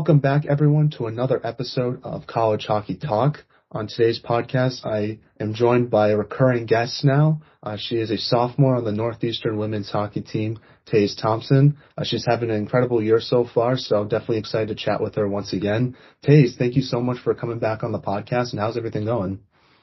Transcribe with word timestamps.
Welcome 0.00 0.20
back 0.20 0.46
everyone 0.46 0.88
to 0.96 1.08
another 1.08 1.46
episode 1.46 2.00
of 2.04 2.26
College 2.26 2.64
Hockey 2.64 2.96
Talk. 2.96 3.44
On 3.70 3.86
today's 3.86 4.18
podcast, 4.18 4.86
I 4.86 5.18
am 5.38 5.52
joined 5.52 5.90
by 5.90 6.08
a 6.08 6.16
recurring 6.16 6.64
guest 6.64 7.04
now. 7.04 7.42
Uh, 7.62 7.76
she 7.78 7.96
is 7.96 8.10
a 8.10 8.16
sophomore 8.16 8.76
on 8.76 8.84
the 8.84 8.92
Northeastern 8.92 9.58
women's 9.58 9.90
hockey 9.90 10.22
team, 10.22 10.58
Taze 10.90 11.20
Thompson. 11.20 11.76
Uh, 11.98 12.04
she's 12.04 12.24
having 12.26 12.48
an 12.48 12.56
incredible 12.56 13.02
year 13.02 13.20
so 13.20 13.44
far, 13.44 13.76
so 13.76 14.04
definitely 14.04 14.38
excited 14.38 14.68
to 14.68 14.74
chat 14.74 15.02
with 15.02 15.16
her 15.16 15.28
once 15.28 15.52
again. 15.52 15.94
Taze, 16.26 16.56
thank 16.56 16.76
you 16.76 16.82
so 16.82 17.02
much 17.02 17.18
for 17.18 17.34
coming 17.34 17.58
back 17.58 17.82
on 17.82 17.92
the 17.92 18.00
podcast 18.00 18.52
and 18.52 18.58
how's 18.58 18.78
everything 18.78 19.04
going? 19.04 19.40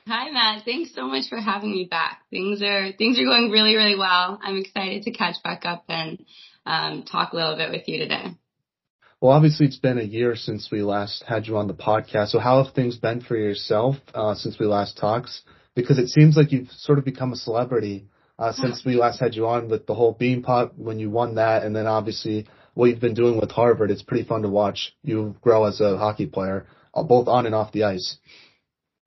Hi 0.07 0.31
Matt, 0.31 0.65
thanks 0.65 0.95
so 0.95 1.05
much 1.07 1.29
for 1.29 1.40
having 1.40 1.71
me 1.71 1.85
back. 1.85 2.23
Things 2.31 2.63
are 2.63 2.91
things 2.91 3.20
are 3.20 3.26
going 3.26 3.52
really 3.52 3.76
really 3.76 3.95
well. 3.95 4.40
I'm 4.41 4.57
excited 4.57 5.04
to 5.04 5.12
catch 5.12 5.35
back 5.43 5.63
up 5.63 5.84
and 5.90 6.26
um, 6.65 7.04
talk 7.04 7.34
a 7.34 7.35
little 7.35 7.55
bit 7.55 7.70
with 7.70 7.88
you 7.88 7.99
today. 7.99 8.31
Well, 9.20 9.31
obviously 9.31 9.66
it's 9.66 9.80
been 9.80 9.98
a 9.98 10.03
year 10.03 10.35
since 10.35 10.70
we 10.71 10.84
last 10.84 11.23
had 11.27 11.48
you 11.48 11.57
on 11.57 11.67
the 11.67 11.73
podcast. 11.73 12.30
So 12.30 12.39
how 12.39 12.63
have 12.63 12.76
things 12.76 12.98
been 12.98 13.21
for 13.21 13.35
yourself 13.35 13.95
uh, 14.13 14.35
since 14.35 14.59
we 14.59 14.67
last 14.67 14.98
talked? 14.98 15.31
Because 15.76 15.98
it 15.98 16.09
seems 16.09 16.38
like 16.38 16.52
you've 16.52 16.70
sort 16.71 16.99
of 16.99 17.05
become 17.05 17.34
a 17.34 17.35
celebrity 17.35 18.05
uh, 18.38 18.53
since 18.53 18.84
we 18.85 18.95
last 18.95 19.20
had 19.20 19.34
you 19.34 19.48
on 19.48 19.70
with 19.70 19.88
the 19.88 19.95
whole 19.95 20.13
Beanpot 20.13 20.77
when 20.77 20.99
you 20.99 21.09
won 21.09 21.35
that, 21.35 21.63
and 21.63 21.76
then 21.76 21.88
obviously 21.88 22.48
what 22.76 22.85
you've 22.85 22.99
been 22.99 23.16
doing 23.16 23.40
with 23.40 23.49
Harvard. 23.49 23.90
It's 23.90 24.04
pretty 24.04 24.27
fun 24.27 24.43
to 24.43 24.49
watch 24.49 24.93
you 25.01 25.35
grow 25.41 25.65
as 25.65 25.82
a 25.82 25.98
hockey 25.98 26.27
player, 26.27 26.68
uh, 26.93 27.01
both 27.01 27.27
on 27.27 27.48
and 27.48 27.55
off 27.55 27.71
the 27.71 27.85
ice. 27.85 28.18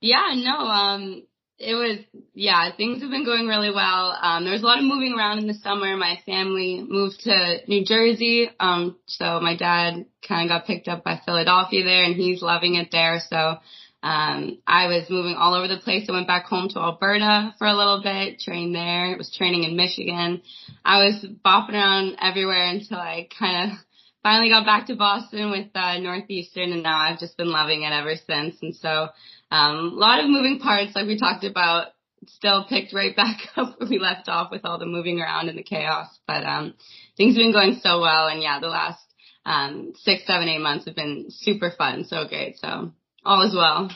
Yeah, 0.01 0.35
no, 0.35 0.59
um, 0.59 1.23
it 1.61 1.75
was, 1.75 1.99
yeah, 2.33 2.75
things 2.75 3.03
have 3.03 3.11
been 3.11 3.25
going 3.25 3.47
really 3.47 3.71
well. 3.71 4.17
Um, 4.21 4.45
there 4.45 4.53
was 4.55 4.63
a 4.63 4.67
lot 4.67 4.79
of 4.79 4.85
moving 4.85 5.15
around 5.17 5.39
in 5.39 5.47
the 5.47 5.55
summer. 5.55 5.95
My 5.95 6.19
family 6.25 6.83
moved 6.89 7.21
to 7.25 7.59
New 7.69 7.85
Jersey. 7.85 8.49
Um, 8.59 8.97
so 9.05 9.41
my 9.41 9.57
dad 9.57 10.07
kind 10.27 10.51
of 10.51 10.55
got 10.55 10.67
picked 10.67 10.89
up 10.89 11.05
by 11.05 11.21
Philadelphia 11.25 11.85
there 11.85 12.05
and 12.05 12.17
he's 12.17 12.41
loving 12.41 12.77
it 12.77 12.89
there. 12.91 13.21
So, 13.29 13.59
um, 14.03 14.59
I 14.67 14.87
was 14.87 15.11
moving 15.11 15.35
all 15.35 15.55
over 15.55 15.69
the 15.69 15.77
place. 15.77 16.07
I 16.09 16.13
went 16.13 16.27
back 16.27 16.47
home 16.47 16.71
to 16.71 16.79
Alberta 16.79 17.55
for 17.59 17.67
a 17.67 17.77
little 17.77 18.03
bit, 18.03 18.41
trained 18.41 18.75
there. 18.75 19.13
It 19.13 19.19
was 19.19 19.31
training 19.37 19.65
in 19.65 19.77
Michigan. 19.77 20.41
I 20.83 21.05
was 21.05 21.27
bopping 21.45 21.75
around 21.75 22.17
everywhere 22.23 22.71
until 22.71 22.97
I 22.97 23.29
kind 23.39 23.73
of 23.73 23.79
finally 24.23 24.49
got 24.49 24.65
back 24.65 24.87
to 24.87 24.97
Boston 24.97 25.51
with 25.51 25.69
uh, 25.75 25.99
Northeastern, 25.99 26.73
and 26.73 26.83
now 26.83 26.99
I've 26.99 27.19
just 27.19 27.37
been 27.37 27.51
loving 27.51 27.83
it 27.83 27.93
ever 27.93 28.15
since. 28.17 28.57
And 28.63 28.75
so 28.75 29.09
um, 29.51 29.77
a 29.77 29.97
lot 29.97 30.21
of 30.21 30.31
moving 30.31 30.59
parts, 30.59 30.95
like 30.95 31.07
we 31.07 31.19
talked 31.19 31.45
about, 31.45 31.89
still 32.27 32.65
picked 32.69 32.93
right 32.93 33.15
back 33.17 33.39
up 33.57 33.79
where 33.79 33.89
we 33.89 33.99
left 33.99 34.29
off 34.29 34.51
with 34.51 34.65
all 34.65 34.79
the 34.79 34.87
moving 34.87 35.21
around 35.21 35.49
and 35.49 35.59
the 35.59 35.63
chaos. 35.63 36.09
But 36.27 36.45
um, 36.45 36.75
things 37.17 37.35
have 37.35 37.41
been 37.41 37.53
going 37.53 37.81
so 37.83 38.01
well, 38.01 38.29
and 38.29 38.43
yeah, 38.43 38.61
the 38.61 38.69
last 38.69 39.01
um, 39.45 39.93
six, 39.97 40.27
seven, 40.27 40.49
eight 40.49 40.61
months 40.61 40.87
have 40.87 40.97
been 40.97 41.27
super 41.29 41.73
fun, 41.77 42.05
so 42.05 42.27
great. 42.29 42.59
So 42.59 42.93
all 43.25 43.43
is 43.47 43.55
well. 43.55 43.91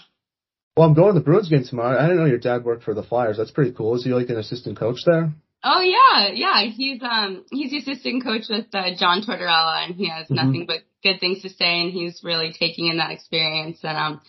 Well, 0.77 0.89
I'm 0.89 0.95
going 0.95 1.15
to 1.15 1.21
the 1.21 1.25
Bruins 1.25 1.49
game 1.49 1.65
tomorrow. 1.65 1.97
I 1.99 2.03
didn't 2.03 2.17
know 2.17 2.25
your 2.25 2.39
dad 2.39 2.65
worked 2.65 2.83
for 2.83 2.95
the 2.95 3.03
Flyers. 3.05 3.37
That's 3.37 3.53
pretty 3.53 3.73
cool. 3.73 3.95
Is 3.95 4.05
he 4.05 4.11
like 4.11 4.29
an 4.29 4.39
assistant 4.39 4.77
coach 4.77 5.01
there? 5.07 5.33
Oh 5.63 5.81
yeah, 5.81 6.31
yeah. 6.35 6.69
He's 6.71 7.01
um 7.03 7.45
he's 7.51 7.71
the 7.71 7.79
assistant 7.79 8.23
coach 8.23 8.43
with 8.51 8.67
uh, 8.75 8.91
John 8.99 9.23
Tortorella, 9.23 9.87
and 9.87 9.95
he 9.95 10.09
has 10.11 10.27
mm-hmm. 10.27 10.35
nothing 10.35 10.67
but 10.67 10.81
good 11.03 11.21
things 11.21 11.43
to 11.43 11.49
say, 11.49 11.81
and 11.81 11.93
he's 11.93 12.21
really 12.25 12.53
taking 12.59 12.89
in 12.89 12.99
that 12.99 13.13
experience. 13.13 13.79
And 13.83 13.97
um 13.97 14.21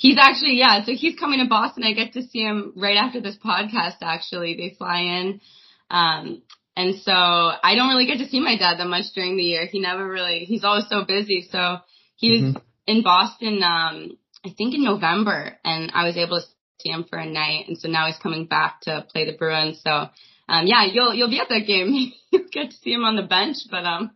He's 0.00 0.16
actually, 0.18 0.54
yeah, 0.58 0.82
so 0.82 0.92
he's 0.94 1.18
coming 1.18 1.40
to 1.40 1.46
Boston. 1.46 1.84
I 1.84 1.92
get 1.92 2.14
to 2.14 2.22
see 2.22 2.40
him 2.40 2.72
right 2.74 2.96
after 2.96 3.20
this 3.20 3.36
podcast, 3.36 3.96
actually. 4.00 4.56
They 4.56 4.74
fly 4.78 5.00
in. 5.00 5.42
Um, 5.90 6.40
and 6.74 6.94
so 7.02 7.12
I 7.12 7.74
don't 7.76 7.90
really 7.90 8.06
get 8.06 8.16
to 8.24 8.26
see 8.26 8.40
my 8.40 8.56
dad 8.56 8.78
that 8.78 8.86
much 8.86 9.12
during 9.14 9.36
the 9.36 9.42
year. 9.42 9.66
He 9.66 9.78
never 9.78 10.08
really, 10.08 10.46
he's 10.46 10.64
always 10.64 10.88
so 10.88 11.04
busy. 11.04 11.46
So 11.50 11.80
he 12.16 12.30
was 12.30 12.40
mm-hmm. 12.40 12.58
in 12.86 13.02
Boston, 13.02 13.62
um, 13.62 14.16
I 14.42 14.54
think 14.56 14.74
in 14.74 14.84
November 14.84 15.58
and 15.66 15.92
I 15.94 16.06
was 16.06 16.16
able 16.16 16.40
to 16.40 16.46
see 16.78 16.88
him 16.88 17.04
for 17.04 17.18
a 17.18 17.26
night. 17.26 17.68
And 17.68 17.76
so 17.76 17.88
now 17.88 18.06
he's 18.06 18.16
coming 18.22 18.46
back 18.46 18.80
to 18.84 19.04
play 19.12 19.30
the 19.30 19.36
Bruins. 19.36 19.82
So, 19.84 19.90
um, 19.90 20.66
yeah, 20.66 20.86
you'll, 20.90 21.12
you'll 21.12 21.28
be 21.28 21.40
at 21.40 21.50
that 21.50 21.66
game. 21.66 22.12
you'll 22.30 22.48
get 22.50 22.70
to 22.70 22.76
see 22.76 22.94
him 22.94 23.04
on 23.04 23.16
the 23.16 23.22
bench, 23.22 23.58
but, 23.70 23.84
um, 23.84 24.12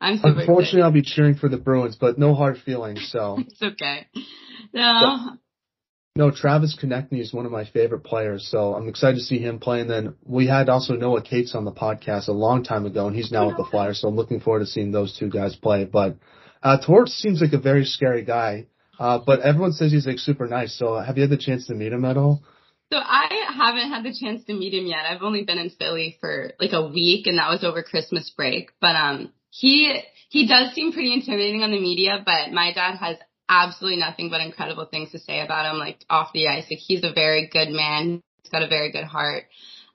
I'm 0.00 0.16
super 0.16 0.28
Unfortunately, 0.28 0.62
excited. 0.62 0.82
I'll 0.82 0.92
be 0.92 1.02
cheering 1.02 1.34
for 1.34 1.48
the 1.48 1.56
Bruins, 1.56 1.96
but 1.96 2.18
no 2.18 2.34
hard 2.34 2.58
feelings. 2.58 3.08
So 3.10 3.38
it's 3.46 3.62
okay. 3.62 4.06
No. 4.72 5.36
no, 6.16 6.30
Travis 6.30 6.76
Konecny 6.80 7.20
is 7.20 7.32
one 7.32 7.46
of 7.46 7.52
my 7.52 7.64
favorite 7.64 8.04
players, 8.04 8.48
so 8.50 8.74
I'm 8.74 8.88
excited 8.88 9.16
to 9.16 9.22
see 9.22 9.38
him 9.38 9.58
play. 9.58 9.80
And 9.80 9.90
then 9.90 10.14
we 10.24 10.46
had 10.46 10.68
also 10.68 10.94
Noah 10.94 11.22
Cates 11.22 11.54
on 11.54 11.64
the 11.64 11.72
podcast 11.72 12.28
a 12.28 12.32
long 12.32 12.64
time 12.64 12.86
ago, 12.86 13.06
and 13.06 13.16
he's 13.16 13.32
now 13.32 13.48
with 13.48 13.56
the 13.56 13.66
Flyers, 13.70 14.00
so 14.00 14.08
I'm 14.08 14.16
looking 14.16 14.40
forward 14.40 14.60
to 14.60 14.66
seeing 14.66 14.92
those 14.92 15.16
two 15.16 15.30
guys 15.30 15.56
play. 15.56 15.84
But 15.84 16.16
uh, 16.62 16.78
Torts 16.84 17.12
seems 17.12 17.40
like 17.40 17.52
a 17.52 17.58
very 17.58 17.84
scary 17.84 18.24
guy, 18.24 18.66
uh, 18.98 19.20
but 19.24 19.40
everyone 19.40 19.72
says 19.72 19.92
he's 19.92 20.06
like 20.06 20.18
super 20.18 20.46
nice. 20.46 20.76
So 20.78 20.98
have 20.98 21.16
you 21.16 21.22
had 21.22 21.30
the 21.30 21.36
chance 21.36 21.66
to 21.66 21.74
meet 21.74 21.92
him 21.92 22.04
at 22.04 22.16
all? 22.16 22.42
So 22.92 22.98
I 22.98 23.46
haven't 23.56 23.90
had 23.90 24.04
the 24.04 24.14
chance 24.18 24.44
to 24.44 24.54
meet 24.54 24.74
him 24.74 24.86
yet. 24.86 25.04
I've 25.08 25.22
only 25.22 25.44
been 25.44 25.58
in 25.58 25.70
Philly 25.70 26.16
for 26.20 26.52
like 26.60 26.72
a 26.72 26.86
week, 26.86 27.26
and 27.26 27.38
that 27.38 27.50
was 27.50 27.64
over 27.64 27.82
Christmas 27.82 28.30
break. 28.30 28.70
But 28.80 28.96
um, 28.96 29.32
he 29.54 30.02
he 30.30 30.48
does 30.48 30.74
seem 30.74 30.92
pretty 30.92 31.12
intimidating 31.12 31.62
on 31.62 31.70
the 31.70 31.80
media, 31.80 32.20
but 32.24 32.50
my 32.50 32.72
dad 32.72 32.96
has 32.96 33.16
absolutely 33.48 34.00
nothing 34.00 34.28
but 34.28 34.40
incredible 34.40 34.84
things 34.84 35.12
to 35.12 35.18
say 35.20 35.40
about 35.40 35.70
him, 35.70 35.78
like 35.78 36.04
off 36.10 36.32
the 36.34 36.48
ice. 36.48 36.64
Like 36.68 36.80
he's 36.80 37.04
a 37.04 37.12
very 37.12 37.48
good 37.52 37.68
man. 37.68 38.20
He's 38.42 38.50
got 38.50 38.64
a 38.64 38.68
very 38.68 38.90
good 38.90 39.04
heart. 39.04 39.44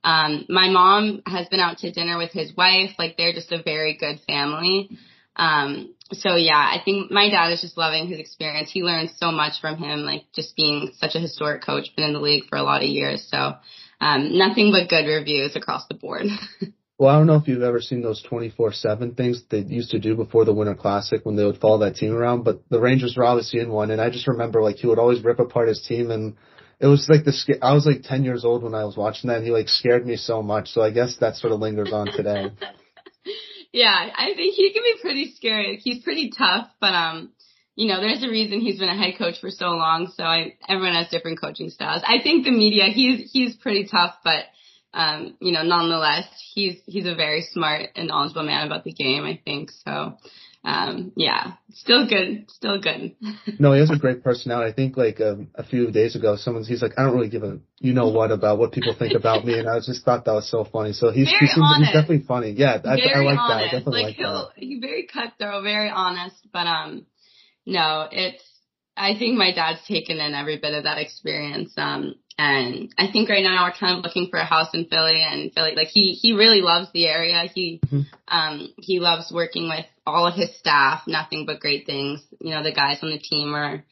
Um, 0.02 0.46
my 0.48 0.70
mom 0.70 1.22
has 1.26 1.50
been 1.50 1.60
out 1.60 1.80
to 1.80 1.92
dinner 1.92 2.18
with 2.18 2.32
his 2.32 2.56
wife. 2.56 2.92
Like 2.98 3.18
they're 3.18 3.34
just 3.34 3.52
a 3.52 3.62
very 3.62 3.98
good 3.98 4.22
family. 4.26 4.98
Um, 5.36 5.94
so 6.14 6.38
yeah, 6.38 6.56
I 6.56 6.82
think 6.84 7.12
my 7.12 7.30
dad 7.30 7.52
is 7.52 7.60
just 7.60 7.78
loving 7.78 8.08
his 8.08 8.20
experience. 8.20 8.72
He 8.72 8.82
learned 8.82 9.12
so 9.18 9.30
much 9.30 9.60
from 9.60 9.76
him, 9.76 10.00
like 10.02 10.24
just 10.34 10.56
being 10.56 10.94
such 10.98 11.16
a 11.16 11.20
historic 11.20 11.66
coach, 11.66 11.94
been 11.98 12.06
in 12.06 12.14
the 12.14 12.20
league 12.20 12.46
for 12.48 12.58
a 12.58 12.64
lot 12.64 12.82
of 12.82 12.88
years. 12.88 13.28
So, 13.30 13.56
um, 14.00 14.38
nothing 14.38 14.72
but 14.72 14.88
good 14.88 15.06
reviews 15.06 15.58
across 15.58 15.86
the 15.88 15.96
board. 15.96 16.28
Well, 17.00 17.16
I 17.16 17.18
don't 17.18 17.28
know 17.28 17.38
if 17.38 17.48
you've 17.48 17.64
ever 17.64 17.80
seen 17.80 18.02
those 18.02 18.22
24-7 18.30 19.16
things 19.16 19.42
they 19.50 19.60
used 19.60 19.92
to 19.92 20.00
do 20.00 20.18
before 20.18 20.44
the 20.44 20.54
Winter 20.54 20.76
Classic 20.76 21.26
when 21.26 21.38
they 21.38 21.46
would 21.46 21.62
follow 21.62 21.78
that 21.80 21.96
team 21.96 22.14
around, 22.14 22.44
but 22.44 22.62
the 22.70 22.82
Rangers 22.82 23.16
were 23.16 23.24
obviously 23.24 23.62
in 23.62 23.70
one, 23.70 23.90
and 23.90 24.02
I 24.02 24.10
just 24.10 24.28
remember 24.28 24.62
like 24.62 24.76
he 24.76 24.88
would 24.88 25.00
always 25.00 25.24
rip 25.24 25.40
apart 25.40 25.70
his 25.70 25.82
team, 25.88 26.12
and 26.12 26.36
it 26.78 26.88
was 26.88 27.08
like 27.08 27.24
the 27.24 27.58
I 27.62 27.72
was 27.72 27.86
like 27.86 28.02
10 28.04 28.26
years 28.26 28.44
old 28.44 28.64
when 28.64 28.76
I 28.76 28.84
was 28.84 28.98
watching 28.98 29.30
that, 29.30 29.38
and 29.38 29.46
he 29.46 29.52
like 29.52 29.70
scared 29.70 30.06
me 30.06 30.18
so 30.18 30.44
much, 30.44 30.72
so 30.72 30.82
I 30.82 30.92
guess 30.92 31.16
that 31.22 31.38
sort 31.38 31.54
of 31.54 31.62
lingers 31.62 31.94
on 31.94 32.08
today. 32.08 32.52
yeah, 33.72 34.10
I 34.18 34.34
think 34.36 34.56
he 34.56 34.74
can 34.74 34.84
be 34.84 34.96
pretty 35.02 35.32
scary. 35.38 35.78
He's 35.82 36.04
pretty 36.04 36.34
tough, 36.38 36.68
but 36.82 36.94
um, 36.94 37.32
you 37.76 37.88
know, 37.88 38.02
there's 38.02 38.24
a 38.24 38.30
reason 38.30 38.60
he's 38.60 38.80
been 38.80 38.90
a 38.90 38.98
head 38.98 39.14
coach 39.18 39.40
for 39.40 39.52
so 39.52 39.68
long. 39.68 40.12
So 40.18 40.24
I, 40.26 40.56
everyone 40.68 40.96
has 40.96 41.08
different 41.08 41.40
coaching 41.40 41.70
styles. 41.70 42.02
I 42.06 42.22
think 42.22 42.44
the 42.44 42.52
media, 42.52 42.88
he's 42.94 43.32
he's 43.32 43.56
pretty 43.56 43.88
tough, 43.90 44.16
but 44.22 44.44
um, 44.94 45.36
you 45.40 45.52
know, 45.52 45.64
nonetheless, 45.64 46.26
he's 46.54 46.78
he's 46.86 47.06
a 47.06 47.16
very 47.16 47.42
smart 47.52 47.90
and 47.96 48.08
knowledgeable 48.08 48.44
man 48.44 48.66
about 48.66 48.84
the 48.84 48.94
game. 48.94 49.24
I 49.24 49.40
think 49.44 49.72
so. 49.86 50.18
Um, 50.62 51.14
yeah, 51.16 51.54
still 51.74 52.08
good, 52.08 52.52
still 52.52 52.82
good. 52.82 53.16
no, 53.60 53.72
he 53.74 53.80
has 53.80 53.92
a 53.92 53.98
great 53.98 54.24
personality. 54.24 54.72
I 54.72 54.76
think 54.76 54.98
like 54.98 55.22
um, 55.22 55.50
a 55.56 55.64
few 55.64 55.90
days 55.90 56.16
ago, 56.16 56.36
someone's 56.36 56.68
he's 56.68 56.82
like, 56.82 56.94
I 56.98 57.04
don't 57.04 57.16
really 57.16 57.30
give 57.30 57.44
a 57.44 57.60
you 57.78 57.94
know 57.94 58.10
what 58.10 58.32
about 58.32 58.58
what 58.58 58.72
people 58.72 58.94
think 58.98 59.14
about 59.14 59.46
me, 59.46 59.58
and 59.58 59.70
I 59.70 59.80
just 59.80 60.04
thought 60.04 60.26
that 60.26 60.34
was 60.34 60.50
so 60.50 60.66
funny. 60.66 60.94
So 60.94 61.12
he's 61.12 61.30
very 61.30 61.40
he's, 61.40 61.54
he's 61.54 61.88
definitely 61.94 62.26
funny. 62.28 62.52
Yeah, 62.52 62.80
I, 62.84 62.90
I, 62.90 62.96
like 62.96 63.38
honest. 63.38 63.48
that. 63.48 63.58
I 63.58 63.64
definitely 63.66 64.04
like, 64.04 64.18
like 64.18 64.18
that. 64.18 64.50
He's 64.56 64.82
very 64.82 65.08
cutthroat, 65.08 65.64
very 65.64 65.90
honest, 65.90 66.36
but 66.52 66.68
um, 66.68 67.06
no, 67.66 68.08
it's 68.12 68.44
I 68.98 69.18
think 69.18 69.38
my 69.38 69.54
dad's 69.54 69.86
taken 69.88 70.20
in 70.20 70.34
every 70.34 70.58
bit 70.58 70.74
of 70.74 70.84
that 70.84 70.98
experience. 70.98 71.72
Um, 71.78 72.16
and 72.40 72.96
I 72.98 73.12
think 73.12 73.28
right 73.28 73.44
now 73.44 73.66
we're 73.66 73.78
kind 73.78 73.98
of 73.98 74.04
looking 74.06 74.30
for 74.32 74.40
a 74.40 74.46
house 74.46 74.70
in 74.74 74.86
Philly 74.86 75.22
and 75.30 75.52
Philly, 75.52 75.74
like 75.76 75.90
he, 75.90 76.14
he 76.14 76.32
really 76.32 76.62
loves 76.62 76.88
the 76.94 77.06
area. 77.06 77.44
He, 77.54 77.82
mm-hmm. 77.86 78.04
um, 78.30 78.74
he 78.78 79.02
loves 79.02 79.30
working 79.30 79.68
with 79.68 79.86
all 80.08 80.26
of 80.26 80.36
his 80.36 80.58
staff, 80.58 81.02
nothing 81.06 81.46
but 81.46 81.60
great 81.60 81.86
things. 81.86 82.22
You 82.40 82.52
know, 82.52 82.64
the 82.64 82.72
guys 82.72 83.00
on 83.04 83.12
the 83.12 83.20
team 83.20 83.54
are 83.54 83.84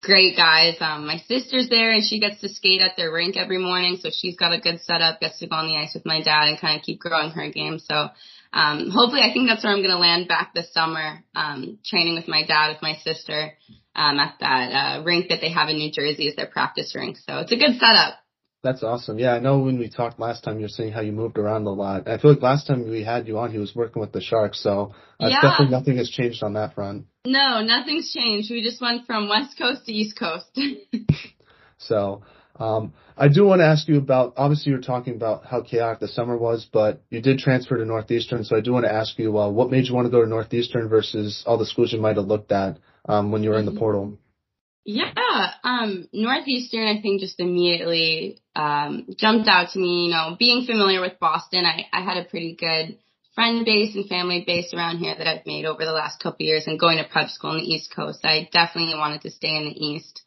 great 0.00 0.38
guys. 0.38 0.76
Um, 0.80 1.06
my 1.06 1.18
sister's 1.28 1.68
there 1.68 1.92
and 1.92 2.02
she 2.02 2.18
gets 2.18 2.40
to 2.40 2.48
skate 2.48 2.80
at 2.80 2.96
their 2.96 3.12
rink 3.12 3.36
every 3.36 3.58
morning. 3.58 3.98
So 4.00 4.08
she's 4.10 4.36
got 4.36 4.54
a 4.54 4.58
good 4.58 4.80
setup, 4.80 5.20
gets 5.20 5.40
to 5.40 5.46
go 5.46 5.56
on 5.56 5.66
the 5.66 5.76
ice 5.76 5.92
with 5.92 6.06
my 6.06 6.22
dad 6.22 6.48
and 6.48 6.58
kind 6.58 6.78
of 6.78 6.86
keep 6.86 6.98
growing 6.98 7.32
her 7.32 7.50
game. 7.50 7.78
So, 7.78 8.08
um, 8.52 8.90
hopefully 8.90 9.22
I 9.22 9.32
think 9.32 9.48
that's 9.48 9.64
where 9.64 9.72
I'm 9.72 9.80
going 9.80 9.90
to 9.90 9.98
land 9.98 10.28
back 10.28 10.54
this 10.54 10.72
summer, 10.72 11.24
um, 11.34 11.78
training 11.84 12.14
with 12.14 12.28
my 12.28 12.44
dad, 12.46 12.68
with 12.68 12.82
my 12.82 12.96
sister 13.02 13.52
um, 13.94 14.18
at 14.18 14.34
that 14.40 14.72
uh, 14.72 15.02
rink 15.02 15.28
that 15.28 15.40
they 15.40 15.50
have 15.50 15.68
in 15.68 15.76
New 15.76 15.90
Jersey 15.90 16.28
as 16.28 16.36
their 16.36 16.46
practice 16.46 16.94
rink. 16.94 17.16
So 17.16 17.38
it's 17.38 17.52
a 17.52 17.56
good 17.56 17.78
setup. 17.78 18.18
That's 18.62 18.84
awesome. 18.84 19.18
Yeah, 19.18 19.32
I 19.32 19.40
know 19.40 19.58
when 19.58 19.78
we 19.78 19.88
talked 19.88 20.20
last 20.20 20.44
time, 20.44 20.58
you 20.58 20.62
were 20.62 20.68
saying 20.68 20.92
how 20.92 21.00
you 21.00 21.10
moved 21.10 21.36
around 21.36 21.66
a 21.66 21.70
lot. 21.70 22.06
I 22.06 22.18
feel 22.18 22.32
like 22.32 22.42
last 22.42 22.68
time 22.68 22.88
we 22.88 23.02
had 23.02 23.26
you 23.26 23.38
on, 23.38 23.50
he 23.50 23.58
was 23.58 23.74
working 23.74 24.00
with 24.00 24.12
the 24.12 24.20
Sharks, 24.20 24.62
so 24.62 24.94
uh, 25.18 25.26
yeah. 25.28 25.40
definitely 25.42 25.76
nothing 25.76 25.96
has 25.96 26.08
changed 26.08 26.44
on 26.44 26.52
that 26.52 26.74
front. 26.74 27.06
No, 27.26 27.60
nothing's 27.60 28.12
changed. 28.12 28.52
We 28.52 28.62
just 28.62 28.80
went 28.80 29.04
from 29.06 29.28
West 29.28 29.58
Coast 29.58 29.86
to 29.86 29.92
East 29.92 30.16
Coast. 30.16 30.46
so, 31.78 32.22
Um, 32.56 32.92
I 33.16 33.28
do 33.28 33.44
want 33.44 33.60
to 33.60 33.66
ask 33.66 33.88
you 33.88 33.98
about, 33.98 34.34
obviously 34.36 34.72
you're 34.72 34.80
talking 34.80 35.14
about 35.14 35.46
how 35.46 35.62
chaotic 35.62 36.00
the 36.00 36.08
summer 36.08 36.36
was, 36.36 36.66
but 36.70 37.02
you 37.10 37.20
did 37.20 37.38
transfer 37.38 37.78
to 37.78 37.84
Northeastern, 37.84 38.44
so 38.44 38.56
I 38.56 38.60
do 38.60 38.72
want 38.72 38.84
to 38.84 38.92
ask 38.92 39.18
you, 39.18 39.36
uh, 39.38 39.48
what 39.48 39.70
made 39.70 39.86
you 39.86 39.94
want 39.94 40.06
to 40.06 40.10
go 40.10 40.22
to 40.22 40.28
Northeastern 40.28 40.88
versus 40.88 41.42
all 41.46 41.58
the 41.58 41.66
schools 41.66 41.92
you 41.92 42.00
might 42.00 42.16
have 42.16 42.26
looked 42.26 42.52
at, 42.52 42.78
um, 43.08 43.32
when 43.32 43.42
you 43.42 43.50
were 43.50 43.58
in 43.58 43.64
the 43.64 43.70
mm-hmm. 43.70 43.78
portal? 43.80 44.18
Yeah, 44.84 45.12
um, 45.62 46.08
Northeastern, 46.12 46.86
I 46.86 47.00
think 47.00 47.20
just 47.20 47.38
immediately, 47.38 48.38
um, 48.56 49.06
jumped 49.16 49.48
out 49.48 49.70
to 49.70 49.78
me, 49.78 50.06
you 50.06 50.10
know, 50.10 50.36
being 50.38 50.66
familiar 50.66 51.00
with 51.00 51.20
Boston, 51.20 51.64
I, 51.64 51.86
I 51.92 52.02
had 52.02 52.18
a 52.18 52.28
pretty 52.28 52.56
good 52.56 52.98
friend 53.34 53.64
base 53.64 53.94
and 53.94 54.08
family 54.08 54.44
base 54.46 54.74
around 54.74 54.98
here 54.98 55.14
that 55.16 55.26
I've 55.26 55.46
made 55.46 55.64
over 55.64 55.84
the 55.84 55.92
last 55.92 56.22
couple 56.22 56.44
years 56.44 56.66
and 56.66 56.78
going 56.78 56.98
to 56.98 57.08
prep 57.08 57.30
school 57.30 57.50
on 57.50 57.58
the 57.58 57.62
East 57.62 57.94
Coast. 57.94 58.24
I 58.24 58.48
definitely 58.52 58.94
wanted 58.94 59.22
to 59.22 59.30
stay 59.30 59.56
in 59.56 59.64
the 59.64 59.84
East. 59.84 60.22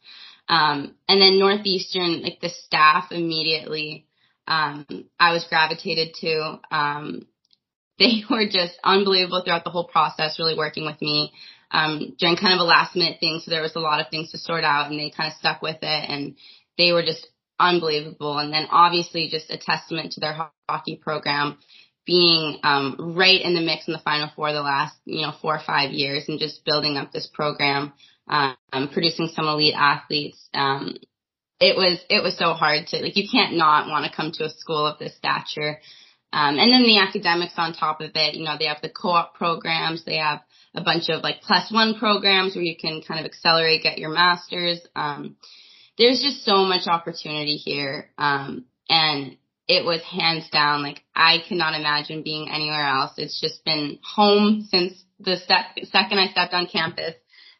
Um, 0.48 0.94
and 1.08 1.20
then 1.20 1.38
Northeastern, 1.38 2.22
like 2.22 2.40
the 2.40 2.50
staff 2.50 3.10
immediately, 3.10 4.06
um, 4.46 4.86
I 5.18 5.32
was 5.32 5.46
gravitated 5.48 6.14
to. 6.20 6.60
Um, 6.70 7.26
they 7.98 8.22
were 8.30 8.46
just 8.46 8.78
unbelievable 8.84 9.42
throughout 9.44 9.64
the 9.64 9.70
whole 9.70 9.88
process, 9.88 10.38
really 10.38 10.56
working 10.56 10.84
with 10.84 11.00
me, 11.00 11.32
um, 11.70 12.14
during 12.18 12.36
kind 12.36 12.54
of 12.54 12.60
a 12.60 12.64
last 12.64 12.94
minute 12.94 13.18
thing. 13.20 13.40
So 13.44 13.50
there 13.50 13.62
was 13.62 13.76
a 13.76 13.80
lot 13.80 14.00
of 14.00 14.08
things 14.10 14.30
to 14.32 14.38
sort 14.38 14.64
out 14.64 14.90
and 14.90 14.98
they 14.98 15.10
kind 15.10 15.32
of 15.32 15.38
stuck 15.38 15.62
with 15.62 15.78
it 15.82 16.10
and 16.10 16.36
they 16.78 16.92
were 16.92 17.02
just 17.02 17.26
unbelievable. 17.58 18.38
And 18.38 18.52
then 18.52 18.68
obviously 18.70 19.28
just 19.28 19.50
a 19.50 19.58
testament 19.58 20.12
to 20.12 20.20
their 20.20 20.48
hockey 20.68 20.96
program 20.96 21.58
being 22.06 22.60
um, 22.62 23.14
right 23.16 23.40
in 23.42 23.54
the 23.54 23.60
mix 23.60 23.88
in 23.88 23.92
the 23.92 23.98
Final 23.98 24.30
Four 24.34 24.52
the 24.52 24.62
last 24.62 24.94
you 25.04 25.22
know 25.22 25.32
four 25.42 25.56
or 25.56 25.62
five 25.66 25.90
years, 25.90 26.24
and 26.28 26.38
just 26.38 26.64
building 26.64 26.96
up 26.96 27.12
this 27.12 27.28
program, 27.32 27.92
um, 28.28 28.88
producing 28.92 29.28
some 29.34 29.46
elite 29.46 29.74
athletes. 29.76 30.48
Um, 30.54 30.96
it 31.58 31.76
was 31.76 31.98
it 32.10 32.22
was 32.22 32.36
so 32.36 32.52
hard 32.52 32.86
to 32.88 32.98
like 32.98 33.16
you 33.16 33.28
can't 33.30 33.56
not 33.56 33.88
want 33.88 34.04
to 34.04 34.14
come 34.14 34.32
to 34.32 34.44
a 34.44 34.50
school 34.50 34.86
of 34.86 34.98
this 34.98 35.16
stature. 35.16 35.78
Um, 36.32 36.58
and 36.58 36.72
then 36.72 36.82
the 36.82 36.98
academics 36.98 37.54
on 37.56 37.72
top 37.72 38.00
of 38.00 38.10
it, 38.14 38.34
you 38.34 38.44
know, 38.44 38.56
they 38.58 38.66
have 38.66 38.82
the 38.82 38.90
co-op 38.90 39.34
programs, 39.36 40.04
they 40.04 40.16
have 40.16 40.40
a 40.74 40.82
bunch 40.82 41.08
of 41.08 41.22
like 41.22 41.40
plus 41.40 41.72
one 41.72 41.94
programs 41.98 42.54
where 42.54 42.64
you 42.64 42.76
can 42.76 43.00
kind 43.00 43.20
of 43.20 43.26
accelerate, 43.26 43.82
get 43.82 43.98
your 43.98 44.10
masters. 44.10 44.80
Um, 44.94 45.36
there's 45.96 46.20
just 46.20 46.44
so 46.44 46.64
much 46.64 46.88
opportunity 46.88 47.56
here. 47.56 48.10
Um, 48.18 48.66
and 48.88 49.38
it 49.68 49.84
was 49.84 50.02
hands 50.02 50.48
down 50.50 50.82
like 50.82 51.02
I 51.14 51.38
cannot 51.48 51.78
imagine 51.78 52.22
being 52.22 52.50
anywhere 52.50 52.86
else. 52.86 53.12
It's 53.16 53.40
just 53.40 53.64
been 53.64 53.98
home 54.02 54.66
since 54.70 54.92
the 55.18 55.36
step, 55.36 55.64
second 55.84 56.18
I 56.18 56.28
stepped 56.28 56.54
on 56.54 56.66
campus. 56.66 57.14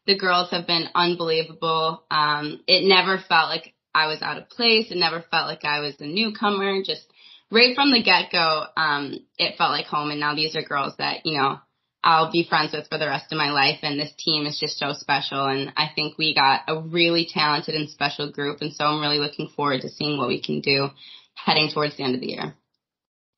The 0.07 0.19
girls 0.19 0.51
have 0.51 0.67
been 0.67 0.89
unbelievable. 0.95 2.05
Um, 2.11 2.61
it 2.67 2.87
never 2.87 3.19
felt 3.19 3.49
like 3.49 3.75
I 3.95 4.07
was 4.07 4.23
out 4.23 4.39
of 4.39 4.51
place. 4.51 4.91
It 4.91 4.99
never 4.99 5.25
felt 5.31 5.49
like 5.49 5.65
I 5.65 5.81
was 5.81 5.95
a 6.01 6.07
newcomer. 6.07 6.83
Just 6.85 7.07
right 7.51 7.75
from 7.75 7.93
the 7.93 8.03
get 8.03 8.31
go, 8.31 8.65
um, 8.77 9.19
it 9.39 9.57
felt 9.57 9.71
like 9.71 9.87
home. 9.87 10.11
And 10.11 10.21
now 10.21 10.35
these 10.35 10.55
are 10.55 10.63
girls 10.63 10.95
that, 10.99 11.23
you 11.25 11.39
know, 11.39 11.59
I'll 12.05 12.31
be 12.31 12.47
friends 12.49 12.73
with 12.73 12.89
for 12.89 12.99
the 12.99 13.09
rest 13.09 13.33
of 13.33 13.39
my 13.39 13.51
life. 13.51 13.81
And 13.83 13.99
this 13.99 14.13
team 14.17 14.47
is 14.47 14.61
just 14.61 14.79
so 14.79 14.93
special. 14.93 15.47
And 15.47 15.73
I 15.77 15.89
think 15.95 16.19
we 16.19 16.37
got 16.37 16.61
a 16.69 16.81
really 16.81 17.27
talented 17.29 17.75
and 17.75 17.91
special 17.91 18.31
group. 18.31 18.59
And 18.61 18.73
so 18.73 18.85
I'm 18.85 19.01
really 19.01 19.19
looking 19.19 19.49
forward 19.49 19.81
to 19.81 19.89
seeing 19.89 20.19
what 20.19 20.29
we 20.29 20.41
can 20.41 20.61
do 20.61 20.89
heading 21.35 21.71
towards 21.73 21.97
the 21.97 22.05
end 22.05 22.15
of 22.15 22.21
the 22.21 22.29
year. 22.29 22.55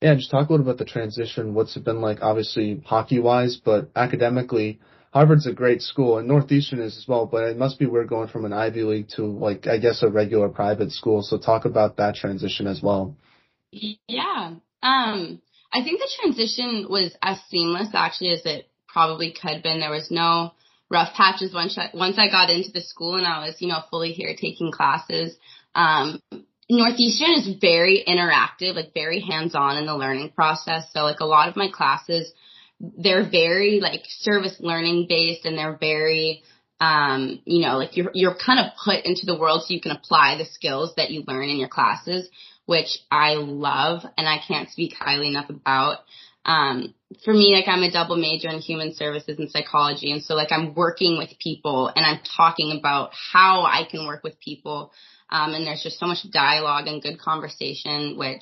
Yeah, 0.01 0.15
just 0.15 0.31
talk 0.31 0.47
a 0.47 0.51
little 0.51 0.65
about 0.65 0.77
the 0.77 0.85
transition. 0.85 1.53
What's 1.53 1.75
it 1.75 1.83
been 1.83 1.99
like, 1.99 2.19
obviously 2.21 2.81
hockey 2.85 3.19
wise, 3.19 3.59
but 3.63 3.89
academically, 3.95 4.79
Harvard's 5.11 5.47
a 5.47 5.53
great 5.53 5.81
school 5.81 6.17
and 6.17 6.27
Northeastern 6.27 6.81
is 6.81 6.97
as 6.97 7.07
well, 7.07 7.25
but 7.25 7.43
it 7.43 7.57
must 7.57 7.79
be 7.79 7.87
weird 7.87 8.09
going 8.09 8.27
from 8.27 8.45
an 8.45 8.53
Ivy 8.53 8.83
League 8.83 9.09
to 9.15 9.23
like, 9.23 9.65
I 9.67 9.79
guess 9.79 10.03
a 10.03 10.09
regular 10.09 10.49
private 10.49 10.91
school. 10.91 11.23
So 11.23 11.37
talk 11.37 11.65
about 11.65 11.97
that 11.97 12.15
transition 12.15 12.67
as 12.67 12.81
well. 12.81 13.15
Yeah. 13.71 14.53
Um, 14.83 15.41
I 15.71 15.83
think 15.83 15.99
the 15.99 16.09
transition 16.21 16.87
was 16.89 17.15
as 17.21 17.39
seamless 17.49 17.89
actually 17.93 18.31
as 18.31 18.45
it 18.45 18.69
probably 18.87 19.31
could 19.31 19.51
have 19.53 19.63
been. 19.63 19.79
There 19.79 19.91
was 19.91 20.09
no 20.11 20.53
rough 20.89 21.13
patches 21.15 21.53
once 21.53 21.77
I, 21.77 21.89
once 21.93 22.17
I 22.19 22.29
got 22.29 22.49
into 22.49 22.71
the 22.71 22.81
school 22.81 23.15
and 23.15 23.25
I 23.25 23.45
was, 23.45 23.55
you 23.59 23.67
know, 23.67 23.81
fully 23.89 24.11
here 24.11 24.35
taking 24.39 24.71
classes. 24.71 25.35
Um, 25.73 26.21
Northeastern 26.69 27.33
is 27.33 27.57
very 27.59 28.03
interactive, 28.07 28.75
like 28.75 28.93
very 28.93 29.21
hands-on 29.21 29.77
in 29.77 29.87
the 29.87 29.97
learning 29.97 30.31
process. 30.35 30.85
So 30.93 31.01
like 31.01 31.19
a 31.19 31.25
lot 31.25 31.49
of 31.49 31.55
my 31.55 31.69
classes, 31.71 32.31
they're 32.79 33.29
very 33.29 33.79
like 33.81 34.01
service 34.05 34.55
learning 34.59 35.07
based 35.09 35.45
and 35.45 35.57
they're 35.57 35.77
very, 35.77 36.43
um, 36.79 37.41
you 37.45 37.65
know, 37.65 37.77
like 37.77 37.97
you're, 37.97 38.11
you're 38.13 38.35
kind 38.35 38.59
of 38.59 38.73
put 38.83 39.05
into 39.05 39.25
the 39.25 39.37
world 39.37 39.63
so 39.63 39.73
you 39.73 39.81
can 39.81 39.91
apply 39.91 40.37
the 40.37 40.45
skills 40.45 40.93
that 40.95 41.11
you 41.11 41.23
learn 41.27 41.49
in 41.49 41.57
your 41.57 41.67
classes, 41.67 42.29
which 42.65 42.99
I 43.11 43.33
love 43.33 44.03
and 44.17 44.27
I 44.27 44.37
can't 44.47 44.69
speak 44.69 44.93
highly 44.97 45.27
enough 45.27 45.49
about. 45.49 45.99
Um, 46.45 46.93
for 47.25 47.33
me, 47.33 47.53
like 47.53 47.67
I'm 47.67 47.83
a 47.83 47.91
double 47.91 48.15
major 48.15 48.47
in 48.47 48.59
human 48.59 48.93
services 48.95 49.37
and 49.39 49.51
psychology. 49.51 50.11
And 50.11 50.23
so 50.23 50.35
like 50.35 50.51
I'm 50.51 50.73
working 50.73 51.17
with 51.17 51.37
people 51.37 51.91
and 51.93 52.05
I'm 52.05 52.19
talking 52.37 52.77
about 52.79 53.11
how 53.33 53.63
I 53.63 53.83
can 53.89 54.07
work 54.07 54.23
with 54.23 54.39
people 54.39 54.91
um, 55.29 55.53
and 55.53 55.65
there's 55.65 55.83
just 55.83 55.99
so 55.99 56.07
much 56.07 56.19
dialogue 56.31 56.87
and 56.87 57.01
good 57.01 57.19
conversation, 57.19 58.17
which, 58.17 58.41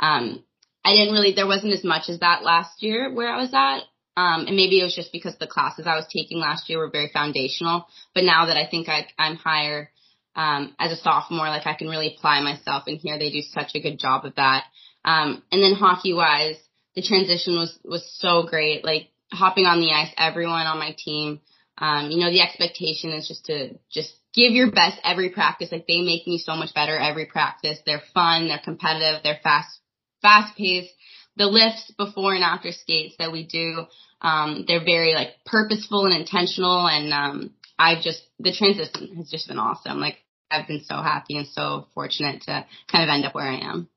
um, 0.00 0.42
I 0.84 0.92
didn't 0.92 1.14
really, 1.14 1.32
there 1.34 1.46
wasn't 1.46 1.72
as 1.72 1.84
much 1.84 2.08
as 2.08 2.20
that 2.20 2.42
last 2.42 2.82
year 2.82 3.12
where 3.12 3.28
I 3.28 3.40
was 3.40 3.52
at. 3.54 3.84
Um, 4.16 4.46
and 4.46 4.54
maybe 4.54 4.78
it 4.78 4.84
was 4.84 4.94
just 4.94 5.12
because 5.12 5.36
the 5.38 5.46
classes 5.46 5.86
I 5.86 5.96
was 5.96 6.06
taking 6.12 6.38
last 6.38 6.68
year 6.68 6.78
were 6.78 6.90
very 6.90 7.10
foundational. 7.12 7.86
But 8.14 8.24
now 8.24 8.46
that 8.46 8.56
I 8.56 8.68
think 8.70 8.88
I, 8.88 9.08
I'm 9.18 9.36
higher, 9.36 9.90
um, 10.36 10.74
as 10.78 10.92
a 10.92 10.96
sophomore, 10.96 11.48
like 11.48 11.66
I 11.66 11.74
can 11.74 11.88
really 11.88 12.14
apply 12.16 12.40
myself 12.42 12.84
and 12.86 12.98
here 12.98 13.18
they 13.18 13.30
do 13.30 13.40
such 13.40 13.74
a 13.74 13.80
good 13.80 13.98
job 13.98 14.24
of 14.24 14.34
that. 14.36 14.64
Um, 15.04 15.42
and 15.50 15.62
then 15.62 15.74
hockey 15.74 16.12
wise, 16.12 16.56
the 16.94 17.02
transition 17.02 17.56
was, 17.56 17.76
was 17.84 18.08
so 18.18 18.44
great. 18.48 18.84
Like 18.84 19.08
hopping 19.32 19.66
on 19.66 19.80
the 19.80 19.90
ice, 19.90 20.12
everyone 20.16 20.66
on 20.66 20.78
my 20.78 20.94
team, 20.96 21.40
um, 21.78 22.10
you 22.10 22.18
know, 22.18 22.30
the 22.30 22.40
expectation 22.40 23.10
is 23.10 23.26
just 23.26 23.46
to 23.46 23.78
just 23.90 24.12
give 24.32 24.52
your 24.52 24.70
best 24.70 24.98
every 25.02 25.30
practice. 25.30 25.72
Like 25.72 25.86
they 25.86 26.02
make 26.02 26.26
me 26.26 26.38
so 26.38 26.54
much 26.56 26.74
better 26.74 26.96
every 26.96 27.26
practice. 27.26 27.78
They're 27.84 28.02
fun, 28.12 28.48
they're 28.48 28.60
competitive, 28.62 29.22
they're 29.22 29.40
fast, 29.42 29.80
fast 30.24 30.56
paced. 30.56 30.92
The 31.36 31.46
lifts 31.46 31.92
before 31.98 32.32
and 32.34 32.44
after 32.44 32.70
skates 32.70 33.16
that 33.18 33.32
we 33.32 33.44
do, 33.44 33.86
um, 34.20 34.64
they're 34.66 34.84
very 34.84 35.12
like 35.14 35.30
purposeful 35.44 36.06
and 36.06 36.14
intentional. 36.14 36.86
And, 36.86 37.12
um, 37.12 37.54
I've 37.78 38.02
just, 38.02 38.22
the 38.38 38.52
transition 38.52 39.16
has 39.16 39.28
just 39.30 39.48
been 39.48 39.58
awesome. 39.58 39.98
Like 39.98 40.18
I've 40.50 40.68
been 40.68 40.84
so 40.84 40.94
happy 40.94 41.36
and 41.36 41.46
so 41.48 41.88
fortunate 41.94 42.42
to 42.42 42.64
kind 42.90 43.04
of 43.04 43.12
end 43.12 43.24
up 43.24 43.34
where 43.34 43.48
I 43.48 43.58
am. 43.58 43.88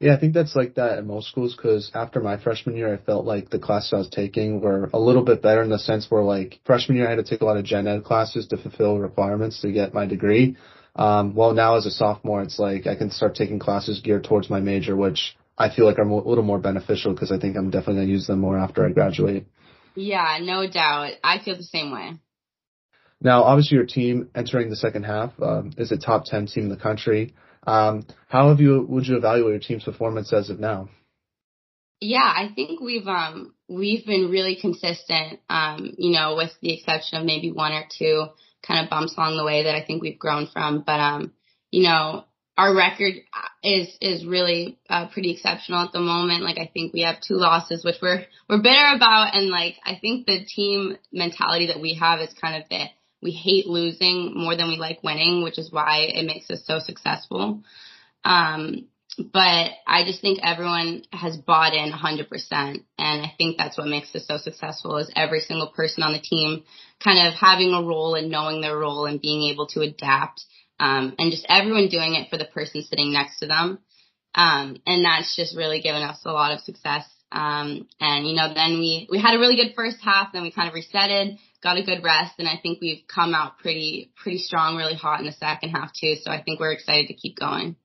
Yeah, 0.00 0.14
I 0.14 0.20
think 0.20 0.32
that's 0.34 0.54
like 0.54 0.74
that 0.74 0.98
at 0.98 1.06
most 1.06 1.28
schools 1.28 1.56
because 1.56 1.90
after 1.92 2.20
my 2.20 2.36
freshman 2.36 2.76
year, 2.76 2.92
I 2.92 2.98
felt 2.98 3.24
like 3.24 3.50
the 3.50 3.58
classes 3.58 3.92
I 3.92 3.96
was 3.96 4.08
taking 4.08 4.60
were 4.60 4.88
a 4.92 4.98
little 4.98 5.24
bit 5.24 5.42
better 5.42 5.62
in 5.62 5.70
the 5.70 5.78
sense 5.78 6.08
where 6.08 6.22
like 6.22 6.60
freshman 6.64 6.98
year 6.98 7.06
I 7.06 7.10
had 7.10 7.16
to 7.16 7.24
take 7.24 7.40
a 7.40 7.44
lot 7.44 7.56
of 7.56 7.64
gen 7.64 7.88
ed 7.88 8.04
classes 8.04 8.46
to 8.48 8.58
fulfill 8.58 8.98
requirements 8.98 9.60
to 9.62 9.72
get 9.72 9.94
my 9.94 10.06
degree. 10.06 10.56
Um, 10.94 11.34
well, 11.34 11.52
now 11.52 11.76
as 11.76 11.86
a 11.86 11.90
sophomore, 11.90 12.42
it's 12.42 12.58
like 12.58 12.86
I 12.86 12.94
can 12.94 13.10
start 13.10 13.34
taking 13.34 13.58
classes 13.58 14.00
geared 14.00 14.24
towards 14.24 14.50
my 14.50 14.60
major, 14.60 14.94
which 14.94 15.36
I 15.58 15.74
feel 15.74 15.86
like 15.86 15.98
are 15.98 16.02
a 16.02 16.28
little 16.28 16.44
more 16.44 16.58
beneficial 16.58 17.12
because 17.12 17.32
I 17.32 17.38
think 17.38 17.56
I'm 17.56 17.70
definitely 17.70 17.96
going 17.96 18.06
to 18.06 18.12
use 18.12 18.26
them 18.28 18.38
more 18.38 18.56
after 18.56 18.86
I 18.86 18.92
graduate. 18.92 19.46
Yeah, 19.96 20.38
no 20.40 20.70
doubt. 20.70 21.14
I 21.24 21.40
feel 21.40 21.56
the 21.56 21.64
same 21.64 21.90
way. 21.92 22.12
Now, 23.20 23.42
obviously, 23.42 23.76
your 23.76 23.86
team 23.86 24.30
entering 24.34 24.70
the 24.70 24.76
second 24.76 25.02
half 25.02 25.32
um, 25.42 25.72
is 25.76 25.90
a 25.90 25.96
top 25.96 26.24
10 26.26 26.46
team 26.46 26.64
in 26.64 26.68
the 26.68 26.76
country. 26.76 27.34
Um, 27.66 28.06
how 28.28 28.50
have 28.50 28.60
you 28.60 28.86
would 28.88 29.06
you 29.06 29.16
evaluate 29.16 29.50
your 29.50 29.60
team's 29.60 29.84
performance 29.84 30.32
as 30.32 30.48
of 30.48 30.60
now? 30.60 30.88
Yeah, 32.00 32.18
I 32.18 32.52
think 32.54 32.80
we've 32.80 33.06
um 33.06 33.54
we've 33.68 34.06
been 34.06 34.30
really 34.30 34.56
consistent. 34.60 35.40
Um, 35.50 35.94
you 35.98 36.12
know, 36.12 36.36
with 36.36 36.52
the 36.62 36.72
exception 36.72 37.18
of 37.18 37.26
maybe 37.26 37.50
one 37.50 37.72
or 37.72 37.84
two 37.98 38.26
kind 38.62 38.84
of 38.84 38.90
bumps 38.90 39.14
along 39.16 39.36
the 39.36 39.44
way 39.44 39.64
that 39.64 39.74
I 39.74 39.84
think 39.84 40.02
we've 40.02 40.18
grown 40.18 40.46
from. 40.46 40.84
But 40.86 41.00
um, 41.00 41.32
you 41.72 41.82
know, 41.82 42.24
our 42.58 42.74
record 42.74 43.14
is 43.62 43.88
is 44.00 44.26
really 44.26 44.78
uh, 44.90 45.06
pretty 45.08 45.30
exceptional 45.30 45.80
at 45.80 45.92
the 45.92 46.00
moment. 46.00 46.42
Like 46.42 46.58
I 46.58 46.68
think 46.74 46.92
we 46.92 47.02
have 47.02 47.20
two 47.20 47.36
losses, 47.36 47.84
which 47.84 47.96
we're 48.02 48.24
we're 48.48 48.60
bitter 48.60 48.92
about, 48.96 49.34
and 49.34 49.48
like 49.48 49.76
I 49.84 49.96
think 50.00 50.26
the 50.26 50.44
team 50.44 50.98
mentality 51.12 51.68
that 51.68 51.80
we 51.80 51.94
have 51.94 52.20
is 52.20 52.34
kind 52.34 52.60
of 52.60 52.68
the 52.68 52.86
we 53.22 53.30
hate 53.30 53.66
losing 53.66 54.32
more 54.34 54.56
than 54.56 54.68
we 54.68 54.76
like 54.76 55.02
winning, 55.02 55.42
which 55.42 55.58
is 55.58 55.72
why 55.72 56.08
it 56.08 56.26
makes 56.26 56.50
us 56.50 56.64
so 56.66 56.80
successful. 56.80 57.62
Um, 58.24 58.88
but 59.18 59.72
I 59.86 60.04
just 60.04 60.20
think 60.20 60.38
everyone 60.42 61.02
has 61.12 61.36
bought 61.36 61.74
in 61.74 61.90
100%. 61.90 62.28
And 62.52 62.84
I 62.98 63.32
think 63.36 63.56
that's 63.58 63.76
what 63.76 63.88
makes 63.88 64.14
us 64.14 64.26
so 64.28 64.36
successful 64.36 64.98
is 64.98 65.10
every 65.16 65.40
single 65.40 65.68
person 65.68 66.04
on 66.04 66.12
the 66.12 66.20
team 66.20 66.62
kind 67.02 67.26
of 67.26 67.34
having 67.34 67.72
a 67.72 67.82
role 67.82 68.14
and 68.14 68.30
knowing 68.30 68.60
their 68.60 68.78
role 68.78 69.06
and 69.06 69.20
being 69.20 69.50
able 69.50 69.66
to 69.68 69.80
adapt. 69.80 70.44
Um, 70.80 71.14
and 71.18 71.30
just 71.30 71.46
everyone 71.48 71.88
doing 71.88 72.14
it 72.14 72.30
for 72.30 72.38
the 72.38 72.44
person 72.44 72.82
sitting 72.82 73.12
next 73.12 73.40
to 73.40 73.46
them. 73.46 73.78
Um, 74.34 74.76
and 74.86 75.04
that's 75.04 75.34
just 75.34 75.56
really 75.56 75.80
given 75.80 76.02
us 76.02 76.20
a 76.24 76.32
lot 76.32 76.52
of 76.52 76.60
success 76.60 77.04
Um, 77.30 77.86
and 78.00 78.26
you 78.26 78.34
know, 78.34 78.52
then 78.54 78.78
we, 78.78 79.06
we 79.10 79.20
had 79.20 79.34
a 79.34 79.38
really 79.38 79.56
good 79.56 79.74
first 79.76 79.98
half, 80.02 80.32
then 80.32 80.42
we 80.42 80.50
kind 80.50 80.68
of 80.68 80.74
resetted, 80.74 81.38
got 81.62 81.76
a 81.76 81.82
good 81.82 82.02
rest, 82.02 82.34
and 82.38 82.48
I 82.48 82.58
think 82.62 82.80
we've 82.80 83.02
come 83.06 83.34
out 83.34 83.58
pretty, 83.58 84.12
pretty 84.16 84.38
strong, 84.38 84.76
really 84.76 84.94
hot 84.94 85.20
in 85.20 85.26
the 85.26 85.32
second 85.32 85.70
half 85.70 85.92
too. 85.92 86.14
So 86.22 86.30
I 86.30 86.42
think 86.42 86.58
we're 86.58 86.72
excited 86.72 87.08
to 87.08 87.14
keep 87.14 87.38
going. 87.38 87.76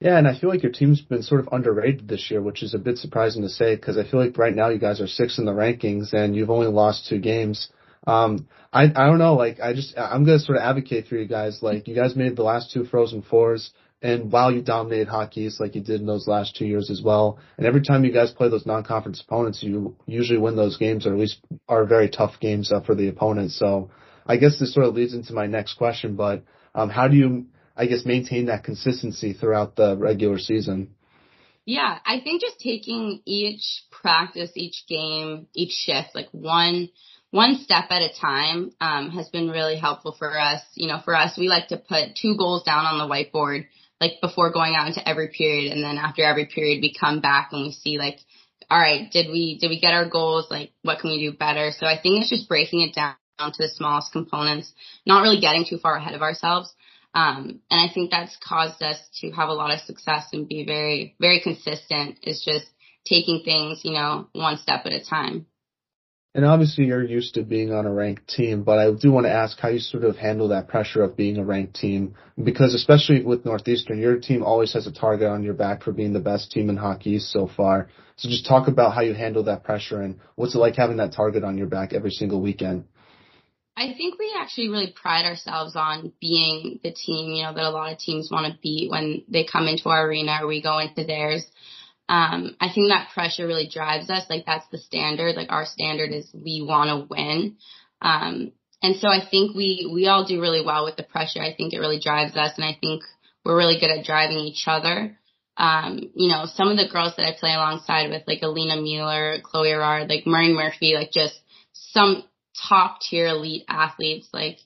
Yeah, 0.00 0.18
and 0.18 0.26
I 0.26 0.38
feel 0.38 0.50
like 0.50 0.64
your 0.64 0.72
team's 0.72 1.00
been 1.00 1.22
sort 1.22 1.40
of 1.40 1.48
underrated 1.52 2.08
this 2.08 2.28
year, 2.30 2.42
which 2.42 2.62
is 2.62 2.74
a 2.74 2.78
bit 2.78 2.98
surprising 2.98 3.42
to 3.42 3.48
say 3.48 3.76
because 3.76 3.96
I 3.96 4.04
feel 4.04 4.20
like 4.20 4.36
right 4.36 4.54
now 4.54 4.68
you 4.68 4.78
guys 4.78 5.00
are 5.00 5.06
sixth 5.06 5.38
in 5.38 5.44
the 5.44 5.52
rankings 5.52 6.12
and 6.12 6.34
you've 6.34 6.50
only 6.50 6.66
lost 6.66 7.08
two 7.08 7.18
games. 7.18 7.68
Um, 8.06 8.48
I 8.72 8.84
I 8.84 9.06
don't 9.06 9.18
know, 9.18 9.34
like 9.34 9.60
I 9.60 9.72
just 9.74 9.96
I'm 9.96 10.24
gonna 10.24 10.38
sort 10.38 10.58
of 10.58 10.64
advocate 10.64 11.06
for 11.06 11.16
you 11.16 11.26
guys. 11.26 11.62
Like 11.62 11.88
you 11.88 11.94
guys 11.94 12.16
made 12.16 12.36
the 12.36 12.42
last 12.42 12.72
two 12.72 12.84
Frozen 12.84 13.22
Fours, 13.22 13.70
and 14.00 14.32
while 14.32 14.50
you 14.50 14.62
dominated 14.62 15.08
Hockey 15.08 15.48
like 15.60 15.74
you 15.74 15.82
did 15.82 16.00
in 16.00 16.06
those 16.06 16.26
last 16.26 16.56
two 16.56 16.66
years 16.66 16.90
as 16.90 17.02
well, 17.02 17.38
and 17.56 17.66
every 17.66 17.82
time 17.82 18.04
you 18.04 18.12
guys 18.12 18.32
play 18.32 18.48
those 18.48 18.66
non-conference 18.66 19.20
opponents, 19.20 19.62
you 19.62 19.96
usually 20.06 20.38
win 20.38 20.56
those 20.56 20.76
games, 20.76 21.06
or 21.06 21.12
at 21.12 21.18
least 21.18 21.38
are 21.68 21.84
very 21.84 22.08
tough 22.08 22.40
games 22.40 22.72
uh, 22.72 22.80
for 22.80 22.94
the 22.94 23.08
opponents. 23.08 23.58
So 23.58 23.90
I 24.26 24.36
guess 24.36 24.58
this 24.58 24.74
sort 24.74 24.86
of 24.86 24.94
leads 24.94 25.14
into 25.14 25.32
my 25.32 25.46
next 25.46 25.74
question, 25.74 26.16
but 26.16 26.42
um, 26.74 26.90
how 26.90 27.08
do 27.08 27.16
you 27.16 27.46
I 27.76 27.86
guess, 27.86 28.04
maintain 28.04 28.46
that 28.46 28.64
consistency 28.64 29.32
throughout 29.32 29.76
the 29.76 29.96
regular 29.96 30.38
season? 30.38 30.94
Yeah, 31.64 31.98
I 32.04 32.20
think 32.20 32.40
just 32.40 32.58
taking 32.58 33.22
each 33.24 33.84
practice, 33.90 34.50
each 34.56 34.84
game, 34.88 35.46
each 35.54 35.70
shift, 35.70 36.10
like 36.14 36.28
one 36.32 36.88
one 37.32 37.58
step 37.64 37.86
at 37.90 38.02
a 38.02 38.12
time, 38.20 38.72
um, 38.80 39.10
has 39.10 39.30
been 39.30 39.48
really 39.48 39.76
helpful 39.76 40.14
for 40.16 40.38
us. 40.38 40.60
You 40.74 40.86
know, 40.86 41.00
for 41.02 41.16
us, 41.16 41.36
we 41.36 41.48
like 41.48 41.68
to 41.68 41.78
put 41.78 42.14
two 42.14 42.36
goals 42.36 42.62
down 42.62 42.84
on 42.84 42.98
the 42.98 43.12
whiteboard, 43.12 43.66
like 44.00 44.20
before 44.20 44.52
going 44.52 44.74
out 44.76 44.86
into 44.86 45.06
every 45.08 45.28
period, 45.28 45.72
and 45.72 45.82
then 45.82 45.96
after 45.96 46.22
every 46.22 46.46
period, 46.46 46.80
we 46.82 46.94
come 46.94 47.20
back 47.20 47.48
and 47.52 47.62
we 47.62 47.72
see 47.72 47.98
like, 47.98 48.18
all 48.70 48.78
right, 48.78 49.10
did 49.10 49.28
we 49.28 49.58
did 49.58 49.68
we 49.68 49.80
get 49.80 49.94
our 49.94 50.08
goals? 50.08 50.46
Like, 50.50 50.72
what 50.82 51.00
can 51.00 51.10
we 51.10 51.30
do 51.30 51.36
better? 51.36 51.72
So 51.76 51.86
I 51.86 51.98
think 52.00 52.20
it's 52.20 52.30
just 52.30 52.48
breaking 52.48 52.82
it 52.82 52.94
down 52.94 53.16
to 53.38 53.50
the 53.58 53.68
smallest 53.68 54.12
components, 54.12 54.70
not 55.06 55.22
really 55.22 55.40
getting 55.40 55.64
too 55.68 55.78
far 55.78 55.96
ahead 55.96 56.14
of 56.14 56.22
ourselves. 56.22 56.72
Um, 57.14 57.60
and 57.70 57.80
I 57.80 57.92
think 57.92 58.10
that's 58.10 58.36
caused 58.46 58.82
us 58.82 58.98
to 59.20 59.30
have 59.32 59.48
a 59.48 59.54
lot 59.54 59.72
of 59.72 59.80
success 59.80 60.28
and 60.32 60.48
be 60.48 60.64
very, 60.64 61.16
very 61.18 61.40
consistent 61.40 62.18
is 62.22 62.42
just 62.44 62.66
taking 63.06 63.42
things, 63.42 63.80
you 63.84 63.92
know, 63.92 64.28
one 64.32 64.58
step 64.58 64.82
at 64.84 64.92
a 64.92 65.04
time. 65.04 65.46
And 66.34 66.46
obviously 66.46 66.86
you're 66.86 67.04
used 67.04 67.34
to 67.34 67.42
being 67.42 67.72
on 67.72 67.84
a 67.84 67.92
ranked 67.92 68.26
team, 68.26 68.62
but 68.62 68.78
I 68.78 68.90
do 68.90 69.12
want 69.12 69.26
to 69.26 69.32
ask 69.32 69.58
how 69.58 69.68
you 69.68 69.78
sort 69.78 70.04
of 70.04 70.16
handle 70.16 70.48
that 70.48 70.66
pressure 70.66 71.02
of 71.02 71.14
being 71.14 71.36
a 71.36 71.44
ranked 71.44 71.74
team 71.74 72.14
because 72.42 72.72
especially 72.72 73.22
with 73.22 73.44
Northeastern, 73.44 74.00
your 74.00 74.18
team 74.18 74.42
always 74.42 74.72
has 74.72 74.86
a 74.86 74.92
target 74.92 75.28
on 75.28 75.42
your 75.42 75.52
back 75.52 75.82
for 75.82 75.92
being 75.92 76.14
the 76.14 76.20
best 76.20 76.50
team 76.50 76.70
in 76.70 76.78
hockey 76.78 77.18
so 77.18 77.46
far. 77.46 77.88
So 78.16 78.30
just 78.30 78.46
talk 78.46 78.66
about 78.66 78.94
how 78.94 79.02
you 79.02 79.12
handle 79.12 79.44
that 79.44 79.62
pressure 79.62 80.00
and 80.00 80.20
what's 80.34 80.54
it 80.54 80.58
like 80.58 80.76
having 80.76 80.96
that 80.98 81.12
target 81.12 81.44
on 81.44 81.58
your 81.58 81.66
back 81.66 81.92
every 81.92 82.10
single 82.10 82.40
weekend. 82.40 82.84
I 83.76 83.92
think 83.94 84.18
we 84.18 84.34
actually 84.38 84.68
really 84.68 84.94
pride 84.94 85.26
ourselves 85.26 85.76
on 85.76 86.12
being 86.20 86.80
the 86.82 86.92
team, 86.92 87.32
you 87.32 87.42
know, 87.42 87.54
that 87.54 87.64
a 87.64 87.70
lot 87.70 87.92
of 87.92 87.98
teams 87.98 88.30
want 88.30 88.50
to 88.50 88.58
beat 88.62 88.90
when 88.90 89.24
they 89.28 89.44
come 89.44 89.66
into 89.66 89.88
our 89.88 90.06
arena 90.06 90.38
or 90.42 90.46
we 90.46 90.62
go 90.62 90.78
into 90.78 91.04
theirs. 91.04 91.44
Um, 92.12 92.56
I 92.60 92.68
think 92.68 92.90
that 92.90 93.08
pressure 93.14 93.46
really 93.46 93.70
drives 93.72 94.10
us. 94.10 94.24
Like 94.28 94.44
that's 94.44 94.68
the 94.70 94.76
standard. 94.76 95.34
Like 95.34 95.50
our 95.50 95.64
standard 95.64 96.10
is 96.12 96.30
we 96.34 96.62
want 96.66 96.90
to 96.90 97.08
win. 97.08 97.56
Um, 98.02 98.52
and 98.82 98.96
so 98.96 99.08
I 99.08 99.26
think 99.30 99.56
we, 99.56 99.90
we 99.90 100.08
all 100.08 100.26
do 100.26 100.38
really 100.38 100.62
well 100.62 100.84
with 100.84 100.96
the 100.96 101.04
pressure. 101.04 101.40
I 101.40 101.54
think 101.54 101.72
it 101.72 101.78
really 101.78 102.00
drives 102.00 102.36
us 102.36 102.52
and 102.56 102.66
I 102.66 102.76
think 102.78 103.02
we're 103.46 103.56
really 103.56 103.80
good 103.80 103.90
at 103.90 104.04
driving 104.04 104.36
each 104.36 104.64
other. 104.66 105.18
Um, 105.56 106.10
you 106.14 106.28
know, 106.28 106.44
some 106.44 106.68
of 106.68 106.76
the 106.76 106.88
girls 106.92 107.14
that 107.16 107.24
I 107.24 107.34
play 107.38 107.54
alongside 107.54 108.10
with, 108.10 108.24
like 108.26 108.42
Alina 108.42 108.76
Mueller, 108.76 109.38
Chloé 109.40 109.72
Aurard, 109.72 110.10
like 110.10 110.26
Maureen 110.26 110.54
Murphy, 110.54 110.94
like 110.94 111.12
just 111.12 111.34
some 111.72 112.24
top 112.68 113.00
tier 113.00 113.28
elite 113.28 113.64
athletes, 113.68 114.28
like 114.34 114.58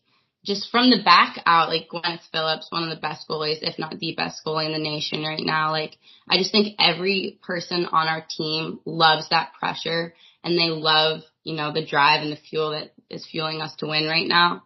just 0.46 0.70
from 0.70 0.90
the 0.90 1.02
back 1.04 1.42
out, 1.44 1.68
like 1.68 1.88
Gwyneth 1.88 2.22
Phillips, 2.30 2.68
one 2.70 2.84
of 2.84 2.90
the 2.90 3.00
best 3.00 3.28
goalies, 3.28 3.58
if 3.62 3.78
not 3.78 3.98
the 3.98 4.14
best 4.16 4.42
goalie 4.46 4.66
in 4.66 4.72
the 4.72 4.78
nation 4.78 5.24
right 5.24 5.42
now. 5.42 5.72
Like, 5.72 5.98
I 6.28 6.38
just 6.38 6.52
think 6.52 6.76
every 6.78 7.38
person 7.42 7.86
on 7.86 8.08
our 8.08 8.24
team 8.28 8.80
loves 8.84 9.28
that 9.30 9.52
pressure 9.58 10.14
and 10.44 10.56
they 10.56 10.70
love, 10.70 11.22
you 11.42 11.56
know, 11.56 11.72
the 11.72 11.84
drive 11.84 12.22
and 12.22 12.32
the 12.32 12.36
fuel 12.36 12.70
that 12.70 12.92
is 13.10 13.26
fueling 13.26 13.60
us 13.60 13.74
to 13.76 13.86
win 13.86 14.06
right 14.06 14.26
now. 14.26 14.62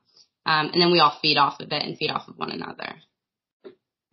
Um, 0.46 0.70
and 0.72 0.80
then 0.80 0.92
we 0.92 1.00
all 1.00 1.18
feed 1.22 1.38
off 1.38 1.60
of 1.60 1.72
it 1.72 1.82
and 1.82 1.96
feed 1.96 2.10
off 2.10 2.28
of 2.28 2.36
one 2.36 2.50
another 2.50 2.96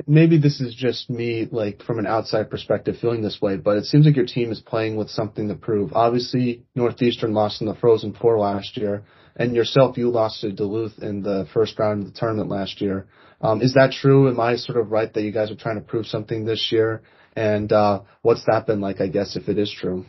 maybe 0.07 0.38
this 0.38 0.62
is 0.62 0.74
just 0.74 1.09
me, 1.09 1.47
like 1.51 1.83
from 1.83 2.00
an 2.00 2.07
outside 2.07 2.50
perspective, 2.50 2.95
feeling 3.00 3.21
this 3.21 3.41
way, 3.41 3.57
but 3.57 3.77
it 3.77 3.86
seems 3.86 4.05
like 4.05 4.15
your 4.15 4.25
team 4.25 4.51
is 4.51 4.62
playing 4.62 4.95
with 4.95 5.09
something 5.09 5.47
to 5.50 5.55
prove. 5.55 5.91
Obviously, 5.93 6.63
Northeastern 6.75 7.33
lost 7.33 7.62
in 7.62 7.67
the 7.67 7.75
Frozen 7.75 8.13
Four 8.13 8.39
last 8.39 8.77
year, 8.77 9.03
and 9.38 9.56
yourself, 9.56 9.98
you 9.98 10.10
lost 10.10 10.41
to 10.41 10.51
Duluth 10.51 11.00
in 11.00 11.22
the 11.22 11.48
first 11.53 11.77
round 11.79 12.06
of 12.06 12.13
the 12.13 12.20
tournament 12.20 12.50
last 12.50 12.82
year. 12.82 13.08
Um, 13.39 13.62
is 13.62 13.75
that 13.75 13.91
true? 13.91 14.29
Am 14.29 14.39
I 14.39 14.56
sort 14.56 14.79
of 14.79 14.91
right 14.91 15.13
that 15.13 15.22
you 15.22 15.32
guys 15.32 15.51
are 15.51 15.56
trying 15.56 15.75
to 15.75 15.86
prove 15.86 16.08
something 16.08 16.44
this 16.44 16.70
year? 16.72 17.03
And 17.36 17.72
uh, 17.72 18.01
what's 18.24 18.46
that 18.46 18.65
been 18.65 18.82
like? 18.82 19.00
I 19.00 19.08
guess 19.08 19.36
if 19.36 19.48
it 19.48 19.60
is 19.60 19.72
true. 19.72 20.06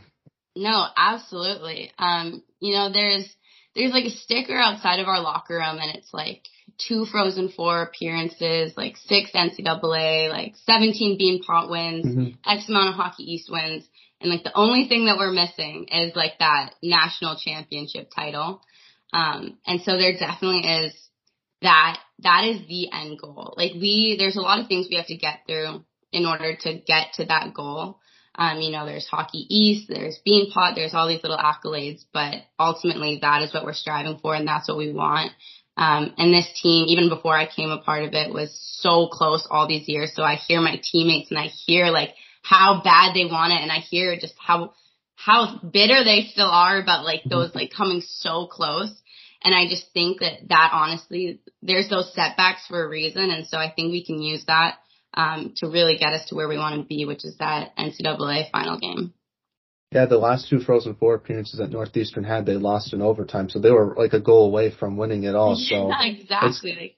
No, 0.56 0.86
absolutely. 0.96 1.92
Um, 1.98 2.42
you 2.58 2.72
know, 2.72 2.90
there's 2.90 3.28
there's 3.74 3.92
like 3.92 4.06
a 4.06 4.10
sticker 4.10 4.58
outside 4.58 4.98
of 4.98 5.08
our 5.08 5.20
locker 5.20 5.56
room, 5.56 5.78
and 5.78 5.94
it's 5.94 6.12
like 6.12 6.42
two 6.78 7.04
Frozen 7.04 7.50
Four 7.50 7.82
appearances, 7.82 8.72
like 8.76 8.96
six 8.96 9.30
NCAA, 9.32 10.30
like 10.30 10.54
17 10.64 11.18
Beanpot 11.18 11.70
wins, 11.70 12.06
mm-hmm. 12.06 12.30
X 12.44 12.68
amount 12.68 12.88
of 12.88 12.94
Hockey 12.94 13.24
East 13.24 13.50
wins. 13.50 13.86
And 14.20 14.30
like 14.30 14.42
the 14.42 14.56
only 14.56 14.88
thing 14.88 15.06
that 15.06 15.16
we're 15.18 15.32
missing 15.32 15.86
is 15.92 16.16
like 16.16 16.38
that 16.40 16.74
national 16.82 17.36
championship 17.36 18.10
title. 18.14 18.62
Um, 19.12 19.58
and 19.66 19.80
so 19.82 19.96
there 19.96 20.12
definitely 20.18 20.68
is 20.68 20.94
that, 21.62 21.98
that 22.20 22.44
is 22.44 22.66
the 22.68 22.90
end 22.92 23.18
goal. 23.20 23.54
Like 23.56 23.72
we, 23.74 24.16
there's 24.18 24.36
a 24.36 24.40
lot 24.40 24.60
of 24.60 24.68
things 24.68 24.86
we 24.88 24.96
have 24.96 25.06
to 25.06 25.16
get 25.16 25.40
through 25.46 25.84
in 26.12 26.26
order 26.26 26.56
to 26.56 26.74
get 26.74 27.14
to 27.14 27.24
that 27.26 27.54
goal. 27.54 27.98
Um, 28.34 28.60
you 28.60 28.70
know, 28.70 28.86
there's 28.86 29.06
Hockey 29.06 29.46
East, 29.48 29.88
there's 29.88 30.20
Beanpot, 30.26 30.76
there's 30.76 30.94
all 30.94 31.08
these 31.08 31.22
little 31.22 31.38
accolades, 31.38 32.04
but 32.12 32.34
ultimately 32.58 33.18
that 33.20 33.42
is 33.42 33.52
what 33.52 33.64
we're 33.64 33.72
striving 33.72 34.18
for 34.18 34.34
and 34.34 34.46
that's 34.46 34.68
what 34.68 34.78
we 34.78 34.92
want. 34.92 35.32
Um, 35.76 36.14
and 36.18 36.32
this 36.32 36.48
team, 36.60 36.86
even 36.88 37.08
before 37.08 37.36
I 37.36 37.48
came 37.48 37.70
a 37.70 37.78
part 37.78 38.04
of 38.04 38.12
it, 38.12 38.32
was 38.32 38.56
so 38.80 39.08
close 39.08 39.46
all 39.50 39.68
these 39.68 39.88
years. 39.88 40.12
So 40.14 40.22
I 40.22 40.34
hear 40.34 40.60
my 40.60 40.80
teammates 40.82 41.30
and 41.30 41.38
I 41.38 41.46
hear 41.46 41.86
like 41.86 42.14
how 42.42 42.80
bad 42.82 43.14
they 43.14 43.26
want 43.26 43.52
it 43.52 43.62
and 43.62 43.70
I 43.70 43.78
hear 43.78 44.16
just 44.16 44.34
how, 44.38 44.72
how 45.18 45.58
bitter 45.58 46.04
they 46.04 46.28
still 46.32 46.48
are 46.48 46.80
about 46.80 47.04
like 47.04 47.20
mm-hmm. 47.20 47.30
those 47.30 47.54
like 47.54 47.72
coming 47.76 48.02
so 48.06 48.46
close. 48.46 48.94
And 49.42 49.54
I 49.54 49.68
just 49.68 49.92
think 49.92 50.20
that 50.20 50.48
that 50.48 50.70
honestly, 50.72 51.40
there's 51.62 51.88
those 51.88 52.12
setbacks 52.14 52.66
for 52.68 52.84
a 52.84 52.88
reason. 52.88 53.30
And 53.30 53.46
so 53.46 53.56
I 53.56 53.70
think 53.70 53.90
we 53.90 54.04
can 54.04 54.22
use 54.22 54.44
that, 54.46 54.76
um, 55.14 55.54
to 55.56 55.68
really 55.68 55.96
get 55.96 56.12
us 56.12 56.28
to 56.28 56.34
where 56.34 56.48
we 56.48 56.56
want 56.56 56.80
to 56.80 56.86
be, 56.86 57.04
which 57.04 57.24
is 57.24 57.36
that 57.38 57.76
NCAA 57.76 58.50
final 58.50 58.78
game. 58.78 59.12
Yeah, 59.90 60.04
the 60.04 60.18
last 60.18 60.48
two 60.50 60.60
Frozen 60.60 60.96
Four 60.96 61.14
appearances 61.14 61.58
that 61.58 61.70
Northeastern 61.70 62.24
had, 62.24 62.44
they 62.44 62.54
lost 62.54 62.92
in 62.92 63.00
overtime, 63.00 63.48
so 63.48 63.58
they 63.58 63.70
were 63.70 63.94
like 63.96 64.12
a 64.12 64.20
goal 64.20 64.46
away 64.46 64.70
from 64.70 64.98
winning 64.98 65.24
it 65.24 65.34
all. 65.34 65.56
So 65.68 65.88
yeah, 65.88 66.04
exactly. 66.04 66.97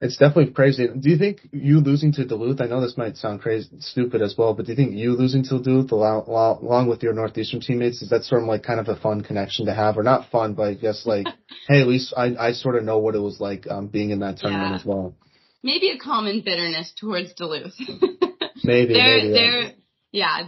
It's, 0.00 0.16
definitely 0.16 0.52
crazy. 0.52 0.86
Do 0.86 1.08
you 1.08 1.16
think 1.16 1.48
you 1.52 1.80
losing 1.80 2.12
to 2.14 2.24
Duluth? 2.24 2.60
I 2.60 2.66
know 2.66 2.80
this 2.80 2.98
might 2.98 3.16
sound 3.16 3.40
crazy, 3.40 3.68
stupid 3.78 4.22
as 4.22 4.34
well, 4.36 4.52
but 4.52 4.66
do 4.66 4.72
you 4.72 4.76
think 4.76 4.94
you 4.94 5.12
losing 5.12 5.44
to 5.44 5.62
Duluth 5.62 5.92
along, 5.92 6.24
along 6.26 6.88
with 6.88 7.02
your 7.02 7.14
Northeastern 7.14 7.60
teammates 7.60 8.02
is 8.02 8.10
that 8.10 8.24
sort 8.24 8.42
of 8.42 8.48
like 8.48 8.62
kind 8.62 8.80
of 8.80 8.88
a 8.88 8.96
fun 8.96 9.22
connection 9.22 9.66
to 9.66 9.74
have, 9.74 9.96
or 9.96 10.02
not 10.02 10.30
fun, 10.30 10.54
but 10.54 10.64
I 10.64 10.74
guess 10.74 11.06
like, 11.06 11.26
hey, 11.68 11.80
at 11.80 11.86
least 11.86 12.12
I 12.16 12.34
I 12.38 12.52
sort 12.52 12.76
of 12.76 12.84
know 12.84 12.98
what 12.98 13.14
it 13.14 13.20
was 13.20 13.40
like 13.40 13.66
um, 13.70 13.86
being 13.86 14.10
in 14.10 14.20
that 14.20 14.38
tournament 14.38 14.70
yeah. 14.70 14.76
as 14.76 14.84
well. 14.84 15.16
Maybe 15.62 15.90
a 15.90 15.98
common 15.98 16.42
bitterness 16.44 16.92
towards 16.96 17.32
Duluth. 17.34 17.72
maybe 18.64 18.94
they're 18.94 19.16
maybe, 19.16 19.28
they're 19.30 19.62
yeah, 19.62 19.70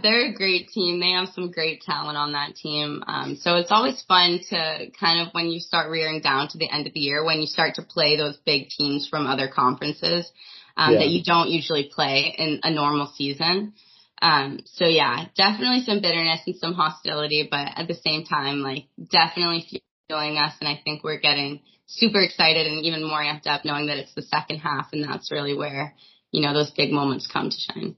they're 0.01 0.31
a 0.31 0.33
great 0.33 0.69
team. 0.69 1.01
They 1.01 1.11
have 1.11 1.27
some 1.35 1.51
great 1.51 1.81
talent 1.81 2.17
on 2.17 2.31
that 2.31 2.55
team. 2.55 3.03
Um, 3.05 3.35
so 3.35 3.57
it's 3.57 3.69
always 3.69 4.01
fun 4.07 4.39
to 4.49 4.85
kind 4.97 5.19
of 5.19 5.33
when 5.33 5.47
you 5.47 5.59
start 5.59 5.91
rearing 5.91 6.21
down 6.21 6.47
to 6.47 6.57
the 6.57 6.71
end 6.71 6.87
of 6.87 6.93
the 6.93 7.01
year, 7.01 7.25
when 7.25 7.41
you 7.41 7.47
start 7.47 7.75
to 7.75 7.81
play 7.81 8.15
those 8.15 8.37
big 8.45 8.69
teams 8.69 9.09
from 9.09 9.27
other 9.27 9.49
conferences 9.53 10.31
um, 10.77 10.93
yeah. 10.93 10.99
that 10.99 11.09
you 11.09 11.21
don't 11.21 11.49
usually 11.49 11.91
play 11.93 12.33
in 12.37 12.61
a 12.63 12.71
normal 12.71 13.11
season. 13.17 13.73
Um, 14.21 14.61
so 14.63 14.85
yeah, 14.85 15.25
definitely 15.35 15.81
some 15.81 15.99
bitterness 15.99 16.39
and 16.47 16.55
some 16.55 16.73
hostility, 16.73 17.45
but 17.51 17.67
at 17.75 17.89
the 17.89 17.93
same 17.95 18.23
time, 18.23 18.61
like 18.61 18.85
definitely 19.11 19.83
feeling 20.07 20.37
us. 20.37 20.53
And 20.61 20.69
I 20.69 20.79
think 20.81 21.03
we're 21.03 21.19
getting 21.19 21.59
super 21.87 22.21
excited 22.21 22.67
and 22.67 22.85
even 22.85 23.05
more 23.05 23.19
amped 23.19 23.47
up 23.47 23.65
knowing 23.65 23.87
that 23.87 23.97
it's 23.97 24.15
the 24.15 24.21
second 24.21 24.59
half 24.59 24.93
and 24.93 25.03
that's 25.03 25.29
really 25.29 25.57
where, 25.57 25.93
you 26.31 26.41
know, 26.41 26.53
those 26.53 26.71
big 26.71 26.93
moments 26.93 27.27
come 27.27 27.49
to 27.49 27.57
shine. 27.57 27.97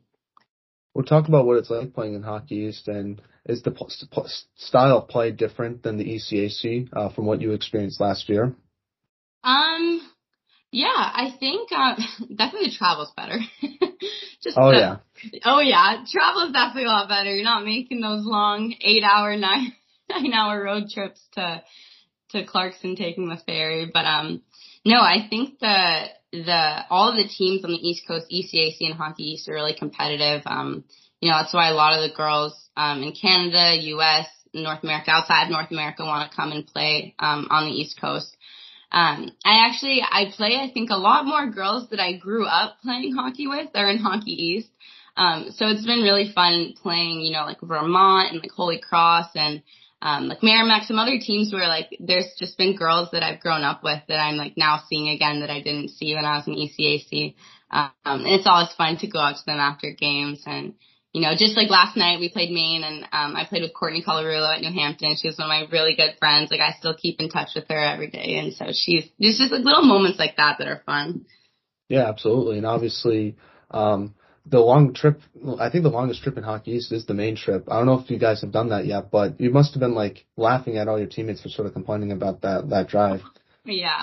We'll 0.93 1.05
talk 1.05 1.27
about 1.27 1.45
what 1.45 1.57
it's 1.57 1.69
like 1.69 1.93
playing 1.93 2.15
in 2.15 2.23
Hockey 2.23 2.55
East, 2.55 2.87
and 2.87 3.21
is 3.45 3.61
the 3.61 3.73
style 4.55 4.97
of 4.97 5.07
play 5.07 5.31
different 5.31 5.83
than 5.83 5.97
the 5.97 6.05
ECAC 6.05 6.89
uh, 6.93 7.09
from 7.09 7.25
what 7.25 7.41
you 7.41 7.51
experienced 7.51 8.01
last 8.01 8.27
year? 8.27 8.55
Um, 9.43 10.01
Yeah, 10.71 10.87
I 10.87 11.33
think 11.39 11.71
um, 11.71 11.97
definitely 12.35 12.71
travel's 12.77 13.11
better. 13.15 13.39
Just 14.43 14.57
oh 14.57 14.71
yeah. 14.71 14.97
Oh 15.43 15.59
yeah, 15.59 16.03
travel 16.09 16.43
is 16.43 16.53
definitely 16.53 16.85
a 16.85 16.87
lot 16.87 17.09
better. 17.09 17.33
You're 17.33 17.43
not 17.43 17.65
making 17.65 18.01
those 18.01 18.25
long 18.25 18.73
eight 18.81 19.03
hour, 19.03 19.35
nine 19.37 19.73
nine 20.09 20.33
hour 20.33 20.63
road 20.63 20.89
trips 20.93 21.21
to 21.33 21.63
to 22.31 22.45
Clarkson 22.45 22.95
taking 22.95 23.29
the 23.29 23.41
ferry. 23.45 23.89
But 23.91 24.05
um, 24.05 24.43
no, 24.85 24.97
I 24.99 25.27
think 25.29 25.59
the 25.59 26.05
the 26.31 26.85
all 26.89 27.09
of 27.09 27.15
the 27.15 27.27
teams 27.27 27.63
on 27.63 27.71
the 27.71 27.77
East 27.77 28.07
Coast, 28.07 28.27
ECAC 28.31 28.77
and 28.81 28.93
Hockey 28.93 29.23
East, 29.31 29.49
are 29.49 29.53
really 29.53 29.73
competitive. 29.73 30.43
Um, 30.45 30.83
you 31.19 31.29
know, 31.29 31.37
that's 31.37 31.53
why 31.53 31.69
a 31.69 31.73
lot 31.73 31.97
of 31.97 32.09
the 32.09 32.15
girls 32.15 32.53
um, 32.77 33.03
in 33.03 33.13
Canada, 33.13 33.75
U.S., 33.81 34.27
North 34.53 34.83
America, 34.83 35.11
outside 35.11 35.49
North 35.49 35.71
America, 35.71 36.03
want 36.03 36.29
to 36.29 36.35
come 36.35 36.51
and 36.51 36.65
play 36.65 37.13
um, 37.19 37.47
on 37.49 37.65
the 37.65 37.75
East 37.75 37.99
Coast. 37.99 38.35
Um, 38.91 39.31
I 39.45 39.67
actually 39.67 40.01
I 40.01 40.31
play 40.35 40.55
I 40.55 40.71
think 40.73 40.89
a 40.89 40.97
lot 40.97 41.25
more 41.25 41.49
girls 41.51 41.89
that 41.89 41.99
I 41.99 42.17
grew 42.17 42.45
up 42.45 42.77
playing 42.81 43.13
hockey 43.15 43.47
with. 43.47 43.69
They're 43.73 43.89
in 43.89 43.99
Hockey 43.99 44.31
East. 44.31 44.69
Um, 45.15 45.51
so 45.51 45.67
it's 45.67 45.85
been 45.85 46.01
really 46.01 46.31
fun 46.33 46.73
playing, 46.81 47.21
you 47.21 47.33
know, 47.33 47.43
like 47.43 47.59
Vermont 47.61 48.31
and 48.31 48.41
like 48.41 48.51
Holy 48.51 48.79
Cross 48.79 49.31
and 49.35 49.61
um, 50.01 50.27
like 50.27 50.41
Merrimack, 50.41 50.83
some 50.83 50.99
other 50.99 51.19
teams 51.19 51.51
where 51.51 51.67
like 51.67 51.89
there's 51.99 52.33
just 52.37 52.57
been 52.57 52.75
girls 52.75 53.09
that 53.11 53.23
I've 53.23 53.41
grown 53.41 53.63
up 53.63 53.83
with 53.83 54.01
that 54.07 54.19
I'm 54.19 54.37
like 54.37 54.53
now 54.55 54.81
seeing 54.87 55.09
again 55.09 55.41
that 55.41 55.49
I 55.49 55.61
didn't 55.61 55.89
see 55.89 56.15
when 56.15 56.25
I 56.25 56.37
was 56.37 56.47
in 56.47 56.55
ECAC. 56.55 57.35
Um, 57.71 57.91
and 58.03 58.27
it's 58.27 58.47
always 58.47 58.73
fun 58.73 58.97
to 58.97 59.07
go 59.07 59.19
out 59.19 59.35
to 59.35 59.45
them 59.45 59.59
after 59.59 59.91
games 59.91 60.43
and 60.45 60.73
you 61.11 61.21
know, 61.21 61.31
just 61.35 61.57
like 61.57 61.71
last 61.71 61.97
night 61.97 62.19
we 62.19 62.29
played 62.29 62.51
Maine 62.51 62.83
and 62.83 63.03
um 63.11 63.35
I 63.35 63.45
played 63.49 63.63
with 63.63 63.73
Courtney 63.73 64.03
Colarulo 64.07 64.55
at 64.55 64.61
New 64.61 64.71
Hampton. 64.71 65.15
She 65.19 65.27
was 65.27 65.37
one 65.37 65.47
of 65.47 65.49
my 65.49 65.75
really 65.75 65.95
good 65.95 66.15
friends. 66.19 66.51
Like 66.51 66.61
I 66.61 66.73
still 66.77 66.95
keep 66.95 67.19
in 67.19 67.29
touch 67.29 67.49
with 67.55 67.65
her 67.67 67.79
every 67.79 68.09
day 68.09 68.37
and 68.37 68.53
so 68.53 68.65
she's 68.71 69.09
there's 69.19 69.37
just 69.37 69.51
like 69.51 69.65
little 69.65 69.83
moments 69.83 70.19
like 70.19 70.37
that 70.37 70.57
that 70.59 70.67
are 70.67 70.83
fun. 70.85 71.25
Yeah, 71.89 72.07
absolutely. 72.07 72.57
And 72.57 72.65
obviously, 72.65 73.35
um 73.71 74.13
the 74.45 74.59
long 74.59 74.93
trip 74.93 75.21
I 75.59 75.69
think 75.69 75.83
the 75.83 75.89
longest 75.89 76.23
trip 76.23 76.37
in 76.37 76.43
Hockey 76.43 76.71
East 76.71 76.91
is 76.91 77.05
the 77.05 77.13
Maine 77.13 77.35
trip. 77.35 77.65
I 77.69 77.77
don't 77.77 77.85
know 77.85 77.99
if 77.99 78.09
you 78.09 78.19
guys 78.19 78.41
have 78.41 78.51
done 78.51 78.69
that 78.69 78.85
yet, 78.85 79.11
but 79.11 79.39
you 79.39 79.51
must 79.51 79.73
have 79.73 79.81
been 79.81 79.95
like 79.95 80.25
laughing 80.37 80.77
at 80.77 80.87
all 80.87 80.99
your 80.99 81.07
teammates 81.07 81.41
for 81.41 81.49
sort 81.49 81.67
of 81.67 81.73
complaining 81.73 82.11
about 82.11 82.41
that 82.41 82.69
that 82.69 82.87
drive. 82.87 83.21
Yeah. 83.65 84.01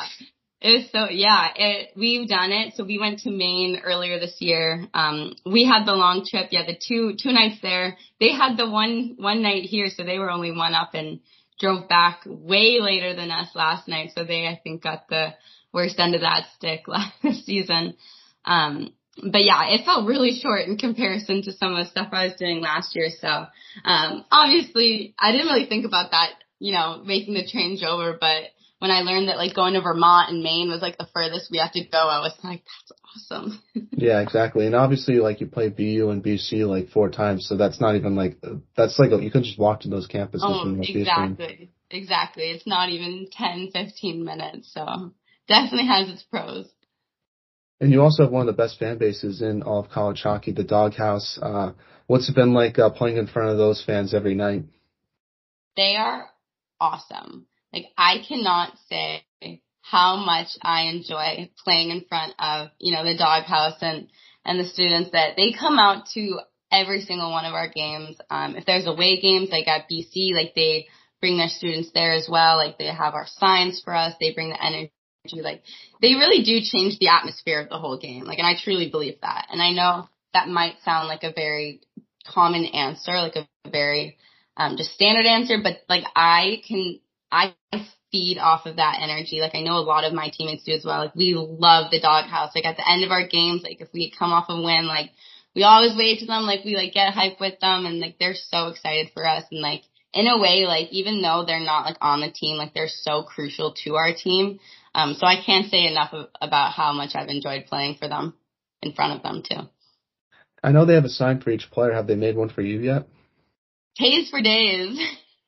It 0.60 0.70
was 0.70 0.90
so 0.90 1.10
yeah. 1.10 1.48
It 1.54 1.90
we've 1.96 2.28
done 2.28 2.50
it. 2.50 2.74
So 2.74 2.84
we 2.84 2.98
went 2.98 3.20
to 3.20 3.30
Maine 3.30 3.80
earlier 3.84 4.18
this 4.18 4.36
year. 4.40 4.88
Um, 4.94 5.34
we 5.44 5.64
had 5.64 5.84
the 5.84 5.92
long 5.92 6.24
trip. 6.28 6.48
Yeah, 6.50 6.64
the 6.66 6.76
two 6.76 7.14
two 7.22 7.32
nights 7.32 7.60
there. 7.60 7.96
They 8.20 8.32
had 8.32 8.56
the 8.56 8.68
one 8.68 9.16
one 9.18 9.42
night 9.42 9.64
here, 9.64 9.88
so 9.94 10.02
they 10.02 10.18
were 10.18 10.30
only 10.30 10.52
one 10.52 10.74
up 10.74 10.94
and 10.94 11.20
drove 11.60 11.88
back 11.88 12.22
way 12.26 12.80
later 12.80 13.14
than 13.14 13.30
us 13.30 13.48
last 13.54 13.86
night. 13.86 14.12
So 14.14 14.24
they 14.24 14.46
I 14.46 14.58
think 14.62 14.82
got 14.82 15.08
the 15.08 15.34
worst 15.72 15.98
end 15.98 16.14
of 16.14 16.22
that 16.22 16.46
stick 16.56 16.84
last 16.88 17.44
season. 17.44 17.94
Um, 18.46 18.94
but 19.22 19.44
yeah, 19.44 19.70
it 19.70 19.84
felt 19.84 20.06
really 20.06 20.38
short 20.38 20.66
in 20.66 20.76
comparison 20.76 21.42
to 21.42 21.52
some 21.52 21.74
of 21.74 21.84
the 21.84 21.90
stuff 21.90 22.08
I 22.12 22.26
was 22.26 22.36
doing 22.38 22.60
last 22.60 22.94
year. 22.94 23.08
So 23.10 23.28
um, 23.84 24.24
obviously, 24.30 25.14
I 25.18 25.32
didn't 25.32 25.46
really 25.46 25.66
think 25.66 25.86
about 25.86 26.10
that, 26.10 26.30
you 26.58 26.72
know, 26.72 27.02
making 27.04 27.34
the 27.34 27.46
change 27.46 27.82
over, 27.82 28.16
but 28.20 28.50
when 28.78 28.90
I 28.90 29.00
learned 29.00 29.28
that 29.28 29.38
like 29.38 29.54
going 29.54 29.74
to 29.74 29.80
Vermont 29.80 30.30
and 30.30 30.42
Maine 30.42 30.68
was 30.68 30.82
like 30.82 30.98
the 30.98 31.08
furthest 31.14 31.50
we 31.50 31.58
had 31.58 31.72
to 31.72 31.84
go, 31.84 31.98
I 31.98 32.20
was 32.20 32.34
like, 32.44 32.62
that's 32.62 33.30
awesome. 33.32 33.62
yeah, 33.92 34.20
exactly. 34.20 34.66
And 34.66 34.74
obviously, 34.74 35.14
like 35.14 35.40
you 35.40 35.46
play 35.46 35.70
BU 35.70 36.10
and 36.10 36.22
BC 36.22 36.68
like 36.68 36.90
four 36.90 37.08
times, 37.08 37.48
so 37.48 37.56
that's 37.56 37.80
not 37.80 37.96
even 37.96 38.16
like 38.16 38.36
that's 38.76 38.98
like 38.98 39.10
you 39.22 39.30
could 39.30 39.44
just 39.44 39.58
walk 39.58 39.80
to 39.80 39.88
those 39.88 40.08
campuses. 40.08 40.40
Oh, 40.42 40.76
exactly, 40.80 41.70
exactly. 41.90 42.50
It's 42.50 42.66
not 42.66 42.90
even 42.90 43.28
10, 43.32 43.70
15 43.72 44.24
minutes, 44.24 44.72
so 44.74 45.12
definitely 45.48 45.86
has 45.86 46.10
its 46.10 46.22
pros. 46.22 46.68
And 47.80 47.92
you 47.92 48.00
also 48.02 48.22
have 48.22 48.32
one 48.32 48.48
of 48.48 48.56
the 48.56 48.62
best 48.62 48.78
fan 48.78 48.98
bases 48.98 49.42
in 49.42 49.62
all 49.62 49.80
of 49.80 49.90
college 49.90 50.22
hockey, 50.22 50.52
the 50.52 50.64
Doghouse. 50.64 51.38
Uh, 51.40 51.72
what's 52.06 52.28
it 52.28 52.34
been 52.34 52.54
like 52.54 52.78
uh, 52.78 52.90
playing 52.90 53.18
in 53.18 53.26
front 53.26 53.50
of 53.50 53.58
those 53.58 53.82
fans 53.84 54.14
every 54.14 54.34
night? 54.34 54.64
They 55.76 55.96
are 55.96 56.26
awesome. 56.80 57.46
Like 57.72 57.86
I 57.98 58.24
cannot 58.26 58.72
say 58.88 59.24
how 59.82 60.16
much 60.16 60.48
I 60.62 60.84
enjoy 60.84 61.50
playing 61.62 61.90
in 61.90 62.04
front 62.08 62.32
of, 62.38 62.68
you 62.78 62.94
know, 62.94 63.04
the 63.04 63.16
doghouse 63.16 63.78
and, 63.82 64.08
and 64.44 64.58
the 64.58 64.64
students 64.64 65.10
that 65.12 65.36
they 65.36 65.52
come 65.52 65.78
out 65.78 66.06
to 66.14 66.40
every 66.72 67.02
single 67.02 67.30
one 67.30 67.44
of 67.44 67.54
our 67.54 67.68
games. 67.68 68.16
Um, 68.30 68.56
if 68.56 68.64
there's 68.64 68.86
away 68.86 69.20
games 69.20 69.50
like 69.50 69.68
at 69.68 69.88
BC, 69.90 70.32
like 70.32 70.54
they 70.56 70.86
bring 71.20 71.36
their 71.36 71.48
students 71.48 71.90
there 71.94 72.12
as 72.12 72.28
well. 72.28 72.56
Like 72.56 72.78
they 72.78 72.86
have 72.86 73.14
our 73.14 73.26
signs 73.38 73.80
for 73.84 73.94
us. 73.94 74.14
They 74.18 74.32
bring 74.32 74.50
the 74.50 74.64
energy. 74.64 74.92
Like 75.34 75.62
they 76.00 76.14
really 76.14 76.42
do 76.44 76.60
change 76.62 76.98
the 76.98 77.08
atmosphere 77.08 77.60
of 77.60 77.68
the 77.68 77.78
whole 77.78 77.98
game. 77.98 78.24
Like, 78.24 78.38
and 78.38 78.46
I 78.46 78.54
truly 78.62 78.90
believe 78.90 79.20
that. 79.22 79.48
And 79.50 79.62
I 79.62 79.72
know 79.72 80.08
that 80.34 80.48
might 80.48 80.76
sound 80.84 81.08
like 81.08 81.22
a 81.22 81.32
very 81.32 81.80
common 82.26 82.64
answer, 82.66 83.12
like 83.12 83.36
a 83.36 83.48
very, 83.70 84.18
um, 84.56 84.76
just 84.76 84.92
standard 84.92 85.26
answer, 85.26 85.58
but 85.62 85.78
like 85.88 86.04
I 86.14 86.62
can 86.66 87.00
I 87.30 87.54
feed 88.12 88.38
off 88.38 88.66
of 88.66 88.76
that 88.76 88.98
energy. 89.02 89.40
Like 89.40 89.54
I 89.54 89.62
know 89.62 89.76
a 89.76 89.84
lot 89.84 90.04
of 90.04 90.12
my 90.12 90.30
teammates 90.32 90.64
do 90.64 90.72
as 90.72 90.84
well. 90.84 91.00
Like 91.00 91.14
we 91.14 91.34
love 91.36 91.90
the 91.90 92.00
doghouse. 92.00 92.52
Like 92.54 92.64
at 92.64 92.76
the 92.76 92.88
end 92.88 93.04
of 93.04 93.10
our 93.10 93.26
games, 93.26 93.62
like 93.62 93.80
if 93.80 93.88
we 93.92 94.12
come 94.16 94.32
off 94.32 94.46
a 94.48 94.56
win, 94.56 94.86
like 94.86 95.10
we 95.54 95.62
always 95.64 95.96
wave 95.96 96.20
to 96.20 96.26
them, 96.26 96.44
like 96.44 96.64
we 96.64 96.76
like 96.76 96.92
get 96.92 97.12
hype 97.12 97.40
with 97.40 97.58
them 97.60 97.86
and 97.86 98.00
like 98.00 98.16
they're 98.18 98.34
so 98.34 98.68
excited 98.68 99.10
for 99.14 99.26
us 99.26 99.44
and 99.50 99.60
like 99.60 99.82
in 100.14 100.26
a 100.26 100.38
way, 100.38 100.64
like 100.66 100.88
even 100.90 101.20
though 101.20 101.44
they're 101.46 101.60
not 101.60 101.84
like 101.84 101.98
on 102.00 102.20
the 102.20 102.30
team, 102.30 102.56
like 102.56 102.72
they're 102.72 102.88
so 102.88 103.22
crucial 103.22 103.74
to 103.84 103.96
our 103.96 104.14
team. 104.14 104.58
Um, 104.96 105.12
so 105.12 105.26
I 105.26 105.36
can't 105.44 105.70
say 105.70 105.86
enough 105.86 106.14
of, 106.14 106.28
about 106.40 106.72
how 106.72 106.94
much 106.94 107.10
I've 107.14 107.28
enjoyed 107.28 107.66
playing 107.66 107.96
for 107.96 108.08
them 108.08 108.34
in 108.80 108.94
front 108.94 109.12
of 109.12 109.22
them 109.22 109.42
too. 109.46 109.68
I 110.64 110.72
know 110.72 110.86
they 110.86 110.94
have 110.94 111.04
a 111.04 111.10
sign 111.10 111.42
for 111.42 111.50
each 111.50 111.70
player. 111.70 111.92
Have 111.92 112.06
they 112.06 112.14
made 112.14 112.34
one 112.34 112.48
for 112.48 112.62
you 112.62 112.80
yet? 112.80 113.06
Taze 114.00 114.30
for 114.30 114.40
days. 114.40 114.98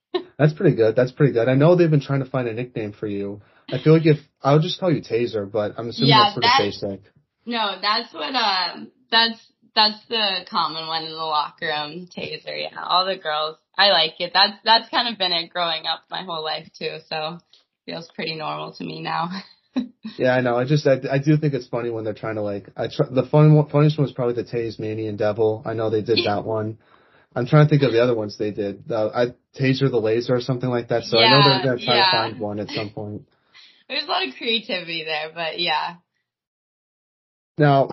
That's 0.38 0.52
pretty 0.52 0.76
good. 0.76 0.94
That's 0.96 1.12
pretty 1.12 1.32
good. 1.32 1.48
I 1.48 1.54
know 1.54 1.76
they've 1.76 1.90
been 1.90 2.02
trying 2.02 2.22
to 2.22 2.28
find 2.28 2.46
a 2.46 2.52
nickname 2.52 2.92
for 2.92 3.06
you. 3.06 3.40
I 3.72 3.78
feel 3.82 3.94
like 3.94 4.04
if 4.04 4.18
I'll 4.42 4.60
just 4.60 4.78
call 4.78 4.92
you 4.92 5.00
Taser, 5.00 5.50
but 5.50 5.74
I'm 5.78 5.88
assuming 5.88 6.10
yeah, 6.10 6.24
that's 6.24 6.34
for 6.34 6.40
the 6.40 6.50
basic. 6.58 7.00
No, 7.46 7.78
that's 7.80 8.12
what 8.12 8.34
uh 8.34 8.84
that's 9.10 9.40
that's 9.74 10.06
the 10.08 10.46
common 10.50 10.86
one 10.86 11.04
in 11.04 11.10
the 11.10 11.16
locker 11.16 11.66
room, 11.66 12.08
Taser, 12.14 12.62
yeah. 12.70 12.82
All 12.82 13.06
the 13.06 13.16
girls. 13.16 13.56
I 13.76 13.90
like 13.90 14.20
it. 14.20 14.32
That's 14.34 14.54
that's 14.64 14.88
kind 14.90 15.08
of 15.08 15.18
been 15.18 15.32
it 15.32 15.50
growing 15.50 15.86
up 15.86 16.04
my 16.10 16.22
whole 16.22 16.44
life 16.44 16.68
too, 16.78 16.98
so 17.08 17.38
feels 17.88 18.08
pretty 18.14 18.34
normal 18.34 18.72
to 18.74 18.84
me 18.84 19.00
now. 19.00 19.30
yeah, 20.18 20.34
I 20.34 20.40
know. 20.42 20.56
I 20.56 20.66
just 20.66 20.86
I, 20.86 20.98
I 21.10 21.18
do 21.18 21.36
think 21.38 21.54
it's 21.54 21.68
funny 21.68 21.90
when 21.90 22.04
they're 22.04 22.14
trying 22.14 22.34
to 22.34 22.42
like 22.42 22.68
I 22.76 22.88
tr- 22.88 23.10
the 23.10 23.26
fun 23.30 23.66
funniest 23.70 23.98
one 23.98 24.04
was 24.04 24.12
probably 24.12 24.42
the 24.42 25.08
and 25.08 25.18
Devil. 25.18 25.62
I 25.64 25.72
know 25.72 25.88
they 25.88 26.02
did 26.02 26.18
that 26.26 26.44
one. 26.56 26.78
I'm 27.34 27.46
trying 27.46 27.66
to 27.66 27.70
think 27.70 27.82
of 27.82 27.92
the 27.92 28.02
other 28.02 28.14
ones 28.14 28.36
they 28.36 28.50
did. 28.50 28.90
Uh, 28.90 29.08
I 29.14 29.26
Taser 29.58 29.90
the 29.90 30.00
Laser 30.00 30.34
or 30.34 30.40
something 30.40 30.68
like 30.68 30.88
that. 30.88 31.04
So 31.04 31.18
yeah, 31.18 31.26
I 31.26 31.30
know 31.30 31.48
they're 31.48 31.64
gonna 31.64 31.84
try 31.84 31.96
yeah. 31.96 32.04
to 32.04 32.10
find 32.10 32.40
one 32.40 32.58
at 32.58 32.68
some 32.68 32.90
point. 32.94 33.22
There's 33.88 34.04
a 34.04 34.06
lot 34.06 34.28
of 34.28 34.34
creativity 34.36 35.04
there, 35.04 35.30
but 35.34 35.58
yeah. 35.58 35.96
Now, 37.56 37.90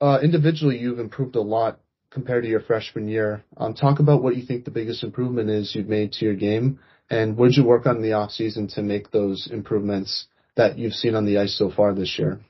uh, 0.00 0.18
individually, 0.22 0.78
you've 0.78 0.98
improved 0.98 1.36
a 1.36 1.40
lot 1.40 1.80
compared 2.10 2.44
to 2.44 2.50
your 2.50 2.60
freshman 2.60 3.08
year. 3.08 3.44
Um, 3.56 3.72
talk 3.72 3.98
about 3.98 4.22
what 4.22 4.36
you 4.36 4.44
think 4.44 4.64
the 4.64 4.70
biggest 4.70 5.02
improvement 5.02 5.48
is 5.48 5.74
you've 5.74 5.88
made 5.88 6.12
to 6.12 6.24
your 6.26 6.34
game, 6.34 6.80
and 7.12 7.36
what 7.36 7.48
did 7.48 7.58
you 7.58 7.64
work 7.64 7.86
on 7.86 7.96
in 7.96 8.02
the 8.02 8.14
off 8.14 8.30
season 8.30 8.68
to 8.68 8.82
make 8.82 9.10
those 9.10 9.48
improvements 9.52 10.26
that 10.56 10.78
you've 10.78 10.94
seen 10.94 11.14
on 11.14 11.26
the 11.26 11.38
ice 11.38 11.56
so 11.56 11.70
far 11.70 11.94
this 11.94 12.18
year? 12.18 12.40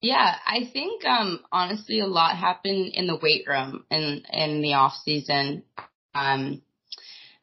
Yeah, 0.00 0.36
I 0.46 0.70
think 0.72 1.04
um 1.04 1.40
honestly 1.50 1.98
a 1.98 2.06
lot 2.06 2.36
happened 2.36 2.92
in 2.94 3.08
the 3.08 3.18
weight 3.20 3.46
room 3.48 3.84
in 3.90 4.22
in 4.32 4.62
the 4.62 4.74
off 4.74 4.94
season. 5.04 5.64
Um 6.14 6.62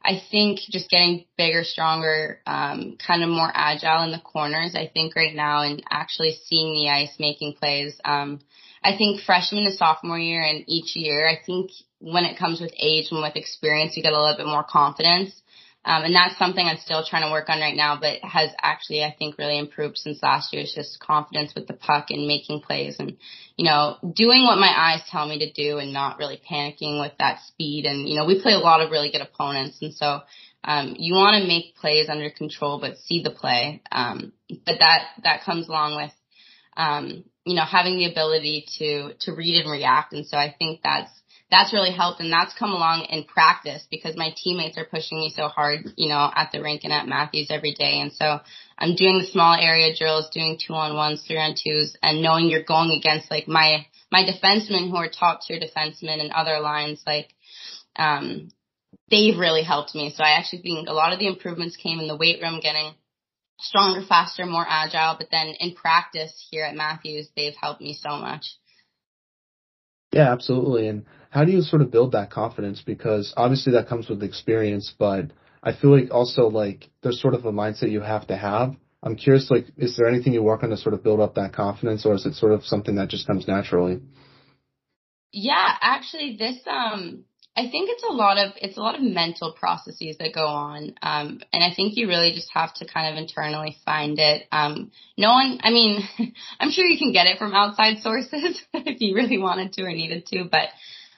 I 0.02 0.22
think 0.30 0.60
just 0.70 0.90
getting 0.90 1.26
bigger, 1.36 1.64
stronger, 1.64 2.40
um, 2.46 2.96
kind 3.06 3.24
of 3.24 3.30
more 3.30 3.52
agile 3.52 4.04
in 4.04 4.12
the 4.12 4.20
corners. 4.20 4.76
I 4.76 4.88
think 4.88 5.16
right 5.16 5.34
now 5.34 5.64
and 5.64 5.84
actually 5.90 6.38
seeing 6.46 6.76
the 6.76 6.90
ice 6.90 7.16
making 7.18 7.56
plays. 7.56 8.00
Um, 8.06 8.40
I 8.84 8.96
think 8.96 9.22
freshman 9.22 9.66
to 9.66 9.72
sophomore 9.72 10.20
year 10.20 10.44
and 10.44 10.64
each 10.68 10.96
year, 10.96 11.28
I 11.28 11.44
think 11.44 11.72
when 12.00 12.24
it 12.24 12.38
comes 12.38 12.62
with 12.62 12.72
age 12.80 13.08
and 13.10 13.20
with 13.20 13.36
experience, 13.36 13.98
you 13.98 14.04
get 14.04 14.14
a 14.14 14.22
little 14.22 14.38
bit 14.38 14.46
more 14.46 14.64
confidence. 14.64 15.32
Um, 15.86 16.04
and 16.04 16.16
that's 16.16 16.38
something 16.40 16.66
I'm 16.66 16.80
still 16.80 17.06
trying 17.06 17.22
to 17.22 17.32
work 17.32 17.48
on 17.48 17.60
right 17.60 17.76
now, 17.76 18.00
but 18.00 18.18
has 18.24 18.50
actually, 18.60 19.04
I 19.04 19.16
think, 19.18 19.38
really 19.38 19.60
improved 19.60 19.98
since 19.98 20.24
last 20.24 20.52
year. 20.52 20.64
It's 20.64 20.74
just 20.74 21.00
confidence 21.00 21.54
with 21.54 21.68
the 21.68 21.74
puck 21.74 22.08
and 22.10 22.28
making 22.28 22.62
plays 22.62 22.96
and, 22.98 23.18
you 23.56 23.66
know, 23.66 23.98
doing 24.16 24.44
what 24.46 24.58
my 24.58 24.74
eyes 24.76 25.02
tell 25.12 25.28
me 25.28 25.40
to 25.40 25.54
do 25.54 25.78
and 25.78 25.94
not 25.94 26.18
really 26.18 26.42
panicking 26.52 27.00
with 27.00 27.14
that 27.20 27.40
speed. 27.48 27.86
And, 27.86 28.10
you 28.10 28.16
know, 28.16 28.26
we 28.26 28.42
play 28.42 28.54
a 28.54 28.58
lot 28.58 28.82
of 28.82 28.90
really 28.90 29.12
good 29.12 29.22
opponents. 29.22 29.78
And 29.82 29.94
so, 29.94 30.22
um, 30.64 30.96
you 30.98 31.14
want 31.14 31.40
to 31.40 31.48
make 31.48 31.76
plays 31.76 32.10
under 32.10 32.32
control, 32.32 32.80
but 32.80 32.98
see 32.98 33.22
the 33.22 33.30
play. 33.30 33.84
Um, 33.92 34.34
but 34.50 34.80
that, 34.80 35.10
that 35.24 35.44
comes 35.44 35.70
along 35.70 35.98
with, 35.98 36.12
um, 36.76 37.26
you 37.46 37.56
know, 37.56 37.64
having 37.64 38.00
the 38.00 38.12
ability 38.12 38.66
to, 38.80 39.14
to 39.20 39.36
read 39.36 39.62
and 39.62 39.72
react. 39.72 40.14
And 40.14 40.26
so 40.26 40.36
I 40.36 40.56
think 40.58 40.82
that's, 40.84 41.12
that's 41.52 41.74
really 41.74 41.92
helped 41.92 42.20
and 42.20 42.32
that's 42.32 42.58
come 42.58 42.72
along 42.72 43.06
in 43.10 43.24
practice 43.24 43.86
because 43.92 44.18
my 44.18 44.34
teammates 44.36 44.78
are 44.78 44.86
pushing 44.86 45.20
me 45.20 45.32
so 45.36 45.48
hard, 45.48 45.86
you 45.96 46.10
know, 46.10 46.32
at 46.36 46.52
the 46.52 46.62
rink 46.62 46.82
and 46.84 46.92
at 46.92 47.08
Matthews 47.08 47.48
every 47.52 47.74
day. 47.74 48.00
And 48.00 48.12
so 48.12 48.40
I'm 48.80 48.96
doing 48.96 49.20
the 49.20 49.28
small 49.28 49.54
area 49.54 49.96
drills, 49.96 50.30
doing 50.34 50.58
two 50.58 50.74
on 50.74 50.96
ones, 50.96 51.24
three 51.26 51.38
on 51.38 51.56
twos 51.56 51.96
and 52.02 52.22
knowing 52.22 52.50
you're 52.50 52.64
going 52.64 52.98
against 52.98 53.30
like 53.30 53.48
my, 53.48 53.86
my 54.12 54.24
defensemen 54.24 54.90
who 54.90 54.98
are 54.98 55.10
top 55.10 55.42
tier 55.42 55.60
defensemen 55.60 56.20
and 56.20 56.32
other 56.32 56.60
lines 56.60 57.04
like, 57.06 57.30
um, 57.96 58.50
they've 59.12 59.38
really 59.38 59.64
helped 59.64 59.94
me. 59.94 60.14
So 60.16 60.24
I 60.24 60.38
actually 60.38 60.64
think 60.64 60.90
a 60.90 60.94
lot 60.94 61.14
of 61.14 61.20
the 61.20 61.28
improvements 61.28 61.78
came 61.78 62.00
in 62.00 62.08
the 62.08 62.18
weight 62.18 62.42
room 62.42 62.60
getting 62.60 62.94
stronger, 63.60 64.06
faster, 64.06 64.46
more 64.46 64.66
agile, 64.68 65.16
but 65.18 65.30
then 65.32 65.54
in 65.60 65.76
practice 65.76 66.34
here 66.50 66.66
at 66.66 66.76
Matthews, 66.76 67.30
they've 67.36 67.56
helped 67.62 67.82
me 67.82 67.94
so 67.94 68.18
much. 68.18 68.46
Yeah, 70.12 70.32
absolutely. 70.32 70.88
And 70.88 71.06
how 71.36 71.44
do 71.44 71.52
you 71.52 71.62
sort 71.62 71.82
of 71.82 71.92
build 71.92 72.14
that 72.14 72.32
confidence? 72.32 72.82
Because 72.82 73.34
obviously 73.36 73.74
that 73.74 73.90
comes 73.90 74.08
with 74.08 74.24
experience, 74.24 74.94
but 74.98 75.26
I 75.62 75.74
feel 75.74 75.92
like 75.92 76.10
also 76.10 76.48
like 76.48 76.90
there's 77.04 77.22
sort 77.22 77.34
of 77.34 77.44
a 77.44 77.52
mindset 77.52 77.92
you 77.92 78.00
have 78.00 78.26
to 78.28 78.38
have. 78.38 78.78
I'm 79.04 79.18
curious, 79.18 79.52
like, 79.52 79.66
is 79.76 79.98
there 79.98 80.08
anything 80.08 80.32
you 80.32 80.42
work 80.42 80.64
on 80.64 80.70
to 80.70 80.78
sort 80.78 80.94
of 80.94 81.04
build 81.04 81.20
up 81.20 81.36
that 81.36 81.52
confidence, 81.52 82.06
or 82.06 82.14
is 82.14 82.26
it 82.26 82.36
sort 82.36 82.54
of 82.54 82.64
something 82.64 82.96
that 82.96 83.10
just 83.10 83.28
comes 83.28 83.50
naturally? 83.50 84.00
Yeah, 85.34 85.76
actually, 85.82 86.38
this 86.40 86.58
um, 86.68 87.26
I 87.54 87.70
think 87.70 87.90
it's 87.92 88.06
a 88.10 88.14
lot 88.14 88.38
of 88.38 88.54
it's 88.56 88.78
a 88.78 88.82
lot 88.82 88.96
of 88.96 89.02
mental 89.02 89.52
processes 89.52 90.16
that 90.20 90.34
go 90.34 90.48
on, 90.48 90.96
um, 91.02 91.42
and 91.52 91.62
I 91.62 91.74
think 91.76 91.98
you 91.98 92.08
really 92.08 92.32
just 92.32 92.50
have 92.54 92.74
to 92.76 92.88
kind 92.88 93.12
of 93.12 93.22
internally 93.22 93.76
find 93.84 94.18
it. 94.20 94.48
Um, 94.54 94.90
no 95.18 95.32
one, 95.32 95.60
I 95.62 95.72
mean, 95.72 96.00
I'm 96.62 96.72
sure 96.72 96.86
you 96.86 96.98
can 96.98 97.12
get 97.12 97.28
it 97.28 97.40
from 97.40 97.54
outside 97.54 98.00
sources 98.00 98.62
if 98.74 99.02
you 99.02 99.16
really 99.16 99.38
wanted 99.38 99.74
to 99.74 99.84
or 99.84 99.92
needed 99.92 100.26
to, 100.28 100.46
but 100.50 100.70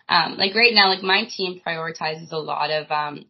um, 0.10 0.38
like 0.38 0.56
right 0.56 0.74
now, 0.74 0.90
like 0.90 1.04
my 1.04 1.26
team 1.30 1.62
prioritizes 1.66 2.32
a 2.32 2.38
lot 2.38 2.70
of 2.70 2.92
um, 2.92 3.26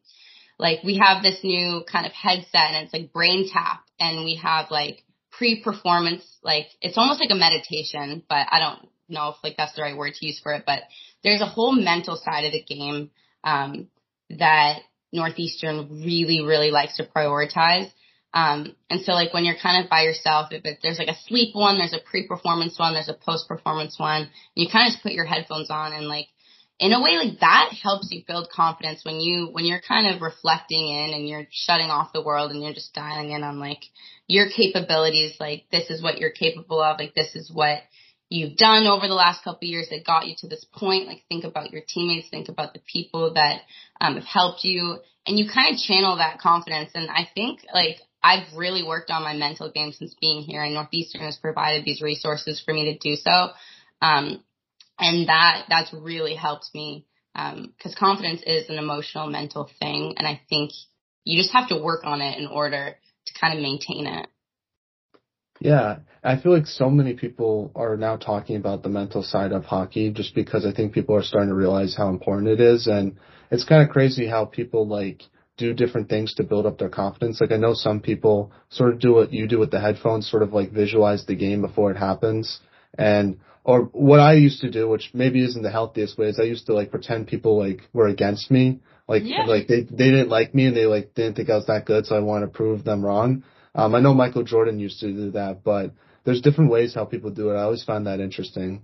like 0.59 0.83
we 0.83 0.97
have 0.97 1.23
this 1.23 1.39
new 1.43 1.83
kind 1.91 2.05
of 2.05 2.11
headset 2.13 2.71
and 2.71 2.85
it's 2.85 2.93
like 2.93 3.13
BrainTap, 3.13 3.79
and 3.99 4.23
we 4.23 4.39
have 4.41 4.71
like 4.71 5.03
pre-performance, 5.31 6.23
like 6.43 6.65
it's 6.81 6.97
almost 6.97 7.19
like 7.19 7.31
a 7.31 7.35
meditation, 7.35 8.23
but 8.27 8.47
I 8.49 8.59
don't 8.59 8.89
know 9.07 9.29
if 9.29 9.35
like 9.43 9.55
that's 9.57 9.75
the 9.75 9.81
right 9.81 9.97
word 9.97 10.13
to 10.13 10.25
use 10.25 10.39
for 10.41 10.53
it, 10.53 10.63
but 10.65 10.81
there's 11.23 11.41
a 11.41 11.45
whole 11.45 11.73
mental 11.73 12.15
side 12.15 12.45
of 12.45 12.51
the 12.51 12.63
game 12.63 13.11
um, 13.43 13.87
that 14.29 14.79
Northeastern 15.11 16.03
really, 16.03 16.43
really 16.43 16.71
likes 16.71 16.97
to 16.97 17.05
prioritize. 17.05 17.89
Um, 18.33 18.75
and 18.89 19.01
so 19.01 19.13
like 19.13 19.33
when 19.33 19.45
you're 19.45 19.55
kind 19.61 19.83
of 19.83 19.89
by 19.89 20.01
yourself, 20.01 20.49
if 20.51 20.65
it, 20.65 20.79
there's 20.83 20.99
like 20.99 21.07
a 21.07 21.17
sleep 21.27 21.55
one, 21.55 21.77
there's 21.77 21.93
a 21.93 22.09
pre-performance 22.09 22.77
one, 22.77 22.93
there's 22.93 23.09
a 23.09 23.13
post-performance 23.13 23.97
one, 23.97 24.23
and 24.23 24.29
you 24.55 24.67
kind 24.71 24.87
of 24.87 24.93
just 24.93 25.03
put 25.03 25.13
your 25.13 25.25
headphones 25.25 25.71
on 25.71 25.93
and 25.93 26.07
like 26.07 26.27
in 26.79 26.93
a 26.93 27.01
way 27.01 27.17
like 27.17 27.39
that 27.39 27.73
helps 27.81 28.09
you 28.11 28.23
build 28.27 28.49
confidence 28.49 29.03
when 29.03 29.19
you 29.19 29.49
when 29.51 29.65
you're 29.65 29.81
kind 29.81 30.13
of 30.13 30.21
reflecting 30.21 30.87
in 30.87 31.13
and 31.13 31.27
you're 31.27 31.47
shutting 31.51 31.89
off 31.89 32.13
the 32.13 32.23
world 32.23 32.51
and 32.51 32.61
you're 32.61 32.73
just 32.73 32.93
dialing 32.93 33.31
in 33.31 33.43
on 33.43 33.59
like 33.59 33.83
your 34.27 34.47
capabilities 34.49 35.35
like 35.39 35.65
this 35.71 35.89
is 35.89 36.03
what 36.03 36.17
you're 36.19 36.31
capable 36.31 36.81
of 36.81 36.99
like 36.99 37.15
this 37.15 37.35
is 37.35 37.51
what 37.51 37.79
you've 38.29 38.57
done 38.57 38.87
over 38.87 39.07
the 39.07 39.13
last 39.13 39.43
couple 39.43 39.67
of 39.67 39.69
years 39.69 39.87
that 39.89 40.05
got 40.05 40.27
you 40.27 40.35
to 40.39 40.47
this 40.47 40.65
point. 40.73 41.07
Like 41.07 41.23
think 41.29 41.43
about 41.43 41.71
your 41.71 41.81
teammates, 41.87 42.29
think 42.29 42.49
about 42.49 42.73
the 42.73 42.81
people 42.91 43.33
that 43.33 43.61
um, 44.01 44.15
have 44.15 44.25
helped 44.25 44.63
you, 44.63 44.97
and 45.25 45.39
you 45.39 45.49
kind 45.53 45.73
of 45.73 45.79
channel 45.79 46.17
that 46.17 46.39
confidence. 46.39 46.91
And 46.93 47.09
I 47.09 47.27
think 47.33 47.61
like 47.73 47.97
I've 48.23 48.53
really 48.55 48.83
worked 48.83 49.11
on 49.11 49.23
my 49.23 49.33
mental 49.33 49.71
game 49.71 49.93
since 49.93 50.15
being 50.19 50.41
here, 50.41 50.63
and 50.63 50.73
Northeastern 50.73 51.21
has 51.21 51.37
provided 51.37 51.85
these 51.85 52.01
resources 52.01 52.61
for 52.63 52.73
me 52.73 52.93
to 52.93 52.97
do 52.97 53.15
so. 53.15 53.49
Um, 54.01 54.43
and 54.99 55.27
that 55.27 55.65
that's 55.69 55.93
really 55.93 56.35
helped 56.35 56.69
me 56.73 57.05
because 57.33 57.93
um, 57.93 57.97
confidence 57.97 58.41
is 58.45 58.69
an 58.69 58.77
emotional, 58.77 59.27
mental 59.27 59.69
thing, 59.79 60.15
and 60.17 60.27
I 60.27 60.41
think 60.49 60.71
you 61.23 61.37
just 61.41 61.53
have 61.53 61.69
to 61.69 61.77
work 61.77 62.03
on 62.03 62.21
it 62.21 62.39
in 62.39 62.47
order 62.47 62.95
to 63.25 63.33
kind 63.39 63.55
of 63.55 63.61
maintain 63.61 64.07
it. 64.07 64.27
Yeah, 65.59 65.99
I 66.23 66.37
feel 66.37 66.53
like 66.53 66.67
so 66.67 66.89
many 66.89 67.13
people 67.13 67.71
are 67.75 67.97
now 67.97 68.17
talking 68.17 68.57
about 68.57 68.83
the 68.83 68.89
mental 68.89 69.23
side 69.23 69.51
of 69.51 69.65
hockey 69.65 70.11
just 70.11 70.35
because 70.35 70.65
I 70.65 70.71
think 70.71 70.93
people 70.93 71.15
are 71.15 71.23
starting 71.23 71.49
to 71.49 71.55
realize 71.55 71.95
how 71.95 72.09
important 72.09 72.47
it 72.49 72.61
is. 72.61 72.87
And 72.87 73.17
it's 73.49 73.63
kind 73.63 73.81
of 73.81 73.89
crazy 73.89 74.27
how 74.27 74.45
people 74.45 74.87
like 74.87 75.23
do 75.57 75.73
different 75.73 76.09
things 76.09 76.35
to 76.35 76.43
build 76.43 76.67
up 76.67 76.77
their 76.77 76.89
confidence. 76.89 77.41
Like 77.41 77.51
I 77.51 77.57
know 77.57 77.73
some 77.73 78.01
people 78.01 78.51
sort 78.69 78.93
of 78.93 78.99
do 78.99 79.15
what 79.15 79.33
you 79.33 79.47
do 79.47 79.57
with 79.57 79.71
the 79.71 79.79
headphones, 79.79 80.29
sort 80.29 80.43
of 80.43 80.53
like 80.53 80.71
visualize 80.71 81.25
the 81.25 81.35
game 81.35 81.61
before 81.61 81.91
it 81.91 81.97
happens. 81.97 82.59
And, 82.97 83.39
or 83.67 83.81
what 83.91 84.21
I 84.21 84.35
used 84.35 84.61
to 84.61 84.71
do, 84.71 84.87
which 84.87 85.11
maybe 85.13 85.43
isn't 85.43 85.61
the 85.61 85.69
healthiest 85.69 86.17
way, 86.17 86.27
is 86.27 86.39
I 86.39 86.43
used 86.43 86.67
to 86.67 86.73
like 86.73 86.89
pretend 86.89 87.27
people 87.27 87.59
like 87.59 87.81
were 87.91 88.07
against 88.07 88.49
me. 88.49 88.79
Like, 89.09 89.23
yeah. 89.25 89.43
like 89.43 89.67
they, 89.67 89.81
they 89.81 90.09
didn't 90.09 90.29
like 90.29 90.55
me 90.55 90.67
and 90.67 90.75
they 90.75 90.85
like 90.85 91.13
didn't 91.13 91.35
think 91.35 91.49
I 91.49 91.55
was 91.57 91.65
that 91.65 91.85
good. 91.85 92.05
So 92.05 92.15
I 92.15 92.19
wanted 92.19 92.45
to 92.45 92.51
prove 92.53 92.85
them 92.85 93.05
wrong. 93.05 93.43
Um, 93.75 93.93
I 93.93 93.99
know 93.99 94.13
Michael 94.13 94.43
Jordan 94.43 94.79
used 94.79 95.01
to 95.01 95.11
do 95.11 95.31
that, 95.31 95.65
but 95.65 95.91
there's 96.23 96.41
different 96.41 96.71
ways 96.71 96.95
how 96.95 97.03
people 97.03 97.29
do 97.29 97.51
it. 97.51 97.55
I 97.55 97.63
always 97.63 97.83
find 97.83 98.07
that 98.07 98.21
interesting. 98.21 98.83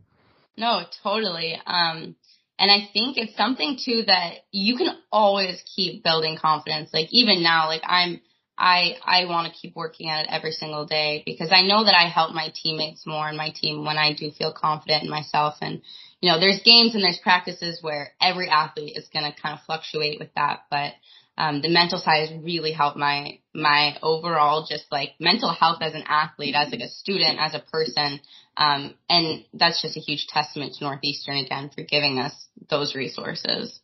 No, 0.58 0.84
totally. 1.02 1.58
Um, 1.66 2.18
and 2.60 2.70
I 2.70 2.90
think 2.92 3.18
it's 3.18 3.38
something 3.38 3.80
too 3.84 4.04
that 4.08 4.34
you 4.52 4.76
can 4.76 4.90
always 5.14 5.64
keep 5.76 6.04
building 6.04 6.38
confidence. 6.38 6.90
Like 6.94 7.08
even 7.12 7.42
now, 7.42 7.68
like 7.68 7.82
I'm, 7.86 8.20
I, 8.58 8.98
I 9.04 9.26
want 9.26 9.52
to 9.52 9.60
keep 9.60 9.76
working 9.76 10.10
at 10.10 10.26
it 10.26 10.30
every 10.32 10.52
single 10.52 10.86
day 10.86 11.24
because 11.26 11.52
I 11.52 11.64
know 11.64 11.84
that 11.86 11.96
I 11.96 12.08
help 12.08 12.34
my 12.34 12.54
teammates 12.54 13.06
more 13.06 13.28
and 13.28 13.38
my 13.38 13.50
team 13.54 13.86
when 13.86 13.98
I 13.98 14.14
do 14.14 14.32
feel 14.32 14.54
confident 14.54 15.04
in 15.04 15.10
myself. 15.10 15.56
And, 15.62 15.82
you 16.22 16.32
know, 16.32 16.40
there's 16.40 16.62
games 16.64 16.94
and 16.94 17.04
there's 17.04 17.20
practices 17.22 17.80
where 17.82 18.14
every 18.22 18.50
athlete 18.50 18.96
is 18.96 19.10
going 19.12 19.26
to 19.26 19.42
kind 19.42 19.58
of 19.58 19.66
fluctuate 19.66 20.20
with 20.20 20.30
that. 20.36 20.66
But 20.70 20.94
um, 21.38 21.62
the 21.62 21.70
mental 21.70 21.98
side 21.98 22.30
has 22.30 22.44
really 22.44 22.72
helped 22.72 22.98
my 22.98 23.40
my 23.56 23.98
overall 24.04 24.68
just 24.70 24.86
like 24.92 25.12
mental 25.20 25.52
health 25.52 25.82
as 25.82 25.96
an 25.96 26.04
athlete, 26.08 26.56
as 26.56 26.72
like 26.72 26.82
a 26.82 26.90
student, 26.90 27.40
as 27.40 27.56
a 27.56 27.60
person, 27.60 28.20
um, 28.56 28.94
and 29.10 29.44
that's 29.54 29.82
just 29.82 29.98
a 29.98 30.00
huge 30.00 30.28
testament 30.28 30.76
to 30.76 30.84
Northeastern 30.84 31.38
again 31.38 31.72
for 31.74 31.84
giving 31.84 32.20
us 32.20 32.34
those 32.70 32.94
resources. 32.94 33.80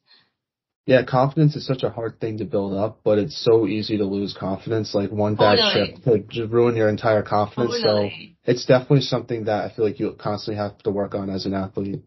Yeah, 0.90 1.04
confidence 1.04 1.56
is 1.56 1.68
such 1.68 1.84
a 1.84 1.92
hard 1.92 2.20
thing 2.20 2.40
to 2.40 2.46
build 2.46 2.74
up, 2.74 3.02
but 3.04 3.20
it's 3.20 3.40
so 3.40 3.68
easy 3.68 4.00
to 4.00 4.06
lose 4.06 4.34
confidence. 4.34 4.96
Like 4.96 5.12
one 5.12 5.36
bad 5.36 5.60
totally. 5.60 5.92
trip 5.92 6.04
could 6.04 6.30
just 6.32 6.52
ruin 6.52 6.76
your 6.76 6.90
entire 6.90 7.22
confidence. 7.22 7.80
Totally. 7.84 8.32
So 8.44 8.52
it's 8.52 8.66
definitely 8.66 9.02
something 9.02 9.44
that 9.44 9.66
I 9.66 9.76
feel 9.76 9.86
like 9.86 10.00
you 10.00 10.16
constantly 10.18 10.60
have 10.60 10.80
to 10.80 10.90
work 10.90 11.14
on 11.14 11.30
as 11.30 11.46
an 11.46 11.54
athlete. 11.54 12.02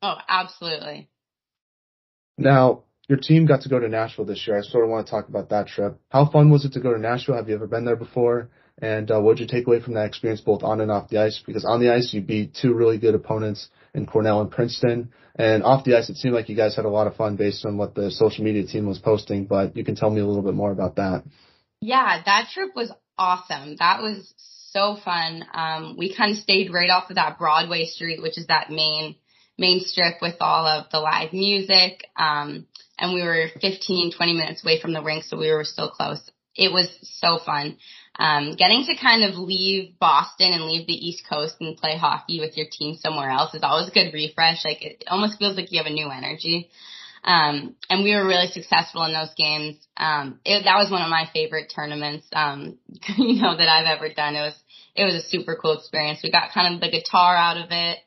Oh, 0.00 0.14
absolutely. 0.26 1.10
Now, 2.38 2.84
your 3.08 3.18
team 3.18 3.44
got 3.44 3.60
to 3.60 3.68
go 3.68 3.78
to 3.78 3.88
Nashville 3.88 4.24
this 4.24 4.46
year. 4.46 4.56
I 4.56 4.62
sort 4.62 4.84
of 4.84 4.90
want 4.90 5.06
to 5.06 5.10
talk 5.10 5.28
about 5.28 5.50
that 5.50 5.66
trip. 5.66 6.00
How 6.08 6.24
fun 6.24 6.50
was 6.50 6.64
it 6.64 6.72
to 6.72 6.80
go 6.80 6.94
to 6.94 6.98
Nashville? 6.98 7.36
Have 7.36 7.50
you 7.50 7.56
ever 7.56 7.66
been 7.66 7.84
there 7.84 7.94
before? 7.94 8.48
And 8.78 9.10
uh, 9.10 9.20
what 9.20 9.36
did 9.36 9.42
you 9.42 9.58
take 9.58 9.66
away 9.66 9.82
from 9.82 9.94
that 9.94 10.06
experience, 10.06 10.40
both 10.40 10.62
on 10.62 10.80
and 10.80 10.90
off 10.90 11.10
the 11.10 11.18
ice? 11.18 11.42
Because 11.46 11.66
on 11.66 11.78
the 11.78 11.92
ice, 11.92 12.14
you 12.14 12.22
beat 12.22 12.54
two 12.54 12.72
really 12.72 12.96
good 12.96 13.14
opponents 13.14 13.68
in 13.94 14.06
Cornell 14.06 14.40
and 14.40 14.50
Princeton. 14.50 15.12
And 15.36 15.62
off 15.62 15.84
the 15.84 15.96
ice, 15.96 16.10
it 16.10 16.16
seemed 16.16 16.34
like 16.34 16.48
you 16.48 16.56
guys 16.56 16.76
had 16.76 16.84
a 16.84 16.90
lot 16.90 17.06
of 17.06 17.16
fun 17.16 17.36
based 17.36 17.64
on 17.64 17.76
what 17.76 17.94
the 17.94 18.10
social 18.10 18.44
media 18.44 18.66
team 18.66 18.86
was 18.86 18.98
posting. 18.98 19.46
But 19.46 19.76
you 19.76 19.84
can 19.84 19.96
tell 19.96 20.10
me 20.10 20.20
a 20.20 20.26
little 20.26 20.42
bit 20.42 20.54
more 20.54 20.70
about 20.70 20.96
that. 20.96 21.24
Yeah, 21.80 22.22
that 22.24 22.48
trip 22.52 22.70
was 22.74 22.92
awesome. 23.18 23.76
That 23.78 24.02
was 24.02 24.32
so 24.70 24.96
fun. 25.04 25.44
Um, 25.52 25.96
we 25.96 26.14
kind 26.14 26.32
of 26.32 26.38
stayed 26.38 26.72
right 26.72 26.90
off 26.90 27.10
of 27.10 27.16
that 27.16 27.38
Broadway 27.38 27.86
street, 27.86 28.22
which 28.22 28.38
is 28.38 28.46
that 28.48 28.70
main 28.70 29.16
main 29.56 29.80
strip 29.80 30.16
with 30.20 30.34
all 30.40 30.66
of 30.66 30.86
the 30.90 30.98
live 30.98 31.32
music. 31.32 32.08
Um, 32.16 32.66
and 32.98 33.14
we 33.14 33.22
were 33.22 33.48
15, 33.60 34.12
20 34.12 34.32
minutes 34.32 34.64
away 34.64 34.80
from 34.80 34.92
the 34.92 35.02
rink, 35.02 35.24
so 35.24 35.38
we 35.38 35.52
were 35.52 35.64
still 35.64 35.90
close. 35.90 36.20
It 36.56 36.72
was 36.72 36.88
so 37.02 37.38
fun. 37.44 37.78
Um, 38.16 38.54
getting 38.56 38.84
to 38.86 38.94
kind 38.96 39.24
of 39.24 39.34
leave 39.36 39.98
Boston 39.98 40.52
and 40.52 40.66
leave 40.66 40.86
the 40.86 40.92
East 40.92 41.24
Coast 41.28 41.56
and 41.60 41.76
play 41.76 41.96
hockey 41.96 42.38
with 42.38 42.56
your 42.56 42.66
team 42.70 42.96
somewhere 42.96 43.30
else 43.30 43.54
is 43.54 43.62
always 43.64 43.88
a 43.88 43.92
good 43.92 44.12
refresh. 44.12 44.64
Like 44.64 44.82
it 44.82 45.04
almost 45.08 45.38
feels 45.38 45.56
like 45.56 45.72
you 45.72 45.78
have 45.78 45.90
a 45.90 45.94
new 45.94 46.08
energy. 46.10 46.70
Um, 47.24 47.74
and 47.88 48.04
we 48.04 48.14
were 48.14 48.26
really 48.26 48.48
successful 48.48 49.04
in 49.04 49.14
those 49.14 49.34
games. 49.36 49.76
Um, 49.96 50.38
it, 50.44 50.64
that 50.64 50.76
was 50.76 50.90
one 50.90 51.02
of 51.02 51.08
my 51.08 51.24
favorite 51.32 51.72
tournaments, 51.74 52.26
um, 52.32 52.78
you 53.16 53.40
know, 53.40 53.56
that 53.56 53.68
I've 53.68 53.96
ever 53.96 54.12
done. 54.12 54.36
It 54.36 54.42
was, 54.42 54.62
it 54.94 55.04
was 55.04 55.14
a 55.14 55.28
super 55.28 55.56
cool 55.60 55.78
experience. 55.78 56.20
We 56.22 56.30
got 56.30 56.52
kind 56.52 56.74
of 56.74 56.80
the 56.80 56.90
guitar 56.90 57.34
out 57.34 57.56
of 57.56 57.68
it. 57.70 57.98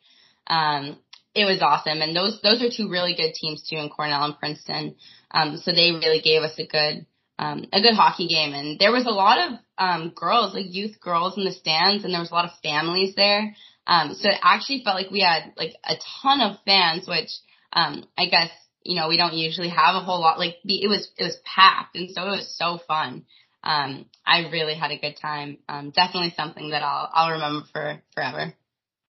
Um, 0.46 0.98
it 1.38 1.46
was 1.46 1.62
awesome. 1.62 2.02
And 2.02 2.16
those 2.16 2.40
those 2.42 2.62
are 2.64 2.70
two 2.76 2.90
really 2.90 3.14
good 3.16 3.34
teams 3.34 3.68
too 3.68 3.78
in 3.78 3.90
Cornell 3.90 4.24
and 4.24 4.40
Princeton. 4.40 4.96
Um, 5.30 5.58
so 5.58 5.72
they 5.72 5.92
really 5.92 6.22
gave 6.22 6.42
us 6.42 6.58
a 6.58 6.66
good 6.66 7.06
um, 7.40 7.66
a 7.72 7.82
good 7.82 7.94
hockey 7.94 8.28
game. 8.28 8.54
And 8.54 8.80
there 8.80 8.92
was 8.92 9.06
a 9.06 9.12
lot 9.12 9.40
of 9.40 9.60
um, 9.78 10.14
girls, 10.16 10.54
like 10.54 10.66
youth 10.74 11.00
girls 11.00 11.38
in 11.38 11.46
the 11.46 11.52
stands, 11.52 12.04
and 12.04 12.14
there 12.14 12.22
was 12.22 12.32
a 12.32 12.34
lot 12.34 12.46
of 12.46 12.60
families 12.64 13.16
there. 13.16 13.56
Um, 13.86 14.16
so 14.16 14.30
it 14.30 14.40
actually 14.44 14.84
felt 14.84 14.96
like 14.96 15.12
we 15.12 15.22
had 15.22 15.54
like 15.56 15.74
a 15.84 15.96
ton 16.22 16.42
of 16.42 16.58
fans, 16.66 17.08
which 17.08 17.30
um, 17.72 18.06
I 18.18 18.26
guess 18.28 18.50
you 18.84 18.96
know 18.96 19.08
we 19.08 19.18
don't 19.18 19.34
usually 19.34 19.70
have 19.70 19.96
a 19.96 20.02
whole 20.02 20.20
lot. 20.20 20.40
Like 20.40 20.56
it 20.66 20.90
was 20.90 21.10
it 21.18 21.24
was 21.24 21.38
packed, 21.46 21.96
and 21.96 22.10
so 22.12 22.24
it 22.24 22.38
was 22.38 22.56
so 22.58 22.80
fun. 22.88 23.26
Um, 23.64 24.06
I 24.26 24.50
really 24.52 24.76
had 24.76 24.92
a 24.92 25.00
good 25.00 25.18
time. 25.22 25.58
Um, 25.70 25.92
definitely 25.92 26.34
something 26.36 26.72
that 26.72 26.84
I'll 26.84 27.10
I'll 27.14 27.32
remember 27.32 27.66
for 27.72 28.02
forever. 28.14 28.54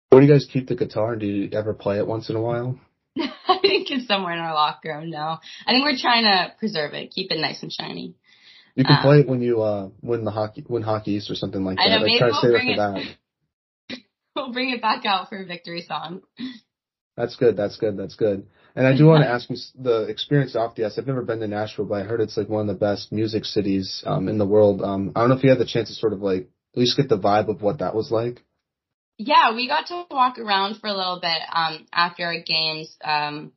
Where 0.08 0.20
do 0.20 0.26
you 0.26 0.32
guys 0.32 0.46
keep 0.50 0.68
the 0.68 0.74
guitar? 0.74 1.16
Do 1.16 1.26
you 1.26 1.50
ever 1.52 1.74
play 1.74 1.98
it 1.98 2.06
once 2.06 2.28
in 2.28 2.36
a 2.36 2.40
while? 2.40 2.78
I 3.18 3.58
think 3.60 3.90
it's 3.90 4.06
somewhere 4.06 4.32
in 4.32 4.38
our 4.38 4.54
locker 4.54 4.96
room. 4.96 5.10
No, 5.10 5.38
I 5.66 5.72
think 5.72 5.84
we're 5.84 5.98
trying 5.98 6.24
to 6.24 6.52
preserve 6.58 6.94
it, 6.94 7.10
keep 7.10 7.30
it 7.30 7.40
nice 7.40 7.62
and 7.62 7.72
shiny. 7.72 8.14
You 8.74 8.84
can 8.84 8.96
um, 8.96 9.02
play 9.02 9.20
it 9.20 9.28
when 9.28 9.42
you 9.42 9.60
uh 9.62 9.90
win 10.00 10.24
the 10.24 10.30
hockey 10.30 10.64
win 10.68 10.82
hockey 10.82 11.12
east 11.12 11.30
or 11.30 11.34
something 11.34 11.64
like 11.64 11.76
that. 11.76 11.82
I 11.82 11.98
know, 11.98 12.04
maybe 12.04 12.18
try 12.18 12.28
we'll 12.28 12.40
to 12.40 12.46
save 12.46 12.68
it 12.68 12.76
for 12.76 13.16
that. 13.88 13.98
we'll 14.36 14.52
bring 14.52 14.70
it 14.70 14.80
back 14.80 15.04
out 15.04 15.28
for 15.28 15.42
a 15.42 15.44
victory 15.44 15.82
song. 15.82 16.22
That's 17.16 17.36
good. 17.36 17.56
That's 17.56 17.76
good. 17.76 17.98
That's 17.98 18.14
good. 18.14 18.46
And 18.74 18.86
I 18.86 18.96
do 18.96 19.04
want 19.04 19.22
to 19.22 19.28
ask 19.28 19.50
you 19.50 19.56
the 19.78 20.04
experience 20.04 20.56
off 20.56 20.74
the 20.74 20.86
ice. 20.86 20.96
I've 20.96 21.06
never 21.06 21.20
been 21.20 21.40
to 21.40 21.46
Nashville, 21.48 21.84
but 21.84 22.00
I 22.00 22.04
heard 22.04 22.22
it's 22.22 22.38
like 22.38 22.48
one 22.48 22.62
of 22.62 22.74
the 22.74 22.80
best 22.80 23.12
music 23.12 23.44
cities 23.44 24.02
um, 24.06 24.28
in 24.28 24.38
the 24.38 24.46
world. 24.46 24.80
Um, 24.80 25.12
I 25.14 25.20
don't 25.20 25.28
know 25.28 25.36
if 25.36 25.44
you 25.44 25.50
had 25.50 25.58
the 25.58 25.66
chance 25.66 25.88
to 25.88 25.94
sort 25.94 26.14
of 26.14 26.22
like 26.22 26.48
at 26.74 26.78
least 26.78 26.96
get 26.96 27.10
the 27.10 27.18
vibe 27.18 27.48
of 27.48 27.60
what 27.60 27.80
that 27.80 27.94
was 27.94 28.10
like. 28.10 28.42
Yeah, 29.24 29.54
we 29.54 29.68
got 29.68 29.86
to 29.86 30.04
walk 30.10 30.38
around 30.38 30.80
for 30.80 30.88
a 30.88 30.96
little 30.96 31.20
bit 31.20 31.40
um, 31.52 31.86
after 31.92 32.24
our 32.24 32.40
games. 32.42 32.94
Um, 33.04 33.52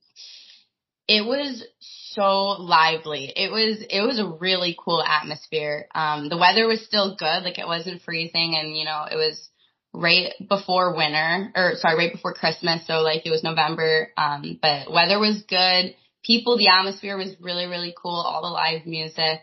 it 1.07 1.25
was 1.25 1.63
so 1.79 2.61
lively. 2.61 3.31
It 3.35 3.51
was 3.51 3.83
it 3.89 4.01
was 4.01 4.19
a 4.19 4.37
really 4.39 4.75
cool 4.77 5.03
atmosphere. 5.03 5.87
Um, 5.93 6.29
the 6.29 6.37
weather 6.37 6.67
was 6.67 6.85
still 6.85 7.15
good, 7.15 7.43
like 7.43 7.59
it 7.59 7.67
wasn't 7.67 8.01
freezing, 8.03 8.55
and 8.59 8.77
you 8.77 8.85
know 8.85 9.05
it 9.09 9.15
was 9.15 9.49
right 9.93 10.33
before 10.47 10.95
winter 10.95 11.51
or 11.55 11.73
sorry, 11.75 11.97
right 11.97 12.13
before 12.13 12.33
Christmas. 12.33 12.85
So 12.85 13.01
like 13.01 13.25
it 13.25 13.31
was 13.31 13.43
November. 13.43 14.11
Um, 14.17 14.59
but 14.61 14.91
weather 14.91 15.19
was 15.19 15.43
good. 15.47 15.95
People, 16.23 16.57
the 16.57 16.69
atmosphere 16.69 17.17
was 17.17 17.35
really 17.39 17.65
really 17.65 17.93
cool. 17.99 18.15
All 18.15 18.41
the 18.41 18.49
live 18.49 18.85
music. 18.85 19.41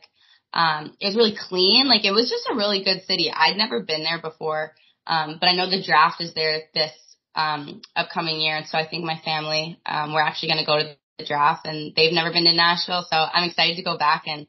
Um, 0.55 0.95
it 1.01 1.07
was 1.07 1.17
really 1.17 1.37
clean. 1.49 1.89
Like 1.89 2.05
it 2.05 2.13
was 2.13 2.29
just 2.31 2.49
a 2.51 2.57
really 2.57 2.85
good 2.85 3.03
city. 3.07 3.33
I'd 3.35 3.57
never 3.57 3.83
been 3.83 4.03
there 4.03 4.21
before. 4.21 4.75
Um, 5.07 5.39
but 5.41 5.47
I 5.47 5.55
know 5.55 5.69
the 5.69 5.83
draft 5.83 6.21
is 6.21 6.35
there 6.35 6.63
this 6.75 6.93
um, 7.35 7.83
upcoming 7.97 8.41
year, 8.41 8.57
and 8.57 8.67
so 8.67 8.79
I 8.79 8.87
think 8.87 9.05
my 9.05 9.21
family 9.25 9.81
um, 9.87 10.13
we're 10.13 10.23
actually 10.23 10.51
going 10.51 10.65
to 10.65 10.67
go 10.67 10.79
to 10.79 10.97
the 11.19 11.25
draft, 11.25 11.67
and 11.67 11.95
they've 11.95 12.13
never 12.13 12.33
been 12.33 12.45
to 12.45 12.53
Nashville, 12.53 13.07
so 13.09 13.17
I'm 13.17 13.49
excited 13.49 13.77
to 13.77 13.83
go 13.83 13.99
back, 13.99 14.25
and 14.27 14.43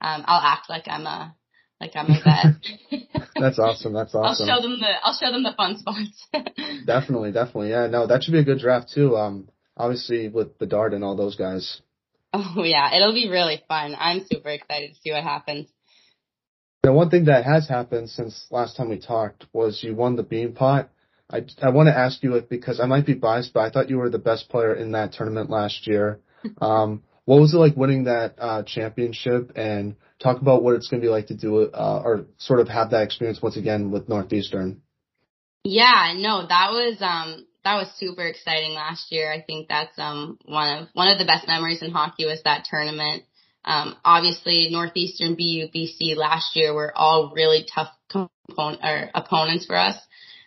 um, 0.00 0.24
I'll 0.26 0.42
act 0.42 0.68
like 0.68 0.84
I'm 0.86 1.06
a 1.06 1.34
like 1.80 1.92
I'm 1.94 2.10
a 2.10 2.20
vet. 2.24 3.30
That's 3.36 3.58
awesome. 3.58 3.92
That's 3.92 4.14
awesome. 4.14 4.48
I'll 4.48 4.56
show 4.56 4.62
them 4.62 4.80
the 4.80 4.90
I'll 5.02 5.18
show 5.18 5.32
them 5.32 5.42
the 5.42 5.54
fun 5.56 5.78
spots. 5.78 6.26
definitely, 6.86 7.32
definitely. 7.32 7.70
Yeah, 7.70 7.86
no, 7.86 8.06
that 8.06 8.22
should 8.22 8.32
be 8.32 8.40
a 8.40 8.44
good 8.44 8.58
draft 8.58 8.92
too. 8.92 9.16
Um, 9.16 9.48
obviously 9.76 10.28
with 10.28 10.58
Bedard 10.58 10.94
and 10.94 11.02
all 11.02 11.16
those 11.16 11.36
guys. 11.36 11.80
Oh 12.32 12.62
yeah, 12.62 12.94
it'll 12.94 13.14
be 13.14 13.28
really 13.28 13.62
fun. 13.66 13.96
I'm 13.98 14.24
super 14.30 14.50
excited 14.50 14.90
to 14.94 15.00
see 15.00 15.10
what 15.10 15.24
happens. 15.24 15.68
Now, 16.84 16.94
one 16.94 17.10
thing 17.10 17.26
that 17.26 17.44
has 17.44 17.68
happened 17.68 18.08
since 18.08 18.46
last 18.50 18.76
time 18.76 18.88
we 18.88 18.98
talked 18.98 19.46
was 19.52 19.82
you 19.82 19.94
won 19.94 20.16
the 20.16 20.24
Beanpot. 20.24 20.88
I, 21.30 21.42
I 21.62 21.70
want 21.70 21.88
to 21.88 21.96
ask 21.96 22.22
you 22.22 22.34
it 22.36 22.48
because 22.48 22.80
I 22.80 22.86
might 22.86 23.06
be 23.06 23.14
biased, 23.14 23.52
but 23.52 23.60
I 23.60 23.70
thought 23.70 23.90
you 23.90 23.98
were 23.98 24.10
the 24.10 24.18
best 24.18 24.48
player 24.48 24.74
in 24.74 24.92
that 24.92 25.12
tournament 25.12 25.50
last 25.50 25.86
year. 25.86 26.20
Um, 26.62 27.02
what 27.26 27.38
was 27.38 27.52
it 27.52 27.58
like 27.58 27.76
winning 27.76 28.04
that 28.04 28.36
uh, 28.38 28.62
championship? 28.62 29.52
And 29.56 29.96
talk 30.18 30.40
about 30.40 30.62
what 30.62 30.74
it's 30.74 30.88
going 30.88 31.02
to 31.02 31.06
be 31.06 31.10
like 31.10 31.26
to 31.26 31.36
do 31.36 31.60
it, 31.60 31.74
uh, 31.74 32.00
or 32.02 32.24
sort 32.38 32.60
of 32.60 32.68
have 32.68 32.92
that 32.92 33.02
experience 33.02 33.42
once 33.42 33.58
again 33.58 33.90
with 33.90 34.08
Northeastern. 34.08 34.80
Yeah, 35.64 36.14
no, 36.16 36.46
that 36.46 36.70
was 36.70 36.96
um 37.02 37.46
that 37.64 37.76
was 37.76 37.88
super 37.98 38.26
exciting 38.26 38.72
last 38.72 39.12
year. 39.12 39.30
I 39.30 39.42
think 39.42 39.68
that's 39.68 39.98
um 39.98 40.38
one 40.46 40.78
of 40.78 40.88
one 40.94 41.08
of 41.08 41.18
the 41.18 41.26
best 41.26 41.46
memories 41.46 41.82
in 41.82 41.90
hockey 41.90 42.24
was 42.24 42.40
that 42.44 42.64
tournament. 42.64 43.24
Um, 43.64 43.96
obviously, 44.04 44.68
Northeastern, 44.70 45.34
BU, 45.34 45.68
BC 45.74 46.16
last 46.16 46.56
year 46.56 46.74
were 46.74 46.92
all 46.96 47.32
really 47.34 47.66
tough 47.72 47.90
component, 48.10 48.82
or 48.82 49.10
opponents 49.14 49.66
for 49.66 49.76
us. 49.76 49.96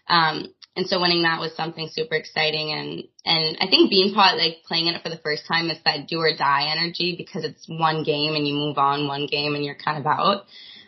Um, 0.07 0.53
and 0.75 0.87
so 0.87 0.99
winning 0.99 1.21
that 1.21 1.39
was 1.39 1.55
something 1.55 1.87
super 1.91 2.15
exciting. 2.15 2.71
And, 2.71 3.03
and 3.25 3.57
I 3.61 3.67
think 3.69 3.91
Beanpot, 3.91 4.37
like 4.37 4.63
playing 4.67 4.87
in 4.87 4.95
it 4.95 5.03
for 5.03 5.09
the 5.09 5.21
first 5.23 5.43
time, 5.47 5.69
is 5.69 5.77
that 5.85 6.07
do 6.07 6.17
or 6.17 6.35
die 6.35 6.73
energy 6.75 7.15
because 7.15 7.43
it's 7.43 7.67
one 7.67 8.03
game 8.03 8.33
and 8.33 8.47
you 8.47 8.55
move 8.55 8.79
on 8.79 9.07
one 9.07 9.27
game 9.27 9.53
and 9.53 9.63
you're 9.63 9.75
kind 9.75 9.99
of 9.99 10.07
out. 10.07 10.45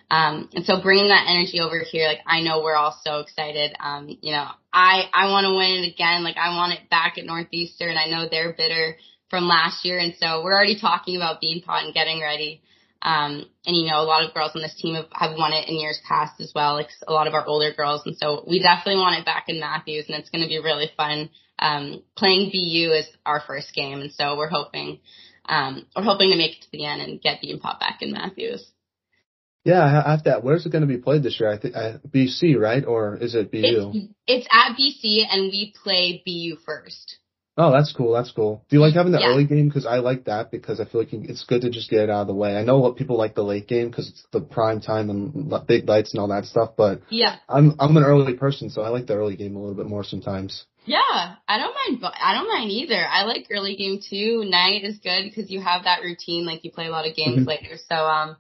Um, 0.10 0.50
and 0.54 0.66
so 0.66 0.82
bringing 0.82 1.10
that 1.10 1.26
energy 1.28 1.60
over 1.62 1.80
here, 1.80 2.08
like 2.08 2.22
I 2.26 2.42
know 2.42 2.64
we're 2.64 2.76
all 2.76 2.98
so 3.04 3.20
excited. 3.20 3.76
Um, 3.80 4.18
you 4.22 4.32
know, 4.32 4.48
I, 4.74 5.04
I 5.14 5.32
want 5.32 5.46
to 5.46 5.56
win 5.56 5.84
it 5.84 5.94
again. 5.94 6.24
Like 6.24 6.38
I 6.38 6.56
want 6.56 6.74
it 6.74 6.90
back 6.90 7.18
at 7.18 7.26
Northeastern. 7.26 7.96
I 7.98 8.10
know 8.10 8.28
they're 8.30 8.54
bitter 8.54 8.98
from 9.30 9.48
last 9.48 9.86
year. 9.86 10.00
And 10.00 10.14
so 10.20 10.44
we're 10.44 10.54
already 10.54 10.80
talking 10.80 11.16
about 11.16 11.42
Beanpot 11.42 11.84
and 11.84 11.94
getting 11.94 12.22
ready. 12.22 12.62
Um, 13.02 13.46
and 13.66 13.76
you 13.76 13.86
know, 13.86 14.02
a 14.02 14.08
lot 14.08 14.24
of 14.24 14.34
girls 14.34 14.54
on 14.56 14.62
this 14.62 14.76
team 14.82 14.96
have, 14.96 15.06
have 15.12 15.38
won 15.38 15.54
it 15.54 15.70
in 15.70 15.76
years 15.76 16.00
past 16.08 16.42
as 16.42 16.52
well, 16.56 16.74
like 16.74 16.90
a 17.08 17.14
lot 17.14 17.28
of 17.28 17.34
our 17.34 17.46
older 17.46 17.72
girls. 17.72 18.02
And 18.06 18.18
so 18.18 18.44
we 18.48 18.60
definitely 18.60 19.00
want 19.00 19.20
it 19.20 19.26
back 19.26 19.46
in 19.48 19.60
Matthews 19.60 20.06
and 20.08 20.18
it's 20.18 20.30
going 20.30 20.42
to 20.42 20.48
be 20.48 20.58
really 20.58 20.90
fun. 20.98 21.30
Um, 21.60 22.04
playing 22.18 22.50
BU 22.50 22.92
is 22.94 23.08
our 23.26 23.42
first 23.46 23.74
game. 23.74 24.00
And 24.00 24.12
so 24.12 24.36
we're 24.38 24.50
hoping, 24.50 25.00
um, 25.48 25.86
we're 25.96 26.04
hoping 26.04 26.32
to 26.32 26.38
make 26.38 26.58
it 26.58 26.62
to 26.64 26.72
the 26.72 26.86
end 26.86 27.02
and 27.02 27.22
get 27.22 27.42
Beanpot 27.42 27.80
back 27.80 28.02
in 28.02 28.12
Matthews. 28.12 28.72
Yeah, 29.64 29.84
I 29.84 30.12
have 30.12 30.24
that. 30.26 30.44
Where's 30.44 30.66
it 30.66 30.72
going 30.72 30.84
to 30.84 30.88
be 30.88 30.98
played 30.98 31.24
this 31.24 31.40
year? 31.40 31.52
I 31.52 31.58
think 31.58 31.76
BC, 31.76 32.56
right? 32.58 32.86
Or 32.86 33.18
is 33.18 33.34
it 33.34 33.52
BU? 33.52 33.58
It's, 33.58 34.08
it's 34.28 34.48
at 34.52 34.76
BC 34.78 35.26
and 35.30 35.52
we 35.52 35.74
play 35.84 36.22
BU 36.26 36.58
first. 36.66 37.18
Oh, 37.58 37.72
that's 37.72 37.94
cool. 37.94 38.12
That's 38.14 38.32
cool. 38.32 38.66
Do 38.70 38.76
you 38.76 38.82
like 38.82 38.96
having 38.96 39.14
the 39.14 39.20
yeah. 39.20 39.28
early 39.28 39.46
game? 39.46 39.70
Because 39.70 39.86
I 39.86 39.98
like 40.00 40.26
that 40.26 40.52
because 40.52 40.82
I 40.82 40.86
feel 40.86 41.02
like 41.02 41.14
it's 41.14 41.46
good 41.46 41.62
to 41.62 41.70
just 41.70 41.90
get 41.90 42.02
it 42.02 42.10
out 42.10 42.22
of 42.22 42.28
the 42.28 42.34
way. 42.34 42.58
I 42.58 42.64
know 42.64 42.80
what 42.80 42.98
people 42.98 43.18
like 43.18 43.34
the 43.34 43.44
late 43.44 43.68
game 43.68 43.90
because 43.90 44.10
it's 44.10 44.26
the 44.32 44.42
prime 44.42 44.82
time 44.82 45.10
and 45.10 45.54
big 45.66 45.88
lights 45.88 46.14
and 46.14 46.20
all 46.20 46.28
that 46.28 46.46
stuff. 46.46 46.72
But 46.76 47.02
yeah, 47.10 47.38
I'm 47.48 47.76
I'm 47.80 47.96
an 47.96 48.04
early 48.04 48.34
person, 48.34 48.70
so 48.70 48.82
I 48.82 48.90
like 48.90 49.08
the 49.08 49.16
early 49.16 49.38
game 49.38 49.56
a 49.56 49.60
little 49.60 49.76
bit 49.76 49.88
more 49.88 50.04
sometimes. 50.04 50.66
Yeah, 50.84 51.00
I 51.48 51.58
don't 51.58 51.74
mind. 51.74 52.14
I 52.22 52.34
don't 52.34 52.50
mind 52.50 52.72
either. 52.72 53.02
I 53.08 53.24
like 53.24 53.48
early 53.50 53.78
game 53.78 54.02
too. 54.08 54.44
Night 54.46 54.84
is 54.84 55.00
good 55.00 55.24
because 55.24 55.50
you 55.50 55.62
have 55.62 55.86
that 55.86 56.04
routine. 56.04 56.46
Like 56.46 56.66
you 56.66 56.72
play 56.72 56.88
a 56.88 56.92
lot 56.92 57.08
of 57.08 57.16
games 57.16 57.40
mm-hmm. 57.40 57.48
later. 57.48 57.78
So 57.88 57.96
um, 57.96 58.36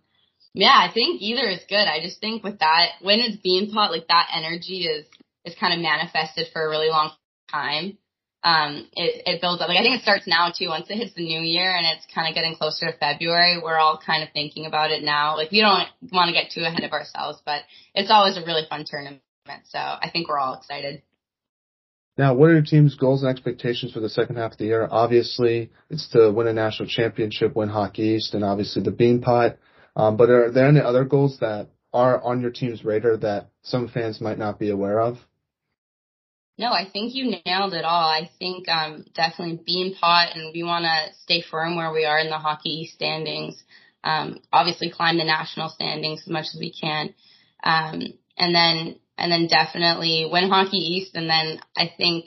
yeah, 0.54 0.76
I 0.76 0.92
think 0.94 1.22
either 1.22 1.48
is 1.48 1.64
good. 1.70 1.88
I 1.88 2.02
just 2.02 2.20
think 2.20 2.44
with 2.44 2.60
that 2.60 2.90
when 3.02 3.20
it's 3.20 3.38
Beanpot, 3.38 3.92
like 3.92 4.10
that 4.10 4.28
energy 4.36 4.88
is 4.88 5.06
is 5.46 5.56
kind 5.58 5.74
of 5.74 5.80
manifested 5.80 6.48
for 6.52 6.66
a 6.66 6.70
really 6.70 6.90
long 6.90 7.12
time 7.50 7.98
um, 8.46 8.88
it, 8.94 9.24
it 9.26 9.42
builds 9.42 9.60
up. 9.60 9.68
Like 9.68 9.80
I 9.80 9.82
think 9.82 9.96
it 9.96 10.04
starts 10.04 10.28
now 10.28 10.54
too. 10.56 10.68
Once 10.68 10.86
it 10.90 10.98
hits 10.98 11.16
the 11.16 11.26
new 11.26 11.42
year 11.42 11.76
and 11.76 11.86
it's 11.88 12.06
kind 12.14 12.30
of 12.30 12.36
getting 12.36 12.56
closer 12.56 12.86
to 12.86 12.98
February, 12.98 13.60
we're 13.62 13.78
all 13.78 14.00
kind 14.00 14.22
of 14.22 14.30
thinking 14.34 14.68
about 14.68 14.92
it 14.92 15.04
now. 15.04 15.36
Like 15.36 15.52
we 15.52 15.62
don't 15.62 15.90
want 16.14 16.30
to 16.30 16.34
get 16.34 16.52
too 16.52 16.62
ahead 16.62 16.84
of 16.84 16.92
ourselves, 16.92 17.42
but 17.44 17.64
it's 17.96 18.12
always 18.12 18.38
a 18.38 18.46
really 18.46 18.62
fun 18.70 18.86
tournament. 18.88 19.22
So 19.66 19.80
I 19.80 20.10
think 20.14 20.30
we're 20.30 20.38
all 20.38 20.54
excited. 20.54 21.02
Now, 22.18 22.36
what 22.36 22.52
are 22.52 22.54
your 22.54 22.62
team's 22.62 22.96
goals 22.96 23.24
and 23.24 23.32
expectations 23.32 23.92
for 23.92 24.00
the 24.00 24.10
second 24.10 24.38
half 24.38 24.54
of 24.54 24.58
the 24.60 24.66
year? 24.66 24.88
Obviously, 24.90 25.72
it's 25.90 26.08
to 26.12 26.32
win 26.32 26.48
a 26.48 26.54
national 26.54 26.88
championship, 26.88 27.56
win 27.56 27.68
Hockey 27.68 28.04
East, 28.04 28.36
and 28.36 28.44
obviously 28.44 28.84
the 28.84 28.92
Beanpot. 28.92 29.58
Um, 29.96 30.18
but 30.18 30.30
are 30.30 30.52
there 30.52 30.68
any 30.68 30.80
other 30.80 31.04
goals 31.04 31.40
that 31.40 31.70
are 31.92 32.22
on 32.22 32.42
your 32.42 32.52
team's 32.52 32.86
radar 32.86 33.18
that 33.18 33.50
some 33.64 33.88
fans 33.90 34.22
might 34.22 34.38
not 34.38 34.60
be 34.60 34.70
aware 34.70 35.02
of? 35.02 35.18
No, 36.58 36.72
I 36.72 36.90
think 36.90 37.14
you 37.14 37.36
nailed 37.46 37.74
it 37.74 37.84
all. 37.84 38.08
I 38.10 38.30
think 38.40 38.70
um, 38.70 39.06
definitely 39.14 39.60
Beanpot, 39.68 40.36
and 40.36 40.54
we 40.54 40.64
want 40.64 40.86
to 40.86 41.14
stay 41.24 41.42
firm 41.42 41.76
where 41.76 41.92
we 41.92 42.06
are 42.06 42.20
in 42.20 42.30
the 42.30 42.38
Hockey 42.38 42.70
East 42.70 42.94
standings. 42.94 43.62
Um, 44.04 44.40
obviously, 44.54 44.90
climb 44.90 45.18
the 45.18 45.26
national 45.26 45.70
standings 45.70 46.22
as 46.22 46.30
much 46.30 46.46
as 46.54 46.58
we 46.58 46.72
can, 46.72 47.14
um, 47.64 48.02
and 48.38 48.56
then 48.56 48.96
and 49.18 49.32
then 49.32 49.48
definitely 49.48 50.30
win 50.32 50.50
Hockey 50.50 50.78
East. 50.78 51.16
And 51.16 51.30
then 51.30 51.60
I 51.76 51.92
think 51.98 52.26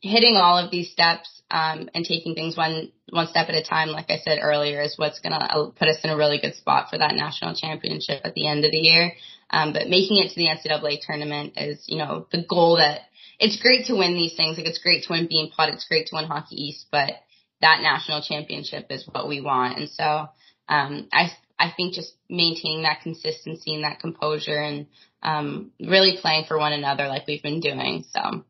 hitting 0.00 0.36
all 0.36 0.56
of 0.58 0.70
these 0.70 0.90
steps 0.90 1.42
um, 1.50 1.90
and 1.94 2.06
taking 2.06 2.34
things 2.34 2.56
one 2.56 2.90
one 3.10 3.26
step 3.26 3.48
at 3.50 3.54
a 3.54 3.62
time, 3.62 3.88
like 3.88 4.10
I 4.10 4.18
said 4.18 4.38
earlier, 4.40 4.80
is 4.80 4.94
what's 4.96 5.20
going 5.20 5.38
to 5.38 5.72
put 5.78 5.88
us 5.88 5.98
in 6.02 6.10
a 6.10 6.16
really 6.16 6.40
good 6.40 6.54
spot 6.54 6.88
for 6.90 6.98
that 6.98 7.14
national 7.14 7.54
championship 7.54 8.22
at 8.24 8.34
the 8.34 8.48
end 8.48 8.64
of 8.64 8.72
the 8.72 8.78
year. 8.78 9.12
Um, 9.50 9.72
but 9.72 9.88
making 9.88 10.18
it 10.18 10.30
to 10.30 10.34
the 10.34 10.48
NCAA 10.48 11.00
tournament 11.06 11.52
is, 11.56 11.84
you 11.86 11.98
know, 11.98 12.26
the 12.32 12.44
goal 12.48 12.78
that 12.78 13.02
it's 13.38 13.60
great 13.60 13.86
to 13.86 13.94
win 13.94 14.14
these 14.14 14.34
things. 14.34 14.56
Like 14.56 14.66
it's 14.66 14.78
great 14.82 15.04
to 15.04 15.12
win 15.12 15.28
Beanpot. 15.28 15.72
It's 15.72 15.86
great 15.86 16.06
to 16.08 16.16
win 16.16 16.26
Hockey 16.26 16.56
East, 16.56 16.86
but 16.90 17.12
that 17.60 17.82
national 17.82 18.22
championship 18.22 18.86
is 18.90 19.08
what 19.10 19.28
we 19.28 19.40
want. 19.40 19.78
And 19.78 19.88
so, 19.88 20.28
um, 20.68 21.08
I, 21.12 21.30
I 21.58 21.72
think 21.76 21.94
just 21.94 22.14
maintaining 22.28 22.82
that 22.82 23.02
consistency 23.02 23.74
and 23.74 23.84
that 23.84 24.00
composure 24.00 24.58
and, 24.58 24.86
um, 25.22 25.72
really 25.80 26.18
playing 26.20 26.44
for 26.46 26.58
one 26.58 26.72
another 26.72 27.08
like 27.08 27.26
we've 27.26 27.42
been 27.42 27.60
doing. 27.60 28.04
So. 28.10 28.44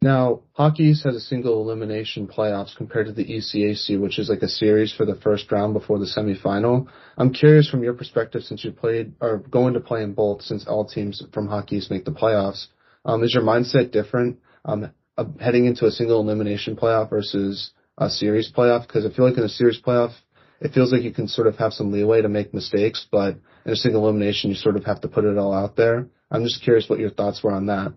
Now, 0.00 0.42
Hockey 0.52 0.84
East 0.84 1.04
has 1.04 1.16
a 1.16 1.20
single 1.20 1.60
elimination 1.60 2.28
playoffs 2.28 2.76
compared 2.76 3.06
to 3.06 3.12
the 3.12 3.24
ECAC, 3.24 4.00
which 4.00 4.20
is 4.20 4.28
like 4.28 4.42
a 4.42 4.48
series 4.48 4.92
for 4.92 5.04
the 5.04 5.16
first 5.16 5.50
round 5.50 5.74
before 5.74 5.98
the 5.98 6.06
semifinal. 6.06 6.86
I'm 7.16 7.32
curious 7.32 7.68
from 7.68 7.82
your 7.82 7.94
perspective, 7.94 8.42
since 8.42 8.64
you 8.64 8.70
played 8.70 9.14
or 9.20 9.38
going 9.38 9.74
to 9.74 9.80
play 9.80 10.04
in 10.04 10.14
both, 10.14 10.42
since 10.42 10.68
all 10.68 10.86
teams 10.86 11.24
from 11.34 11.48
Hockey 11.48 11.76
East 11.76 11.90
make 11.90 12.04
the 12.04 12.12
playoffs. 12.12 12.68
Um, 13.04 13.22
is 13.22 13.34
your 13.34 13.42
mindset 13.42 13.90
different 13.92 14.38
um, 14.64 14.92
heading 15.40 15.66
into 15.66 15.86
a 15.86 15.90
single 15.90 16.20
elimination 16.20 16.76
playoff 16.76 17.10
versus 17.10 17.70
a 17.96 18.10
series 18.10 18.52
playoff? 18.52 18.86
Because 18.86 19.06
I 19.06 19.10
feel 19.10 19.28
like 19.28 19.38
in 19.38 19.44
a 19.44 19.48
series 19.48 19.80
playoff, 19.80 20.12
it 20.60 20.72
feels 20.72 20.92
like 20.92 21.02
you 21.02 21.12
can 21.12 21.28
sort 21.28 21.46
of 21.46 21.56
have 21.56 21.72
some 21.72 21.92
leeway 21.92 22.22
to 22.22 22.28
make 22.28 22.52
mistakes, 22.52 23.06
but 23.10 23.36
in 23.64 23.72
a 23.72 23.76
single 23.76 24.08
elimination, 24.08 24.50
you 24.50 24.56
sort 24.56 24.76
of 24.76 24.84
have 24.84 25.00
to 25.02 25.08
put 25.08 25.24
it 25.24 25.38
all 25.38 25.54
out 25.54 25.76
there. 25.76 26.08
I'm 26.30 26.44
just 26.44 26.62
curious 26.62 26.88
what 26.88 26.98
your 26.98 27.10
thoughts 27.10 27.42
were 27.42 27.52
on 27.52 27.66
that. 27.66 27.92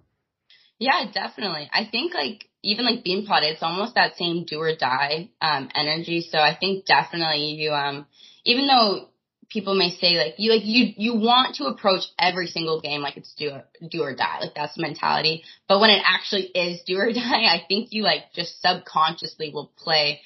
Yeah, 0.81 1.11
definitely. 1.13 1.69
I 1.71 1.85
think 1.91 2.13
like 2.15 2.49
even 2.63 2.85
like 2.85 3.03
Beanpot, 3.03 3.43
it's 3.43 3.61
almost 3.61 3.95
that 3.95 4.15
same 4.15 4.45
do 4.45 4.59
or 4.59 4.75
die 4.75 5.29
um 5.39 5.69
energy. 5.75 6.27
So 6.27 6.39
I 6.39 6.57
think 6.59 6.85
definitely 6.85 7.53
you 7.53 7.71
um 7.71 8.07
even 8.45 8.65
though 8.65 9.09
people 9.51 9.75
may 9.75 9.89
say 9.89 10.17
like 10.17 10.35
you 10.37 10.51
like 10.51 10.65
you 10.65 10.93
you 10.97 11.15
want 11.15 11.55
to 11.55 11.65
approach 11.65 12.03
every 12.17 12.47
single 12.47 12.79
game 12.81 13.01
like 13.01 13.17
it's 13.17 13.33
do 13.35 13.49
or, 13.51 13.63
do 13.89 14.01
or 14.01 14.15
die. 14.15 14.39
Like 14.41 14.55
that's 14.55 14.75
the 14.75 14.81
mentality. 14.81 15.43
But 15.67 15.79
when 15.79 15.89
it 15.89 16.03
actually 16.05 16.43
is 16.43 16.81
do 16.85 16.97
or 16.97 17.11
die 17.13 17.45
i 17.45 17.63
think 17.67 17.89
you 17.91 18.03
like 18.03 18.33
just 18.33 18.61
subconsciously 18.61 19.51
will 19.53 19.71
play 19.77 20.21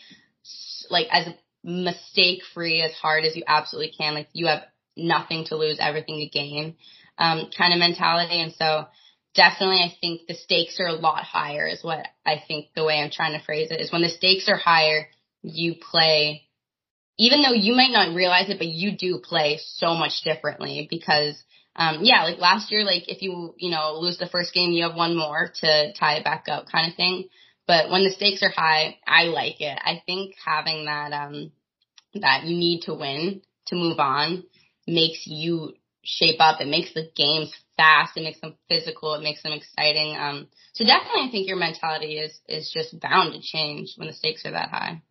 like 0.90 1.08
as 1.12 1.28
mistake 1.64 2.42
free 2.54 2.82
as 2.82 2.94
hard 2.94 3.26
as 3.26 3.36
you 3.36 3.44
absolutely 3.48 3.94
can. 3.98 4.14
Like 4.14 4.30
you 4.34 4.48
have 4.48 4.64
nothing 4.96 5.46
to 5.46 5.58
lose 5.58 5.78
everything 5.80 6.20
to 6.20 6.28
gain 6.28 6.76
um 7.18 7.50
kind 7.58 7.74
of 7.74 7.80
mentality. 7.80 8.42
And 8.42 8.54
so 8.54 8.86
definitely 9.34 9.78
I 9.78 9.94
think 10.00 10.28
the 10.28 10.36
stakes 10.36 10.80
are 10.80 10.88
a 10.88 10.94
lot 10.94 11.24
higher 11.24 11.68
is 11.68 11.84
what 11.84 12.06
I 12.26 12.42
think 12.48 12.68
the 12.76 12.86
way 12.86 13.00
I'm 13.00 13.12
trying 13.12 13.38
to 13.38 13.44
phrase 13.44 13.72
it 13.72 13.82
is 13.82 13.92
when 13.92 14.02
the 14.02 14.10
stakes 14.10 14.48
are 14.48 14.58
higher, 14.58 15.08
you 15.42 15.76
play, 15.92 16.45
even 17.18 17.42
though 17.42 17.54
you 17.54 17.76
might 17.76 17.92
not 17.92 18.16
realize 18.16 18.50
it, 18.50 18.58
but 18.58 18.68
you 18.68 18.98
do 18.98 19.20
play 19.20 19.60
so 19.64 19.96
much 19.96 20.24
differently 20.24 20.88
because, 20.90 21.42
um, 21.76 22.00
yeah, 22.02 22.24
like 22.24 22.40
last 22.40 22.72
year, 22.72 22.84
like 22.84 23.08
if 23.08 23.22
you, 23.22 23.54
you 23.58 23.72
know, 23.72 23.98
lose 24.00 24.18
the 24.18 24.28
first 24.28 24.54
game, 24.54 24.72
you 24.72 24.84
have 24.84 24.96
one 24.96 25.18
more 25.18 25.52
to 25.62 25.94
tie 25.94 26.16
it 26.16 26.24
back 26.24 26.46
up 26.50 26.66
kind 26.72 26.90
of 26.92 26.98
thing. 26.98 27.30
But 27.68 27.90
when 27.90 28.04
the 28.04 28.12
stakes 28.12 28.44
are 28.44 28.50
high, 28.50 28.98
I 29.08 29.24
like 29.24 29.60
it. 29.60 29.78
I 29.84 30.02
think 30.06 30.36
having 30.44 30.86
that, 30.86 31.12
um, 31.14 31.52
that 32.22 32.44
you 32.44 32.56
need 32.56 32.82
to 32.84 32.94
win 32.94 33.42
to 33.68 33.76
move 33.76 34.00
on 34.00 34.44
makes 34.88 35.26
you 35.26 35.74
shape 36.04 36.40
up. 36.40 36.62
It 36.62 36.68
makes 36.68 36.94
the 36.94 37.10
games 37.16 37.52
fast. 37.78 38.18
It 38.18 38.24
makes 38.24 38.40
them 38.40 38.56
physical. 38.70 39.16
It 39.16 39.24
makes 39.24 39.42
them 39.42 39.54
exciting. 39.54 40.16
Um, 40.16 40.48
so 40.74 40.86
definitely 40.86 41.28
I 41.28 41.32
think 41.32 41.48
your 41.48 41.58
mentality 41.58 42.20
is, 42.20 42.40
is 42.48 42.72
just 42.72 43.00
bound 43.00 43.34
to 43.34 43.42
change 43.42 43.94
when 43.98 44.08
the 44.08 44.14
stakes 44.14 44.46
are 44.46 44.52
that 44.52 44.70
high. 44.70 45.02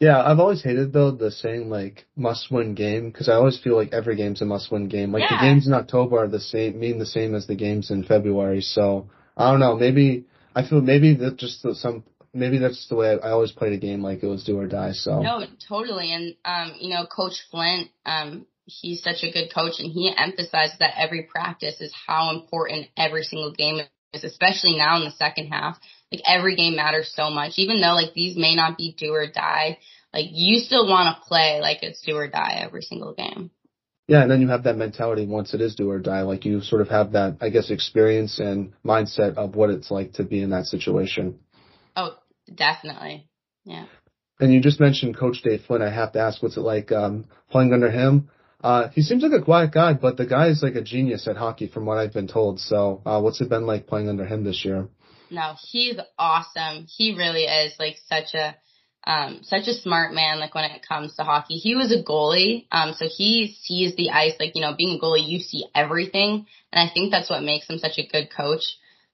Yeah, 0.00 0.22
I've 0.22 0.38
always 0.38 0.62
hated 0.62 0.92
though 0.92 1.10
the 1.10 1.30
saying 1.30 1.70
like 1.70 2.06
must 2.14 2.52
win 2.52 2.74
game 2.74 3.10
because 3.10 3.28
I 3.28 3.34
always 3.34 3.58
feel 3.58 3.74
like 3.74 3.92
every 3.92 4.14
game's 4.14 4.40
a 4.40 4.44
must 4.44 4.70
win 4.70 4.88
game. 4.88 5.12
Like 5.12 5.24
yeah. 5.28 5.36
the 5.36 5.46
games 5.46 5.66
in 5.66 5.74
October 5.74 6.18
are 6.18 6.28
the 6.28 6.40
same, 6.40 6.78
mean 6.78 6.98
the 6.98 7.06
same 7.06 7.34
as 7.34 7.46
the 7.46 7.56
games 7.56 7.90
in 7.90 8.04
February. 8.04 8.60
So 8.60 9.10
I 9.36 9.50
don't 9.50 9.60
know. 9.60 9.76
Maybe 9.76 10.26
I 10.54 10.66
feel 10.66 10.80
maybe 10.80 11.14
that 11.16 11.36
just 11.36 11.66
some 11.76 12.04
maybe 12.32 12.58
that's 12.58 12.86
the 12.88 12.94
way 12.94 13.10
I, 13.10 13.28
I 13.28 13.30
always 13.30 13.52
played 13.52 13.72
a 13.72 13.78
game 13.78 14.02
like 14.02 14.22
it 14.22 14.26
was 14.26 14.44
do 14.44 14.58
or 14.58 14.68
die. 14.68 14.92
So 14.92 15.20
no, 15.20 15.44
totally. 15.68 16.12
And 16.12 16.36
um, 16.44 16.76
you 16.78 16.90
know, 16.90 17.04
Coach 17.06 17.44
Flint, 17.50 17.88
um, 18.06 18.46
he's 18.66 19.02
such 19.02 19.22
a 19.22 19.32
good 19.32 19.52
coach 19.52 19.80
and 19.80 19.90
he 19.90 20.12
emphasizes 20.16 20.78
that 20.78 20.94
every 20.96 21.24
practice 21.24 21.80
is 21.80 21.92
how 22.06 22.30
important 22.38 22.86
every 22.96 23.24
single 23.24 23.52
game 23.52 23.80
is, 23.80 23.88
especially 24.14 24.76
now 24.76 24.96
in 24.96 25.04
the 25.04 25.10
second 25.12 25.48
half. 25.48 25.78
Like 26.10 26.22
every 26.26 26.56
game 26.56 26.76
matters 26.76 27.12
so 27.14 27.30
much, 27.30 27.54
even 27.56 27.80
though 27.80 27.94
like 27.94 28.14
these 28.14 28.36
may 28.36 28.54
not 28.54 28.78
be 28.78 28.94
do 28.98 29.12
or 29.12 29.26
die. 29.30 29.78
Like 30.12 30.26
you 30.30 30.60
still 30.60 30.88
want 30.88 31.14
to 31.14 31.28
play 31.28 31.60
like 31.60 31.82
it's 31.82 32.00
do 32.02 32.16
or 32.16 32.28
die 32.28 32.60
every 32.64 32.82
single 32.82 33.14
game. 33.14 33.50
Yeah, 34.06 34.22
and 34.22 34.30
then 34.30 34.40
you 34.40 34.48
have 34.48 34.64
that 34.64 34.78
mentality 34.78 35.26
once 35.26 35.52
it 35.52 35.60
is 35.60 35.74
do 35.74 35.90
or 35.90 35.98
die. 35.98 36.22
Like 36.22 36.46
you 36.46 36.62
sort 36.62 36.80
of 36.80 36.88
have 36.88 37.12
that, 37.12 37.36
I 37.42 37.50
guess, 37.50 37.70
experience 37.70 38.38
and 38.38 38.72
mindset 38.82 39.36
of 39.36 39.54
what 39.54 39.68
it's 39.68 39.90
like 39.90 40.14
to 40.14 40.24
be 40.24 40.40
in 40.40 40.50
that 40.50 40.64
situation. 40.64 41.40
Oh, 41.94 42.16
definitely. 42.52 43.28
Yeah. 43.66 43.84
And 44.40 44.50
you 44.52 44.60
just 44.60 44.80
mentioned 44.80 45.18
Coach 45.18 45.42
Dave 45.42 45.62
Flint. 45.66 45.82
I 45.82 45.90
have 45.90 46.12
to 46.12 46.20
ask, 46.20 46.42
what's 46.42 46.56
it 46.56 46.60
like 46.60 46.90
um, 46.90 47.26
playing 47.50 47.74
under 47.74 47.90
him? 47.90 48.30
Uh, 48.62 48.88
he 48.88 49.02
seems 49.02 49.22
like 49.22 49.32
a 49.32 49.44
quiet 49.44 49.72
guy, 49.72 49.92
but 49.92 50.16
the 50.16 50.26
guy 50.26 50.48
is 50.48 50.62
like 50.62 50.74
a 50.74 50.82
genius 50.82 51.28
at 51.28 51.36
hockey 51.36 51.68
from 51.68 51.86
what 51.86 51.98
I've 51.98 52.12
been 52.12 52.26
told. 52.26 52.58
So, 52.60 53.02
uh, 53.06 53.20
what's 53.20 53.40
it 53.40 53.48
been 53.48 53.66
like 53.66 53.86
playing 53.86 54.08
under 54.08 54.24
him 54.24 54.42
this 54.42 54.64
year? 54.64 54.88
No, 55.30 55.54
he's 55.70 55.96
awesome. 56.18 56.86
He 56.88 57.14
really 57.16 57.44
is 57.44 57.74
like 57.78 57.96
such 58.08 58.34
a, 58.34 58.56
um, 59.06 59.40
such 59.42 59.68
a 59.68 59.74
smart 59.74 60.12
man, 60.12 60.40
like 60.40 60.54
when 60.54 60.64
it 60.64 60.86
comes 60.86 61.14
to 61.16 61.22
hockey. 61.22 61.54
He 61.54 61.76
was 61.76 61.92
a 61.92 62.02
goalie, 62.02 62.66
um, 62.72 62.94
so 62.94 63.06
he 63.08 63.56
sees 63.62 63.94
the 63.94 64.10
ice, 64.10 64.34
like, 64.40 64.52
you 64.54 64.62
know, 64.62 64.74
being 64.76 64.98
a 64.98 65.00
goalie, 65.00 65.28
you 65.28 65.38
see 65.38 65.66
everything. 65.74 66.46
And 66.72 66.88
I 66.88 66.92
think 66.92 67.12
that's 67.12 67.30
what 67.30 67.42
makes 67.42 67.68
him 67.68 67.78
such 67.78 67.98
a 67.98 68.06
good 68.06 68.28
coach. 68.34 68.64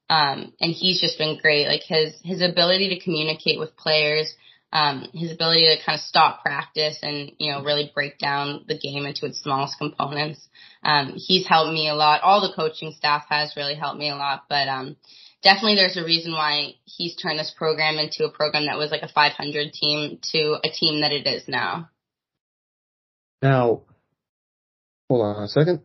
Um, 0.09 0.53
and 0.61 0.73
he's 0.73 1.01
just 1.01 1.19
been 1.19 1.39
great. 1.41 1.67
Like 1.67 1.83
his, 1.83 2.15
his 2.23 2.43
ability 2.43 2.91
to 2.91 3.05
communicate 3.05 3.59
with 3.59 3.77
players, 3.77 4.35
um, 4.75 5.07
his 5.15 5.31
ability 5.33 5.65
to 5.67 5.83
kind 5.87 5.97
of 5.97 6.05
stop 6.05 6.43
practice 6.43 6.99
and 7.01 7.31
you 7.39 7.53
know 7.53 7.63
really 7.63 7.93
break 7.95 8.19
down 8.19 8.65
the 8.67 8.77
game 8.77 9.07
into 9.07 9.25
its 9.25 9.41
smallest 9.41 9.79
components. 9.79 10.47
Um, 10.83 11.15
he's 11.15 11.47
helped 11.47 11.73
me 11.73 11.89
a 11.89 11.95
lot. 11.95 12.23
All 12.23 12.41
the 12.41 12.55
coaching 12.55 12.93
staff 12.93 13.25
has 13.31 13.55
really 13.57 13.77
helped 13.77 13.99
me 13.99 14.11
a 14.11 14.17
lot, 14.17 14.45
but 14.49 14.69
um, 14.69 14.97
definitely 15.45 15.77
there's 15.77 15.97
a 15.97 16.05
reason 16.05 16.33
why 16.33 16.73
he's 16.85 17.15
turned 17.15 17.39
this 17.39 17.55
program 17.57 17.99
into 17.99 18.25
a 18.25 18.31
program 18.31 18.67
that 18.67 18.77
was 18.77 18.91
like 18.91 19.03
a 19.03 19.09
500 19.09 19.73
team 19.73 20.19
to 20.33 20.59
a 20.65 20.69
team 20.69 21.03
that 21.03 21.13
it 21.13 21.27
is 21.27 21.45
now. 21.47 21.89
Now, 23.41 23.83
hold 25.09 25.25
on 25.25 25.45
a 25.45 25.49
second. 25.49 25.83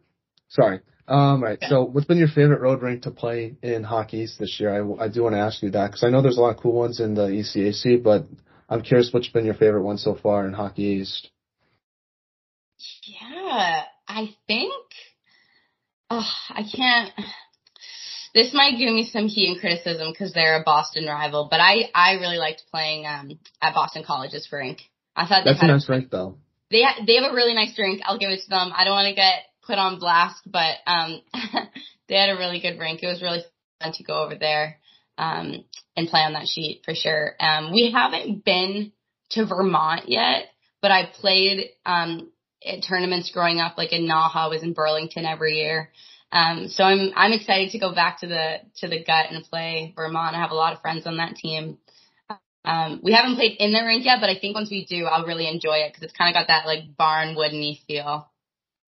Sorry. 0.49 0.79
Um, 1.07 1.43
right. 1.43 1.59
So, 1.67 1.83
what's 1.83 2.07
been 2.07 2.17
your 2.17 2.27
favorite 2.27 2.61
road 2.61 2.81
rink 2.81 3.03
to 3.03 3.11
play 3.11 3.55
in 3.61 3.83
Hockey 3.83 4.27
this 4.39 4.59
year? 4.59 4.73
I, 4.73 5.05
I 5.05 5.07
do 5.09 5.23
want 5.23 5.35
to 5.35 5.39
ask 5.39 5.61
you 5.61 5.71
that 5.71 5.87
because 5.87 6.03
I 6.03 6.09
know 6.09 6.21
there's 6.21 6.37
a 6.37 6.41
lot 6.41 6.55
of 6.55 6.61
cool 6.61 6.73
ones 6.73 6.99
in 6.99 7.15
the 7.15 7.27
ECAC, 7.27 8.03
but 8.03 8.27
I'm 8.69 8.81
curious 8.83 9.11
what's 9.11 9.29
been 9.29 9.45
your 9.45 9.55
favorite 9.55 9.81
one 9.81 9.97
so 9.97 10.15
far 10.15 10.45
in 10.45 10.53
Hockey 10.53 10.83
East. 10.83 11.29
Yeah, 13.03 13.83
I 14.07 14.35
think. 14.47 14.83
Oh, 16.09 16.31
I 16.49 16.63
can't. 16.63 17.11
This 18.35 18.53
might 18.53 18.77
give 18.77 18.93
me 18.93 19.09
some 19.11 19.27
heat 19.27 19.49
and 19.49 19.59
criticism 19.59 20.11
because 20.11 20.33
they're 20.33 20.61
a 20.61 20.63
Boston 20.63 21.07
rival, 21.07 21.47
but 21.49 21.59
I 21.59 21.89
I 21.95 22.13
really 22.13 22.37
liked 22.37 22.63
playing 22.69 23.07
um 23.07 23.39
at 23.59 23.73
Boston 23.73 24.03
College's 24.05 24.45
for 24.45 24.59
rink. 24.59 24.81
I 25.15 25.25
thought 25.25 25.41
that's 25.45 25.63
a 25.63 25.65
nice 25.65 25.89
rink 25.89 26.11
though. 26.11 26.37
They 26.69 26.83
ha- 26.83 27.03
they 27.07 27.15
have 27.15 27.31
a 27.31 27.33
really 27.33 27.55
nice 27.55 27.77
rink. 27.77 28.01
I'll 28.05 28.19
give 28.19 28.29
it 28.29 28.41
to 28.43 28.49
them. 28.49 28.71
I 28.75 28.83
don't 28.83 28.93
want 28.93 29.07
to 29.07 29.15
get 29.15 29.45
put 29.65 29.79
on 29.79 29.97
blast, 29.97 30.43
but 30.45 30.75
um 30.85 31.21
they 32.07 32.15
had 32.15 32.29
a 32.29 32.37
really 32.37 32.59
good 32.59 32.77
rink. 32.77 33.01
It 33.01 33.07
was 33.07 33.23
really 33.23 33.41
fun 33.81 33.93
to 33.93 34.03
go 34.03 34.23
over 34.23 34.35
there 34.35 34.77
um, 35.19 35.65
and 35.99 36.09
play 36.09 36.21
on 36.21 36.33
that 36.33 36.47
sheet 36.47 36.81
for 36.85 36.95
sure. 36.95 37.35
Um, 37.39 37.71
we 37.71 37.91
haven't 37.91 38.43
been 38.43 38.91
to 39.31 39.45
Vermont 39.45 40.03
yet, 40.07 40.45
but 40.81 40.91
I 40.91 41.11
played 41.19 41.69
um, 41.85 42.31
at 42.65 42.83
tournaments 42.87 43.31
growing 43.31 43.59
up, 43.59 43.77
like 43.77 43.93
in 43.93 44.07
Naha, 44.07 44.49
was 44.49 44.63
in 44.63 44.73
Burlington 44.73 45.25
every 45.25 45.57
year. 45.57 45.91
Um, 46.31 46.67
so 46.67 46.83
I'm 46.83 47.11
I'm 47.15 47.33
excited 47.33 47.71
to 47.71 47.79
go 47.79 47.93
back 47.93 48.19
to 48.21 48.27
the 48.27 48.57
to 48.77 48.87
the 48.87 49.03
gut 49.03 49.27
and 49.31 49.43
play 49.43 49.93
Vermont. 49.95 50.35
I 50.35 50.39
have 50.39 50.51
a 50.51 50.55
lot 50.55 50.73
of 50.73 50.81
friends 50.81 51.05
on 51.07 51.17
that 51.17 51.35
team. 51.35 51.79
Um, 52.65 52.99
we 53.03 53.13
haven't 53.13 53.35
played 53.35 53.57
in 53.59 53.71
the 53.71 53.83
rink 53.83 54.05
yet, 54.05 54.19
but 54.21 54.29
I 54.29 54.37
think 54.37 54.53
once 54.53 54.69
we 54.69 54.85
do, 54.85 55.05
I'll 55.05 55.25
really 55.25 55.47
enjoy 55.47 55.77
it 55.77 55.91
because 55.91 56.03
it's 56.03 56.17
kind 56.17 56.29
of 56.29 56.39
got 56.39 56.47
that 56.47 56.67
like 56.67 56.95
barn 56.95 57.35
woodeny 57.35 57.79
feel. 57.87 58.29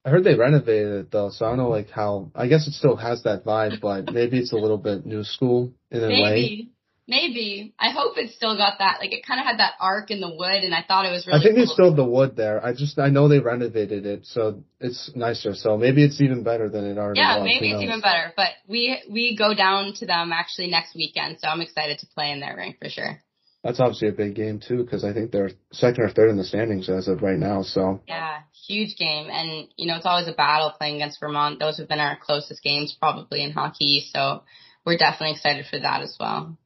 I 0.04 0.10
heard 0.10 0.24
they 0.24 0.36
renovated 0.36 0.93
it 0.93 1.12
though, 1.12 1.30
so 1.30 1.45
I 1.45 1.50
don't 1.50 1.58
know 1.58 1.69
like 1.69 1.89
how. 1.89 2.32
I 2.36 2.47
guess 2.47 2.67
it 2.67 2.74
still 2.74 2.95
has 2.95 3.24
that 3.24 3.43
vibe, 3.43 3.82
but 3.82 4.13
maybe 4.13 4.39
it's 4.39 4.54
a 4.54 4.58
little 4.58 4.78
bit 4.78 5.06
new 5.06 5.24
school 5.24 5.74
in 5.89 6.04
a 6.04 6.08
maybe. 6.08 6.21
way. 6.24 6.67
Maybe. 7.07 7.73
I 7.79 7.89
hope 7.89 8.13
it's 8.17 8.35
still 8.35 8.55
got 8.55 8.79
that. 8.79 8.99
Like 8.99 9.11
it 9.11 9.25
kind 9.25 9.39
of 9.39 9.45
had 9.45 9.59
that 9.59 9.73
arc 9.79 10.11
in 10.11 10.21
the 10.21 10.29
wood, 10.29 10.63
and 10.63 10.73
I 10.73 10.83
thought 10.87 11.05
it 11.05 11.11
was 11.11 11.25
really. 11.25 11.39
I 11.39 11.43
think 11.43 11.55
cool. 11.55 11.65
they 11.65 11.71
still 11.73 11.85
have 11.87 11.95
the 11.95 12.05
wood 12.05 12.35
there. 12.35 12.63
I 12.63 12.73
just 12.73 12.99
I 12.99 13.09
know 13.09 13.27
they 13.27 13.39
renovated 13.39 14.05
it, 14.05 14.25
so 14.25 14.63
it's 14.79 15.11
nicer. 15.15 15.55
So 15.55 15.77
maybe 15.77 16.03
it's 16.03 16.21
even 16.21 16.43
better 16.43 16.69
than 16.69 16.85
it 16.85 16.97
already 16.97 17.19
yeah, 17.19 17.39
was. 17.39 17.45
maybe 17.45 17.71
it's 17.71 17.81
even 17.81 18.01
better. 18.01 18.33
But 18.35 18.51
we 18.67 19.01
we 19.09 19.35
go 19.35 19.53
down 19.53 19.93
to 19.95 20.05
them 20.05 20.31
actually 20.31 20.69
next 20.69 20.95
weekend, 20.95 21.39
so 21.39 21.47
I'm 21.47 21.61
excited 21.61 21.99
to 21.99 22.07
play 22.07 22.31
in 22.31 22.39
their 22.39 22.55
rink 22.55 22.77
for 22.79 22.89
sure. 22.89 23.19
That's 23.63 23.79
obviously 23.79 24.07
a 24.07 24.13
big 24.13 24.35
game 24.35 24.59
too, 24.59 24.83
because 24.83 25.03
I 25.03 25.13
think 25.13 25.31
they're 25.31 25.51
second 25.71 26.03
or 26.03 26.09
third 26.09 26.29
in 26.29 26.37
the 26.37 26.43
standings 26.43 26.89
as 26.89 27.07
of 27.07 27.21
right 27.21 27.37
now. 27.37 27.61
So 27.61 28.01
yeah, 28.07 28.39
huge 28.67 28.95
game, 28.95 29.27
and 29.29 29.67
you 29.75 29.87
know 29.87 29.97
it's 29.97 30.05
always 30.05 30.27
a 30.27 30.33
battle 30.33 30.73
playing 30.77 30.95
against 30.95 31.19
Vermont. 31.19 31.59
Those 31.59 31.77
have 31.77 31.89
been 31.89 31.99
our 31.99 32.17
closest 32.17 32.63
games 32.63 32.95
probably 32.99 33.43
in 33.43 33.51
hockey, 33.51 34.07
so 34.13 34.43
we're 34.85 34.97
definitely 34.97 35.33
excited 35.33 35.65
for 35.69 35.79
that 35.79 36.01
as 36.01 36.15
well. 36.19 36.57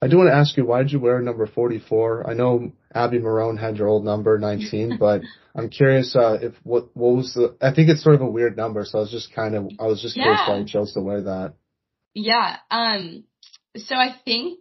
I 0.00 0.06
do 0.06 0.16
want 0.16 0.30
to 0.30 0.36
ask 0.36 0.56
you, 0.56 0.64
why 0.64 0.82
did 0.82 0.92
you 0.92 1.00
wear 1.00 1.20
number 1.20 1.46
44? 1.46 2.30
I 2.30 2.34
know 2.34 2.72
Abby 2.94 3.18
Marone 3.18 3.58
had 3.58 3.76
your 3.76 3.88
old 3.88 4.04
number 4.04 4.38
19, 4.38 4.96
but 5.00 5.22
I'm 5.54 5.70
curious 5.70 6.14
uh, 6.14 6.38
if 6.40 6.54
what 6.62 6.96
what 6.96 7.16
was 7.16 7.34
the? 7.34 7.56
I 7.60 7.74
think 7.74 7.88
it's 7.88 8.02
sort 8.02 8.14
of 8.14 8.20
a 8.20 8.30
weird 8.30 8.56
number, 8.56 8.84
so 8.84 8.98
I 8.98 9.00
was 9.02 9.10
just 9.10 9.34
kind 9.34 9.56
of 9.56 9.70
I 9.80 9.86
was 9.86 10.00
just 10.00 10.16
yeah. 10.16 10.22
curious 10.22 10.42
why 10.46 10.58
you 10.58 10.66
chose 10.66 10.94
to 10.94 11.00
wear 11.00 11.22
that. 11.22 11.54
Yeah. 12.14 12.56
Um. 12.70 13.24
So 13.76 13.96
I 13.96 14.14
think 14.24 14.60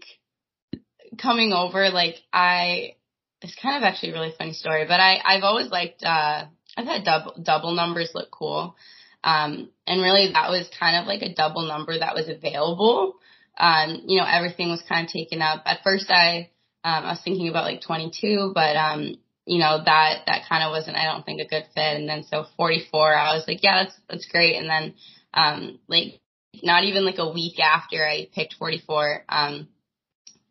coming 1.22 1.54
over, 1.54 1.90
like 1.90 2.16
I, 2.34 2.96
it's 3.42 3.56
kind 3.62 3.78
of 3.78 3.84
actually 3.84 4.10
a 4.10 4.14
really 4.14 4.34
funny 4.38 4.54
story, 4.54 4.86
but 4.88 5.00
I 5.00 5.20
I've 5.24 5.44
always 5.44 5.70
liked 5.70 6.04
uh 6.04 6.46
I've 6.76 6.86
had 6.86 7.04
double 7.04 7.36
double 7.42 7.76
numbers 7.76 8.12
look 8.16 8.32
cool. 8.32 8.76
Um, 9.24 9.70
and 9.86 10.02
really 10.02 10.32
that 10.34 10.50
was 10.50 10.70
kind 10.80 10.96
of 10.96 11.06
like 11.06 11.22
a 11.22 11.34
double 11.34 11.68
number 11.68 11.98
that 11.98 12.16
was 12.16 12.28
available. 12.28 13.16
Um, 13.58 14.04
you 14.06 14.20
know, 14.20 14.26
everything 14.28 14.70
was 14.70 14.84
kind 14.88 15.06
of 15.06 15.12
taken 15.12 15.42
up. 15.42 15.64
At 15.66 15.84
first 15.84 16.10
I, 16.10 16.50
um, 16.84 17.06
I 17.06 17.12
was 17.12 17.22
thinking 17.24 17.50
about 17.50 17.66
like 17.66 17.82
22, 17.82 18.52
but, 18.54 18.76
um, 18.76 19.16
you 19.46 19.60
know, 19.60 19.80
that, 19.84 20.24
that 20.26 20.42
kind 20.48 20.64
of 20.64 20.72
wasn't, 20.72 20.98
I 20.98 21.06
don't 21.06 21.26
think 21.26 21.42
a 21.42 21.48
good 21.48 21.66
fit. 21.74 21.98
And 21.98 22.08
then 22.08 22.24
so 22.24 22.46
44, 22.58 23.16
I 23.16 23.36
was 23.36 23.46
like, 23.48 23.64
yeah, 23.64 23.84
that's, 23.84 23.96
that's 24.10 24.28
great. 24.28 24.56
And 24.56 24.70
then, 24.70 24.94
um, 25.34 25.80
like 25.88 26.20
not 26.64 26.84
even 26.84 27.06
like 27.06 27.18
a 27.18 27.32
week 27.32 27.60
after 27.60 28.06
I 28.06 28.28
picked 28.34 28.56
44, 28.60 29.26
um, 29.30 29.68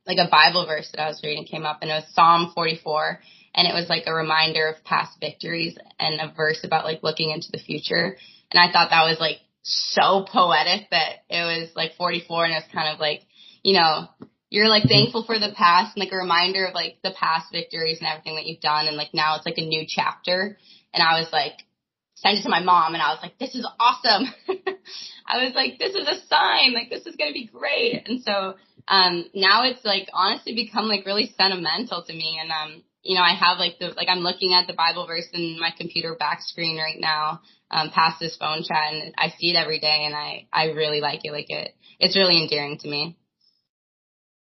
like 0.06 0.18
a 0.18 0.30
Bible 0.30 0.66
verse 0.66 0.88
that 0.92 1.02
I 1.02 1.08
was 1.08 1.20
reading 1.22 1.44
came 1.44 1.66
up 1.66 1.78
and 1.82 1.90
it 1.90 1.94
was 1.94 2.14
Psalm 2.14 2.52
44 2.54 3.20
and 3.54 3.66
it 3.66 3.74
was 3.74 3.88
like 3.88 4.04
a 4.06 4.14
reminder 4.14 4.68
of 4.68 4.84
past 4.84 5.18
victories 5.20 5.76
and 5.98 6.20
a 6.20 6.32
verse 6.34 6.60
about 6.62 6.84
like 6.84 7.02
looking 7.02 7.30
into 7.30 7.50
the 7.50 7.58
future. 7.58 8.16
And 8.52 8.60
I 8.60 8.70
thought 8.72 8.90
that 8.90 9.04
was 9.04 9.18
like 9.18 9.38
so 9.66 10.24
poetic 10.30 10.90
that 10.90 11.26
it 11.28 11.42
was 11.42 11.70
like 11.74 11.96
44 11.98 12.44
and 12.44 12.54
it 12.54 12.62
was 12.62 12.72
kind 12.72 12.94
of 12.94 13.00
like, 13.00 13.22
you 13.62 13.74
know, 13.74 14.06
you're 14.48 14.68
like 14.68 14.84
thankful 14.84 15.24
for 15.24 15.38
the 15.38 15.52
past 15.56 15.96
and 15.96 16.04
like 16.04 16.12
a 16.12 16.16
reminder 16.16 16.66
of 16.66 16.74
like 16.74 16.98
the 17.02 17.14
past 17.18 17.46
victories 17.50 17.98
and 17.98 18.08
everything 18.08 18.36
that 18.36 18.46
you've 18.46 18.60
done 18.60 18.86
and 18.86 18.96
like 18.96 19.12
now 19.12 19.34
it's 19.34 19.44
like 19.44 19.58
a 19.58 19.66
new 19.66 19.84
chapter. 19.88 20.56
And 20.94 21.02
I 21.02 21.18
was 21.18 21.28
like, 21.32 21.66
sent 22.14 22.38
it 22.38 22.42
to 22.44 22.48
my 22.48 22.62
mom 22.62 22.94
and 22.94 23.02
I 23.02 23.10
was 23.10 23.18
like, 23.22 23.38
this 23.38 23.54
is 23.54 23.66
awesome. 23.78 24.32
I 25.26 25.44
was 25.44 25.52
like, 25.54 25.78
this 25.78 25.94
is 25.94 26.06
a 26.06 26.24
sign, 26.28 26.72
like 26.72 26.88
this 26.88 27.04
is 27.04 27.16
going 27.16 27.30
to 27.30 27.34
be 27.34 27.50
great. 27.52 28.06
And 28.06 28.22
so, 28.22 28.54
um, 28.88 29.26
now 29.34 29.64
it's 29.64 29.84
like 29.84 30.08
honestly 30.14 30.54
become 30.54 30.86
like 30.86 31.04
really 31.04 31.34
sentimental 31.36 32.04
to 32.04 32.12
me. 32.12 32.38
And, 32.40 32.50
um, 32.52 32.84
you 33.02 33.16
know, 33.16 33.22
I 33.22 33.34
have 33.34 33.58
like 33.58 33.78
the, 33.78 33.88
like 33.96 34.08
I'm 34.08 34.20
looking 34.20 34.54
at 34.54 34.66
the 34.66 34.74
Bible 34.74 35.06
verse 35.06 35.26
in 35.32 35.58
my 35.60 35.70
computer 35.76 36.14
back 36.14 36.38
screen 36.40 36.78
right 36.78 36.98
now, 36.98 37.40
um, 37.70 37.90
past 37.90 38.20
this 38.20 38.36
phone 38.36 38.62
chat 38.62 38.92
and 38.92 39.14
I 39.18 39.28
see 39.30 39.50
it 39.50 39.56
every 39.56 39.80
day 39.80 40.04
and 40.04 40.14
I, 40.14 40.46
I 40.52 40.66
really 40.66 41.00
like 41.00 41.20
it. 41.24 41.32
Like 41.32 41.50
it, 41.50 41.74
it's 41.98 42.16
really 42.16 42.40
endearing 42.40 42.78
to 42.78 42.88
me. 42.88 43.16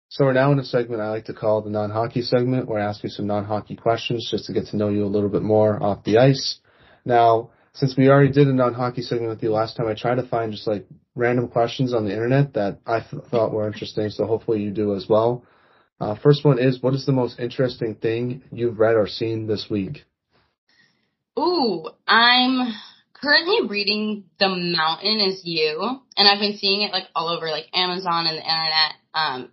So 0.10 0.26
we're 0.26 0.34
now 0.34 0.52
in 0.52 0.60
a 0.60 0.64
segment 0.64 1.02
I 1.02 1.10
like 1.10 1.26
to 1.26 1.34
call 1.34 1.62
the 1.62 1.70
non-hockey 1.70 2.24
segment 2.24 2.68
where 2.68 2.82
I 2.82 2.86
ask 2.86 3.04
you 3.04 3.10
some 3.10 3.28
non-hockey 3.28 3.76
questions 3.76 4.28
just 4.30 4.46
to 4.46 4.54
get 4.54 4.68
to 4.68 4.78
know 4.78 4.90
you 4.90 5.06
a 5.06 5.08
little 5.08 5.30
bit 5.30 5.44
more 5.44 5.82
off 5.82 6.04
the 6.04 6.18
ice. 6.18 6.60
Now, 7.06 7.52
since 7.74 7.96
we 7.96 8.10
already 8.10 8.32
did 8.32 8.48
a 8.48 8.54
non-hockey 8.54 9.04
segment 9.04 9.30
with 9.30 9.44
you 9.44 9.52
last 9.52 9.78
time, 9.78 9.88
I 9.88 9.94
tried 9.94 10.16
to 10.16 10.28
find 10.28 10.52
just 10.52 10.66
like 10.66 10.88
random 11.16 11.48
questions 11.48 11.94
on 11.94 12.06
the 12.06 12.12
internet 12.12 12.54
that 12.54 12.80
I 12.88 13.02
th- 13.02 13.24
thought 13.30 13.54
were 13.54 13.68
interesting. 13.68 14.10
So 14.10 14.26
hopefully 14.26 14.64
you 14.64 14.72
do 14.72 14.96
as 14.96 15.06
well. 15.08 15.46
Uh, 16.00 16.16
first 16.16 16.44
one 16.44 16.58
is, 16.58 16.82
what 16.82 16.96
is 16.96 17.06
the 17.06 17.12
most 17.12 17.40
interesting 17.40 17.94
thing 17.94 18.42
you've 18.52 18.80
read 18.80 18.96
or 18.96 19.08
seen 19.08 19.46
this 19.46 19.68
week? 19.70 20.06
Ooh, 21.38 21.88
I'm 22.08 22.74
currently 23.22 23.68
reading 23.68 24.26
The 24.40 24.50
Mountain 24.50 25.20
Is 25.20 25.42
You, 25.44 26.02
and 26.18 26.28
I've 26.28 26.40
been 26.40 26.58
seeing 26.58 26.82
it 26.82 26.92
like 26.92 27.06
all 27.16 27.30
over 27.30 27.50
like 27.50 27.66
Amazon 27.74 28.28
and 28.28 28.38
the 28.38 28.42
internet. 28.42 28.94
Um, 29.14 29.52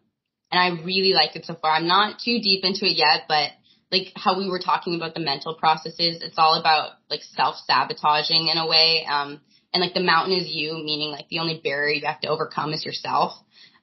and 0.51 0.61
I 0.61 0.85
really 0.85 1.12
like 1.12 1.35
it 1.35 1.45
so 1.45 1.55
far. 1.55 1.73
I'm 1.73 1.89
not 1.89 2.19
too 2.19 2.39
deep 2.41 2.64
into 2.64 2.87
it 2.87 2.97
yet, 2.97 3.23
but 3.29 3.51
like 3.91 4.12
how 4.14 4.39
we 4.39 4.49
were 4.49 4.61
talking 4.61 4.97
about 4.97 5.14
the 5.14 5.21
mental 5.21 5.55
processes, 5.55 6.23
it's 6.23 6.39
all 6.39 6.59
about 6.59 6.93
like 7.11 7.23
self 7.23 7.57
sabotaging 7.67 8.49
in 8.49 8.59
a 8.59 8.67
way. 8.67 9.07
Um, 9.09 9.41
and 9.73 9.81
like 9.81 9.95
the 9.95 10.01
mountain 10.01 10.37
is 10.37 10.49
you, 10.49 10.75
meaning 10.75 11.11
like 11.11 11.29
the 11.29 11.41
only 11.41 11.61
barrier 11.62 11.95
you 11.95 12.07
have 12.07 12.21
to 12.21 12.29
overcome 12.29 12.73
is 12.73 12.85
yourself. 12.85 13.33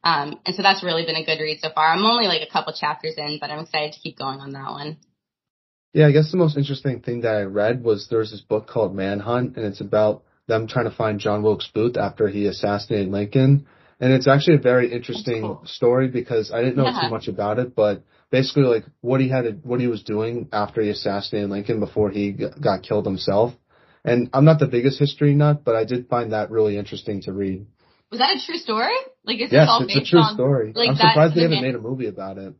Um, 0.03 0.39
and 0.45 0.55
so 0.55 0.61
that's 0.61 0.83
really 0.83 1.05
been 1.05 1.15
a 1.15 1.25
good 1.25 1.39
read 1.39 1.59
so 1.61 1.69
far. 1.73 1.87
I'm 1.87 2.03
only 2.03 2.25
like 2.25 2.41
a 2.41 2.51
couple 2.51 2.73
chapters 2.73 3.15
in, 3.17 3.37
but 3.39 3.49
I'm 3.49 3.59
excited 3.59 3.93
to 3.93 3.99
keep 3.99 4.17
going 4.17 4.39
on 4.39 4.51
that 4.51 4.71
one. 4.71 4.97
Yeah, 5.93 6.07
I 6.07 6.11
guess 6.11 6.31
the 6.31 6.37
most 6.37 6.57
interesting 6.57 7.01
thing 7.01 7.21
that 7.21 7.35
I 7.35 7.43
read 7.43 7.83
was 7.83 8.07
there's 8.09 8.31
this 8.31 8.41
book 8.41 8.67
called 8.67 8.95
Manhunt, 8.95 9.57
and 9.57 9.65
it's 9.65 9.79
about 9.79 10.23
them 10.47 10.67
trying 10.67 10.89
to 10.89 10.95
find 10.95 11.19
John 11.19 11.43
Wilkes 11.43 11.69
Booth 11.73 11.97
after 11.97 12.27
he 12.27 12.47
assassinated 12.47 13.09
Lincoln. 13.09 13.67
And 13.99 14.11
it's 14.11 14.27
actually 14.27 14.55
a 14.55 14.61
very 14.61 14.91
interesting 14.91 15.41
cool. 15.41 15.61
story 15.65 16.07
because 16.09 16.51
I 16.51 16.61
didn't 16.61 16.75
know 16.75 16.85
yeah. 16.85 17.01
too 17.03 17.09
much 17.09 17.27
about 17.27 17.59
it, 17.59 17.75
but 17.75 18.03
basically 18.31 18.63
like 18.63 18.83
what 19.01 19.21
he 19.21 19.29
had, 19.29 19.43
to, 19.43 19.51
what 19.63 19.79
he 19.79 19.87
was 19.87 20.03
doing 20.03 20.49
after 20.51 20.81
he 20.81 20.89
assassinated 20.89 21.49
Lincoln 21.49 21.79
before 21.79 22.09
he 22.09 22.31
got 22.31 22.83
killed 22.83 23.05
himself. 23.05 23.53
And 24.03 24.29
I'm 24.33 24.43
not 24.43 24.59
the 24.59 24.67
biggest 24.67 24.99
history 24.99 25.33
nut, 25.33 25.61
but 25.63 25.75
I 25.75 25.85
did 25.85 26.09
find 26.09 26.33
that 26.33 26.51
really 26.51 26.77
interesting 26.77 27.21
to 27.21 27.31
read. 27.31 27.65
Was 28.11 28.19
that 28.19 28.31
a 28.31 28.45
true 28.45 28.57
story? 28.57 28.95
Like, 29.23 29.39
is 29.39 29.51
yes, 29.51 29.67
all 29.69 29.83
it's 29.83 29.95
a 29.95 30.03
true 30.03 30.19
on, 30.19 30.33
story. 30.33 30.73
Like 30.75 30.89
I'm 30.89 30.95
surprised 30.95 31.35
they 31.35 31.43
haven't 31.43 31.61
man- 31.61 31.71
made 31.71 31.75
a 31.75 31.79
movie 31.79 32.07
about 32.07 32.37
it. 32.37 32.53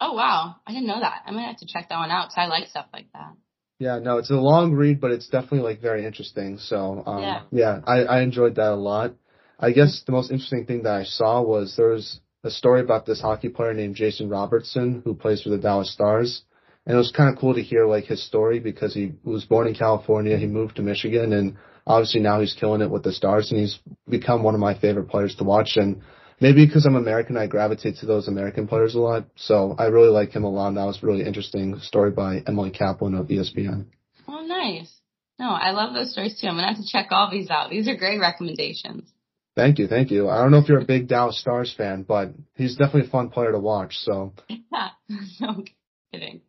Oh 0.00 0.12
wow, 0.12 0.56
I 0.66 0.72
didn't 0.72 0.86
know 0.86 1.00
that. 1.00 1.22
I 1.26 1.30
might 1.32 1.46
have 1.46 1.58
to 1.58 1.66
check 1.66 1.88
that 1.88 1.98
one 1.98 2.10
out 2.10 2.28
because 2.28 2.38
I 2.38 2.46
like 2.46 2.68
stuff 2.68 2.86
like 2.92 3.06
that. 3.12 3.32
Yeah, 3.78 3.98
no, 4.00 4.18
it's 4.18 4.30
a 4.30 4.34
long 4.34 4.72
read, 4.72 5.00
but 5.00 5.12
it's 5.12 5.28
definitely 5.28 5.60
like 5.60 5.80
very 5.80 6.04
interesting. 6.04 6.58
So, 6.58 7.02
um, 7.06 7.22
yeah, 7.22 7.42
yeah 7.52 7.80
I, 7.86 8.02
I 8.02 8.22
enjoyed 8.22 8.56
that 8.56 8.72
a 8.72 8.74
lot. 8.74 9.14
I 9.58 9.72
guess 9.72 10.02
the 10.04 10.12
most 10.12 10.30
interesting 10.30 10.66
thing 10.66 10.82
that 10.82 10.94
I 10.94 11.04
saw 11.04 11.42
was 11.42 11.74
there 11.76 11.88
was 11.88 12.20
a 12.44 12.50
story 12.50 12.80
about 12.80 13.06
this 13.06 13.20
hockey 13.20 13.48
player 13.48 13.74
named 13.74 13.96
Jason 13.96 14.28
Robertson 14.28 15.02
who 15.04 15.14
plays 15.14 15.42
for 15.42 15.50
the 15.50 15.58
Dallas 15.58 15.92
Stars. 15.92 16.42
And 16.86 16.94
it 16.94 16.98
was 16.98 17.12
kind 17.12 17.32
of 17.32 17.38
cool 17.38 17.54
to 17.54 17.62
hear 17.62 17.86
like 17.86 18.04
his 18.04 18.24
story 18.24 18.60
because 18.60 18.94
he 18.94 19.12
was 19.22 19.44
born 19.44 19.66
in 19.66 19.74
California, 19.74 20.38
he 20.38 20.46
moved 20.46 20.76
to 20.76 20.82
Michigan 20.82 21.32
and 21.32 21.56
obviously 21.86 22.20
now 22.20 22.40
he's 22.40 22.54
killing 22.54 22.80
it 22.80 22.90
with 22.90 23.02
the 23.02 23.12
stars 23.12 23.50
and 23.50 23.60
he's 23.60 23.78
become 24.08 24.42
one 24.42 24.54
of 24.54 24.60
my 24.60 24.78
favorite 24.78 25.08
players 25.08 25.34
to 25.36 25.44
watch. 25.44 25.72
And 25.76 26.02
maybe 26.40 26.66
because 26.66 26.86
I'm 26.86 26.96
American, 26.96 27.36
I 27.36 27.46
gravitate 27.46 27.96
to 27.98 28.06
those 28.06 28.28
American 28.28 28.68
players 28.68 28.94
a 28.94 29.00
lot. 29.00 29.26
So 29.36 29.74
I 29.78 29.86
really 29.86 30.10
like 30.10 30.30
him 30.30 30.44
a 30.44 30.50
lot. 30.50 30.68
And 30.68 30.76
that 30.76 30.84
was 30.84 31.02
a 31.02 31.06
really 31.06 31.24
interesting 31.24 31.78
story 31.80 32.10
by 32.10 32.42
Emily 32.46 32.70
Kaplan 32.70 33.14
of 33.14 33.28
ESPN. 33.28 33.86
Oh, 34.26 34.44
nice. 34.44 34.92
No, 35.38 35.50
I 35.50 35.70
love 35.70 35.94
those 35.94 36.12
stories 36.12 36.38
too. 36.40 36.48
I'm 36.48 36.54
going 36.54 36.64
to 36.64 36.74
have 36.74 36.84
to 36.84 36.90
check 36.90 37.08
all 37.10 37.30
these 37.30 37.50
out. 37.50 37.70
These 37.70 37.88
are 37.88 37.96
great 37.96 38.18
recommendations. 38.18 39.08
Thank 39.56 39.78
you, 39.78 39.88
thank 39.88 40.12
you. 40.12 40.28
I 40.28 40.40
don't 40.40 40.52
know 40.52 40.58
if 40.58 40.68
you're 40.68 40.80
a 40.80 40.84
big 40.84 41.08
Dallas 41.08 41.40
Stars 41.40 41.74
fan, 41.76 42.04
but 42.04 42.32
he's 42.54 42.76
definitely 42.76 43.08
a 43.08 43.10
fun 43.10 43.30
player 43.30 43.50
to 43.50 43.58
watch. 43.58 43.94
So. 43.96 44.32
Yeah, 44.48 44.90
no 45.40 45.64
kidding. 46.12 46.42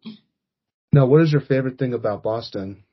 Now, 0.94 1.08
what 1.08 1.22
is 1.22 1.32
your 1.32 1.42
favorite 1.42 1.80
thing 1.80 1.94
about 1.94 2.22
Boston? 2.22 2.84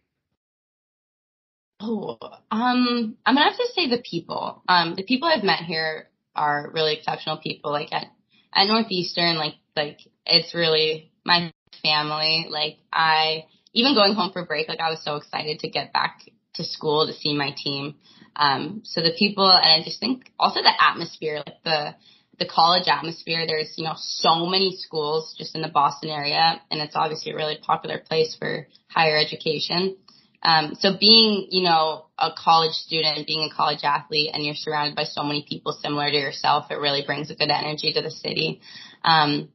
Oh, 1.81 2.19
um, 2.51 3.17
I'm 3.27 3.35
gonna 3.35 3.45
have 3.45 3.59
to 3.59 3.69
say 3.75 3.91
the 3.91 4.03
people. 4.03 4.63
Um, 4.67 4.95
the 4.97 5.03
people 5.03 5.29
I've 5.29 5.45
met 5.45 5.61
here 5.61 6.09
are 6.37 6.71
really 6.73 6.95
exceptional 6.95 7.39
people. 7.39 7.73
Like 7.73 7.93
at 7.93 8.07
at 8.55 8.67
Northeastern, 8.67 9.37
like 9.37 9.55
like 9.75 10.01
it's 10.25 10.55
really 10.55 11.13
my 11.25 11.53
family. 11.83 12.47
Like 12.49 12.79
I 12.93 13.47
even 13.73 13.95
going 13.95 14.15
home 14.15 14.33
for 14.33 14.45
break, 14.47 14.69
like 14.69 14.81
I 14.81 14.91
was 14.91 15.03
so 15.05 15.17
excited 15.17 15.61
to 15.61 15.69
get 15.69 15.93
back 15.93 16.21
to 16.55 16.65
school 16.65 17.07
to 17.07 17.13
see 17.13 17.37
my 17.37 17.55
team. 17.57 17.97
Um, 18.35 18.83
so 18.85 19.03
the 19.03 19.15
people, 19.19 19.51
and 19.51 19.83
I 19.83 19.85
just 19.85 20.01
think 20.01 20.33
also 20.39 20.63
the 20.63 20.73
atmosphere, 20.83 21.43
like 21.47 21.63
the 21.65 21.95
the 22.39 22.47
college 22.47 22.87
atmosphere. 22.87 23.47
There's 23.47 23.73
you 23.77 23.85
know 23.85 23.95
so 23.97 24.47
many 24.47 24.77
schools 24.77 25.35
just 25.39 25.55
in 25.55 25.63
the 25.63 25.69
Boston 25.69 26.11
area, 26.11 26.61
and 26.71 26.81
it's 26.81 26.97
obviously 26.97 27.33
a 27.33 27.37
really 27.37 27.59
popular 27.63 27.99
place 27.99 28.37
for 28.39 28.69
higher 28.89 29.17
education. 29.17 29.97
Um, 30.43 30.75
so 30.79 30.97
being, 30.99 31.49
you 31.51 31.63
know, 31.63 32.07
a 32.19 32.31
college 32.37 32.73
student, 32.73 33.27
being 33.27 33.49
a 33.51 33.55
college 33.55 33.81
athlete, 33.83 34.31
and 34.33 34.45
you're 34.45 34.55
surrounded 34.55 34.97
by 34.97 35.05
so 35.05 35.23
many 35.23 35.45
people 35.49 35.73
similar 35.73 36.11
to 36.11 36.17
yourself, 36.17 36.71
it 36.71 36.79
really 36.79 37.03
brings 37.05 37.31
a 37.31 37.35
good 37.35 37.51
energy 37.51 37.93
to 37.93 38.03
the 38.03 38.11
city. 38.11 38.61
Um, 39.05 39.51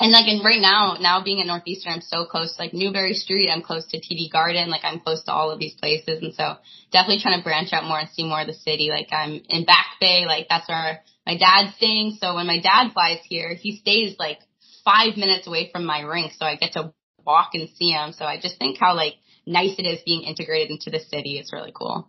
and 0.00 0.12
like, 0.12 0.28
and 0.28 0.44
right 0.44 0.60
now, 0.60 0.96
now 1.00 1.24
being 1.24 1.40
at 1.40 1.46
Northeastern, 1.46 1.92
I'm 1.92 2.00
so 2.00 2.24
close, 2.24 2.54
like 2.58 2.72
Newbury 2.72 3.14
Street, 3.14 3.50
I'm 3.50 3.62
close 3.62 3.84
to 3.86 3.98
TD 3.98 4.30
Garden, 4.30 4.70
like 4.70 4.82
I'm 4.84 5.00
close 5.00 5.24
to 5.24 5.32
all 5.32 5.50
of 5.50 5.58
these 5.58 5.74
places. 5.74 6.22
And 6.22 6.32
so 6.34 6.56
definitely 6.92 7.20
trying 7.20 7.38
to 7.38 7.44
branch 7.44 7.72
out 7.72 7.84
more 7.84 7.98
and 7.98 8.08
see 8.10 8.22
more 8.22 8.40
of 8.40 8.46
the 8.46 8.54
city. 8.54 8.90
Like 8.90 9.08
I'm 9.12 9.42
in 9.48 9.64
Back 9.64 9.86
Bay, 10.00 10.24
like 10.24 10.46
that's 10.48 10.68
where 10.68 11.02
my 11.26 11.36
dad's 11.36 11.74
staying. 11.76 12.18
So 12.20 12.36
when 12.36 12.46
my 12.46 12.60
dad 12.60 12.92
flies 12.92 13.18
here, 13.24 13.54
he 13.54 13.76
stays 13.76 14.14
like 14.20 14.38
five 14.84 15.16
minutes 15.16 15.48
away 15.48 15.68
from 15.72 15.84
my 15.84 16.00
rink. 16.02 16.32
So 16.38 16.46
I 16.46 16.54
get 16.54 16.72
to 16.74 16.94
walk 17.26 17.50
and 17.54 17.68
see 17.70 17.90
him. 17.90 18.12
So 18.12 18.24
I 18.24 18.38
just 18.40 18.56
think 18.58 18.78
how 18.78 18.94
like 18.94 19.14
nice 19.48 19.74
it 19.78 19.86
is 19.86 20.00
being 20.04 20.22
integrated 20.22 20.70
into 20.70 20.90
the 20.90 21.00
city. 21.00 21.38
It's 21.38 21.52
really 21.52 21.72
cool. 21.74 22.08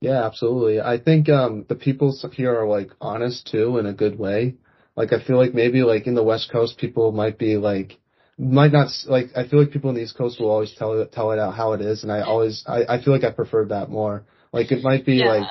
Yeah, 0.00 0.24
absolutely. 0.26 0.80
I 0.80 0.98
think 0.98 1.28
um 1.28 1.64
the 1.68 1.74
people 1.74 2.16
here 2.32 2.54
are 2.54 2.68
like 2.68 2.90
honest 3.00 3.48
too 3.50 3.78
in 3.78 3.86
a 3.86 3.94
good 3.94 4.18
way. 4.18 4.56
Like 4.96 5.12
I 5.12 5.24
feel 5.24 5.38
like 5.38 5.54
maybe 5.54 5.82
like 5.82 6.06
in 6.06 6.14
the 6.14 6.22
West 6.22 6.50
Coast 6.52 6.78
people 6.78 7.10
might 7.10 7.38
be 7.38 7.56
like 7.56 7.98
might 8.36 8.72
not 8.72 8.88
like 9.06 9.30
I 9.34 9.48
feel 9.48 9.60
like 9.60 9.72
people 9.72 9.90
in 9.90 9.96
the 9.96 10.02
East 10.02 10.18
Coast 10.18 10.38
will 10.38 10.50
always 10.50 10.74
tell 10.74 11.00
it 11.00 11.12
tell 11.12 11.32
it 11.32 11.38
out 11.38 11.54
how 11.54 11.72
it 11.72 11.80
is 11.80 12.02
and 12.02 12.12
I 12.12 12.20
always 12.20 12.64
I, 12.66 12.84
I 12.88 13.02
feel 13.02 13.14
like 13.14 13.24
I 13.24 13.30
prefer 13.30 13.64
that 13.66 13.88
more. 13.88 14.26
Like 14.52 14.70
it 14.70 14.82
might 14.84 15.06
be 15.06 15.16
yeah. 15.16 15.30
like 15.32 15.48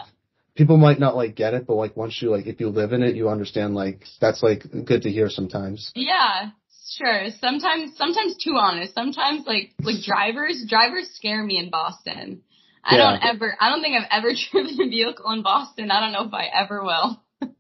people 0.56 0.78
might 0.78 1.00
not 1.00 1.16
like 1.16 1.36
get 1.36 1.56
it, 1.56 1.66
but 1.66 1.74
like 1.74 1.98
once 1.98 2.22
you 2.22 2.30
like 2.30 2.46
if 2.46 2.60
you 2.60 2.70
live 2.70 2.94
in 2.94 3.02
it 3.02 3.16
you 3.16 3.30
understand 3.30 3.74
like 3.74 4.04
that's 4.22 4.44
like 4.44 4.64
good 4.86 5.02
to 5.02 5.10
hear 5.10 5.30
sometimes. 5.30 5.91
Yeah. 5.96 6.52
Sure. 6.98 7.28
Sometimes 7.39 7.98
sometimes 7.98 8.36
too 8.44 8.56
honest. 8.58 8.94
Sometimes 8.94 9.46
like 9.46 9.72
like 9.82 10.04
drivers 10.04 10.64
drivers 10.68 11.10
scare 11.16 11.44
me 11.44 11.58
in 11.58 11.70
Boston. 11.70 12.41
I 12.84 12.96
yeah. 12.96 13.04
don't 13.04 13.36
ever 13.36 13.56
I 13.60 13.70
don't 13.70 13.82
think 13.82 13.96
I've 13.96 14.10
ever 14.12 14.34
driven 14.52 14.82
a 14.82 14.89
vehicle 14.89 15.32
in 15.32 15.41
Boston. 15.41 15.91
I 15.91 16.00
don't 16.00 16.12
know 16.12 16.28
if 16.28 16.34
I 16.34 16.48
ever 16.54 16.84
will. 16.84 17.22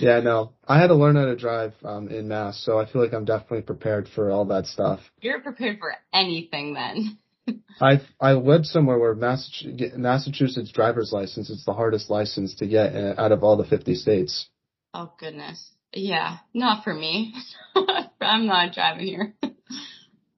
Yeah, 0.00 0.20
no. 0.20 0.52
I 0.66 0.78
had 0.78 0.88
to 0.88 0.94
learn 0.94 1.16
how 1.16 1.24
to 1.24 1.34
drive 1.34 1.72
um, 1.82 2.08
in 2.08 2.28
Mass, 2.28 2.62
so 2.62 2.78
I 2.78 2.84
feel 2.84 3.02
like 3.02 3.14
I'm 3.14 3.24
definitely 3.24 3.62
prepared 3.62 4.06
for 4.14 4.30
all 4.30 4.44
that 4.44 4.66
stuff. 4.66 5.00
You're 5.22 5.40
prepared 5.40 5.78
for 5.78 5.94
anything 6.12 6.74
then. 6.74 7.18
I 7.80 8.02
I 8.20 8.34
lived 8.34 8.66
somewhere 8.66 8.98
where 8.98 9.14
Mass 9.14 9.64
Massachusetts 9.96 10.70
driver's 10.72 11.10
license 11.10 11.48
is 11.48 11.64
the 11.64 11.72
hardest 11.72 12.10
license 12.10 12.54
to 12.56 12.66
get 12.66 12.94
uh, 12.94 13.14
out 13.16 13.32
of 13.32 13.42
all 13.42 13.56
the 13.56 13.64
50 13.64 13.94
states. 13.94 14.48
Oh 14.92 15.10
goodness. 15.18 15.70
Yeah, 15.92 16.38
not 16.54 16.84
for 16.84 16.92
me. 16.92 17.34
I'm 18.20 18.46
not 18.46 18.74
driving 18.74 19.06
here. 19.06 19.34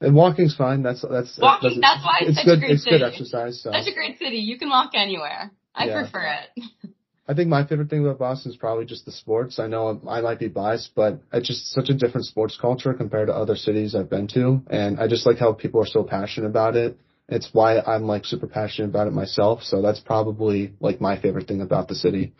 And 0.01 0.15
walking's 0.15 0.57
fine. 0.57 0.83
That's 0.83 1.03
that's 1.03 1.39
walking. 1.39 1.81
That's, 1.81 2.03
that's 2.03 2.05
why 2.05 2.19
it's, 2.21 2.31
it's 2.31 2.39
such 2.39 2.47
good. 2.47 2.57
a 2.57 2.61
great 2.61 2.71
it's 2.71 2.85
city. 2.85 2.99
good 2.99 3.05
exercise. 3.05 3.63
So. 3.63 3.71
Such 3.71 3.87
a 3.87 3.95
great 3.95 4.19
city. 4.19 4.37
You 4.37 4.59
can 4.59 4.71
walk 4.71 4.93
anywhere. 4.95 5.53
I 5.75 5.87
yeah. 5.87 6.03
prefer 6.03 6.39
it. 6.55 6.93
I 7.29 7.35
think 7.35 7.49
my 7.49 7.65
favorite 7.65 7.91
thing 7.91 8.05
about 8.05 8.19
Boston 8.19 8.51
is 8.51 8.57
probably 8.57 8.87
just 8.87 9.05
the 9.05 9.13
sports. 9.13 9.61
I 9.61 9.69
know 9.69 10.01
I 10.09 10.21
might 10.21 10.41
be 10.41 10.49
biased, 10.49 10.97
but 10.97 11.21
it's 11.33 11.47
just 11.47 11.71
such 11.71 11.89
a 11.89 11.95
different 11.95 12.27
sports 12.27 12.59
culture 12.61 12.93
compared 12.93 13.29
to 13.29 13.35
other 13.35 13.55
cities 13.55 13.95
I've 13.95 14.11
been 14.11 14.27
to. 14.29 14.63
And 14.69 14.99
I 14.99 15.07
just 15.07 15.27
like 15.27 15.39
how 15.39 15.53
people 15.53 15.81
are 15.81 15.87
so 15.87 16.03
passionate 16.03 16.49
about 16.49 16.75
it. 16.75 16.99
It's 17.29 17.49
why 17.53 17.79
I'm 17.79 18.03
like 18.03 18.25
super 18.25 18.49
passionate 18.49 18.89
about 18.89 19.07
it 19.07 19.13
myself. 19.13 19.63
So 19.63 19.81
that's 19.81 20.01
probably 20.01 20.73
like 20.81 21.01
my 21.01 21.21
favorite 21.21 21.47
thing 21.47 21.61
about 21.61 21.87
the 21.87 21.95
city. 21.95 22.33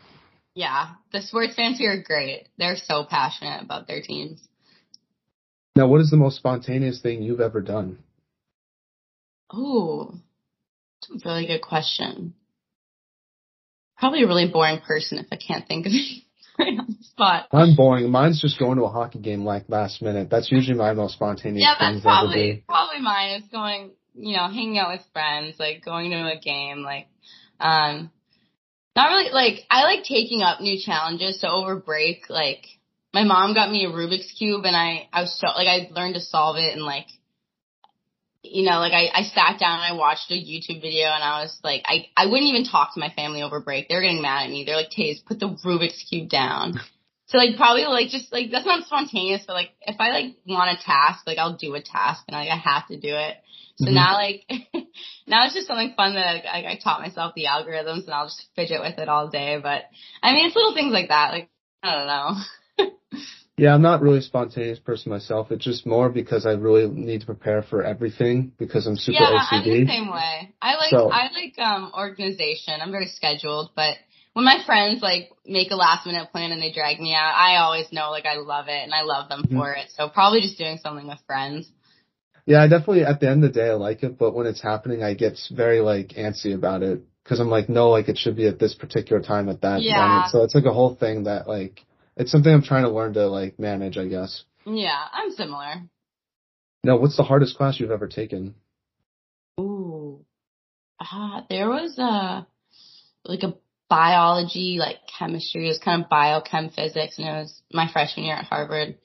Yeah. 0.55 0.95
The 1.13 1.23
sports 1.23 1.55
fans 1.55 1.79
here 1.79 1.93
are 1.93 2.03
great. 2.03 2.49
They're 2.59 2.77
so 2.77 3.05
passionate 3.09 3.63
about 3.63 3.87
their 3.87 4.03
teams. 4.03 4.41
Now, 5.77 5.87
what 5.87 6.01
is 6.01 6.11
the 6.11 6.17
most 6.17 6.37
spontaneous 6.37 7.01
thing 7.01 7.23
you've 7.23 7.41
ever 7.41 7.61
done? 7.61 7.99
Oh, 9.53 10.15
that's 11.09 11.25
a 11.25 11.29
really 11.29 11.47
good 11.47 11.63
question 11.63 12.35
probably 14.01 14.23
a 14.23 14.27
really 14.27 14.49
boring 14.49 14.81
person 14.81 15.19
if 15.19 15.27
I 15.31 15.37
can't 15.37 15.69
think 15.69 15.87
of 15.87 15.93
it 15.95 16.25
right 16.59 16.79
on 16.79 16.97
the 16.99 17.05
spot. 17.05 17.47
I'm 17.53 17.77
boring. 17.77 18.11
Mine's 18.11 18.41
just 18.41 18.59
going 18.59 18.79
to 18.79 18.85
a 18.85 18.89
hockey 18.89 19.21
game 19.21 19.45
like 19.45 19.65
last 19.69 20.03
minute. 20.03 20.29
That's 20.31 20.51
usually 20.51 20.77
my 20.77 20.95
most 20.95 21.15
spontaneous. 21.15 21.63
Yeah, 21.63 21.75
that's 21.79 22.03
probably 22.03 22.65
probably 22.67 23.01
mine. 23.01 23.43
Is 23.43 23.49
going, 23.53 23.93
you 24.15 24.37
know, 24.37 24.49
hanging 24.49 24.79
out 24.79 24.93
with 24.93 25.07
friends, 25.13 25.57
like 25.61 25.85
going 25.85 26.11
to 26.11 26.17
a 26.17 26.41
game, 26.41 26.83
like, 26.83 27.07
um, 27.61 28.11
not 29.03 29.17
really 29.17 29.31
like 29.31 29.65
I 29.71 29.85
like 29.85 30.05
taking 30.05 30.43
up 30.43 30.61
new 30.61 30.79
challenges. 30.79 31.41
So 31.41 31.49
over 31.49 31.77
break, 31.77 32.29
like 32.29 32.67
my 33.13 33.25
mom 33.25 33.55
got 33.55 33.71
me 33.71 33.85
a 33.85 33.89
Rubik's 33.89 34.33
cube, 34.33 34.65
and 34.65 34.77
I 34.77 35.09
I 35.13 35.23
was 35.23 35.39
so 35.39 35.49
like 35.49 35.69
I 35.69 35.89
learned 35.93 36.15
to 36.15 36.21
solve 36.21 36.57
it 36.57 36.77
in 36.77 36.85
like 36.85 37.07
you 38.43 38.65
know, 38.65 38.79
like 38.79 38.93
I, 38.93 39.11
I 39.13 39.23
sat 39.25 39.61
down 39.61 39.81
and 39.81 39.93
I 39.95 39.97
watched 39.97 40.31
a 40.31 40.35
YouTube 40.35 40.81
video 40.81 41.09
and 41.09 41.23
I 41.23 41.43
was 41.43 41.59
like, 41.63 41.83
I, 41.85 42.07
I 42.17 42.25
wouldn't 42.25 42.49
even 42.49 42.65
talk 42.65 42.95
to 42.95 43.01
my 43.01 43.11
family 43.11 43.43
over 43.43 43.61
break. 43.61 43.89
They 43.89 43.95
were 43.95 44.01
getting 44.01 44.23
mad 44.23 44.45
at 44.45 44.51
me. 44.51 44.65
They're 44.65 44.77
like, 44.77 44.91
Taze, 44.91 45.25
put 45.25 45.39
the 45.39 45.59
Rubik's 45.65 46.05
Cube 46.09 46.31
down. 46.31 46.81
So 47.27 47.39
like 47.39 47.57
probably 47.57 47.85
like 47.85 48.09
just 48.09 48.33
like 48.33 48.51
that's 48.51 48.67
not 48.67 48.87
spontaneous, 48.87 49.45
but 49.47 49.53
like 49.53 49.71
if 49.83 49.97
I 50.01 50.09
like 50.11 50.37
want 50.49 50.77
a 50.77 50.83
task, 50.83 51.27
like 51.27 51.39
I'll 51.39 51.57
do 51.57 51.75
a 51.75 51.83
task 51.83 52.25
and 52.27 52.35
like 52.35 52.49
I 52.51 52.57
have 52.57 52.89
to 52.89 52.99
do 52.99 53.15
it. 53.15 53.37
So 53.81 53.87
mm-hmm. 53.87 53.95
now 53.95 54.15
like 54.15 54.45
now 55.27 55.47
it's 55.47 55.55
just 55.55 55.67
something 55.67 55.95
fun 55.97 56.15
that 56.15 56.47
I, 56.47 56.73
I 56.73 56.79
taught 56.83 57.01
myself 57.01 57.33
the 57.35 57.47
algorithms 57.47 58.05
and 58.05 58.15
I'll 58.15 58.27
just 58.27 58.47
fidget 58.55 58.81
with 58.81 58.99
it 58.99 59.09
all 59.09 59.29
day. 59.29 59.59
But 59.63 59.85
I 60.23 60.33
mean 60.33 60.47
it's 60.47 60.57
little 60.57 60.75
things 60.75 60.93
like 60.93 61.09
that. 61.09 61.33
Like 61.33 61.51
I 61.83 61.97
don't 61.97 62.07
know. 62.07 62.37
Yeah, 63.61 63.75
I'm 63.75 63.83
not 63.83 64.01
really 64.01 64.21
a 64.21 64.23
spontaneous 64.23 64.79
person 64.79 65.13
myself. 65.13 65.53
It's 65.53 65.63
just 65.63 65.85
more 65.85 66.09
because 66.09 66.47
I 66.47 66.53
really 66.53 66.89
need 66.89 67.21
to 67.21 67.27
prepare 67.27 67.61
for 67.63 67.85
everything 67.85 68.53
because 68.59 68.87
I'm 68.87 68.97
super 68.97 69.19
yeah, 69.21 69.37
OCD. 69.37 69.53
I'm 69.53 69.65
the 69.65 69.87
same 69.87 70.11
way. 70.11 70.55
I 70.63 70.77
like 70.77 70.89
so, 70.91 71.11
I 71.11 71.29
like 71.31 71.59
um 71.59 71.93
organization. 71.95 72.81
I'm 72.81 72.91
very 72.91 73.09
scheduled, 73.09 73.73
but 73.77 73.99
when 74.33 74.47
my 74.47 74.63
friends 74.65 75.03
like 75.03 75.29
make 75.45 75.71
a 75.73 75.77
last 75.77 76.07
minute 76.07 76.33
plan 76.33 76.53
and 76.53 76.63
they 76.63 76.73
drag 76.73 77.01
me 77.01 77.15
out, 77.15 77.35
I 77.37 77.57
always 77.57 77.93
know 77.93 78.11
like 78.11 78.25
I 78.25 78.37
love 78.37 78.69
it 78.69 78.83
and 78.83 78.95
I 78.95 79.03
love 79.03 79.29
them 79.29 79.43
mm-hmm. 79.43 79.59
for 79.59 79.75
it. 79.75 79.89
So 79.95 80.09
probably 80.09 80.41
just 80.41 80.57
doing 80.57 80.79
something 80.83 81.07
with 81.07 81.19
friends. 81.27 81.71
Yeah, 82.51 82.63
I 82.63 82.67
definitely 82.67 83.05
at 83.05 83.21
the 83.21 83.31
end 83.31 83.45
of 83.45 83.53
the 83.53 83.61
day 83.61 83.69
I 83.69 83.75
like 83.75 84.03
it, 84.03 84.19
but 84.19 84.35
when 84.35 84.49
it's 84.49 84.61
happening, 84.61 85.05
I 85.05 85.15
get 85.15 85.39
very 85.53 85.81
like 85.81 86.09
antsy 86.19 86.53
about 86.53 86.83
it 86.83 87.01
because 87.23 87.39
I'm 87.39 87.49
like, 87.49 87.69
no, 87.69 87.91
like 87.91 88.09
it 88.09 88.19
should 88.19 88.35
be 88.35 88.49
at 88.49 88.59
this 88.59 88.75
particular 88.75 89.23
time 89.23 89.49
at 89.49 89.61
that 89.61 89.83
yeah. 89.83 90.05
moment. 90.05 90.31
So 90.33 90.43
it's 90.43 90.57
like 90.57 90.65
a 90.65 90.73
whole 90.73 90.97
thing 90.97 91.25
that 91.25 91.47
like 91.47 91.87
it's 92.17 92.33
something 92.33 92.53
I'm 92.53 92.65
trying 92.65 92.83
to 92.83 92.91
learn 92.91 93.15
to 93.15 93.29
like 93.29 93.61
manage, 93.61 93.97
I 93.97 94.09
guess. 94.09 94.43
Yeah, 94.67 94.99
I'm 95.13 95.31
similar. 95.31 95.75
Now, 96.83 96.99
what's 96.99 97.17
the 97.17 97.23
hardest 97.23 97.57
class 97.57 97.79
you've 97.79 97.93
ever 97.93 98.09
taken? 98.09 98.57
Ooh, 99.61 100.25
uh, 100.99 101.43
there 101.49 101.69
was 101.69 101.97
a 101.99 102.49
like 103.25 103.45
a 103.45 103.55
biology, 103.89 104.79
like 104.81 104.97
chemistry. 105.07 105.67
It 105.67 105.69
was 105.69 105.79
kind 105.79 106.03
of 106.03 106.11
biochem 106.11 106.75
physics, 106.75 107.17
and 107.17 107.29
it 107.29 107.43
was 107.43 107.63
my 107.73 107.89
freshman 107.93 108.27
year 108.27 108.35
at 108.35 108.47
Harvard. 108.47 108.97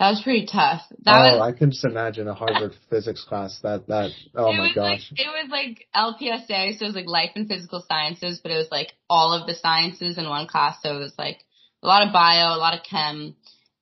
That 0.00 0.12
was 0.12 0.22
pretty 0.22 0.46
tough. 0.46 0.80
That 1.04 1.14
oh, 1.14 1.38
was, 1.38 1.54
I 1.54 1.58
can 1.58 1.72
just 1.72 1.84
imagine 1.84 2.26
a 2.26 2.32
Harvard 2.32 2.72
physics 2.88 3.22
class. 3.22 3.60
That 3.62 3.86
that 3.88 4.12
oh 4.34 4.50
my 4.54 4.72
gosh. 4.74 5.12
Like, 5.12 5.20
it 5.20 5.28
was 5.28 5.50
like 5.50 5.86
LPSA, 5.94 6.78
so 6.78 6.84
it 6.86 6.88
was 6.88 6.94
like 6.94 7.06
life 7.06 7.32
and 7.34 7.46
physical 7.46 7.84
sciences, 7.86 8.40
but 8.42 8.50
it 8.50 8.56
was 8.56 8.68
like 8.70 8.94
all 9.10 9.34
of 9.34 9.46
the 9.46 9.54
sciences 9.54 10.16
in 10.16 10.26
one 10.26 10.46
class. 10.46 10.78
So 10.82 10.96
it 10.96 10.98
was 10.98 11.12
like 11.18 11.44
a 11.82 11.86
lot 11.86 12.06
of 12.06 12.14
bio, 12.14 12.56
a 12.56 12.56
lot 12.56 12.72
of 12.72 12.82
chem, 12.82 13.36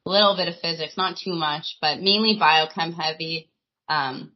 a 0.04 0.10
little 0.10 0.34
bit 0.36 0.48
of 0.48 0.58
physics, 0.60 0.96
not 0.96 1.18
too 1.22 1.34
much, 1.34 1.78
but 1.80 2.00
mainly 2.00 2.36
biochem 2.36 2.92
heavy. 2.94 3.48
Um, 3.88 4.32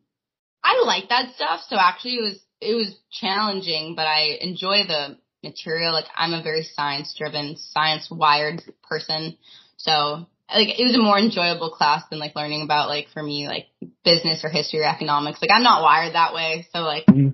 I 0.62 0.84
like 0.86 1.08
that 1.08 1.34
stuff. 1.34 1.62
So 1.68 1.74
actually 1.76 2.14
it 2.14 2.22
was, 2.22 2.40
it 2.60 2.74
was 2.76 2.94
challenging, 3.10 3.96
but 3.96 4.06
I 4.06 4.38
enjoy 4.40 4.86
the 4.86 5.18
material. 5.42 5.92
Like 5.92 6.06
I'm 6.14 6.32
a 6.32 6.44
very 6.44 6.62
science 6.62 7.12
driven, 7.18 7.56
science 7.56 8.08
wired 8.08 8.62
person. 8.88 9.36
So 9.78 10.28
like 10.54 10.78
it 10.78 10.84
was 10.84 10.94
a 10.94 11.02
more 11.02 11.18
enjoyable 11.18 11.70
class 11.70 12.02
than 12.10 12.18
like 12.18 12.36
learning 12.36 12.62
about 12.62 12.88
like 12.88 13.08
for 13.12 13.22
me 13.22 13.46
like 13.48 13.66
business 14.04 14.44
or 14.44 14.50
history 14.50 14.80
or 14.80 14.84
economics. 14.84 15.40
Like 15.40 15.50
I'm 15.52 15.62
not 15.62 15.82
wired 15.82 16.14
that 16.14 16.34
way. 16.34 16.66
So 16.72 16.80
like 16.80 17.06
mm-hmm. 17.06 17.30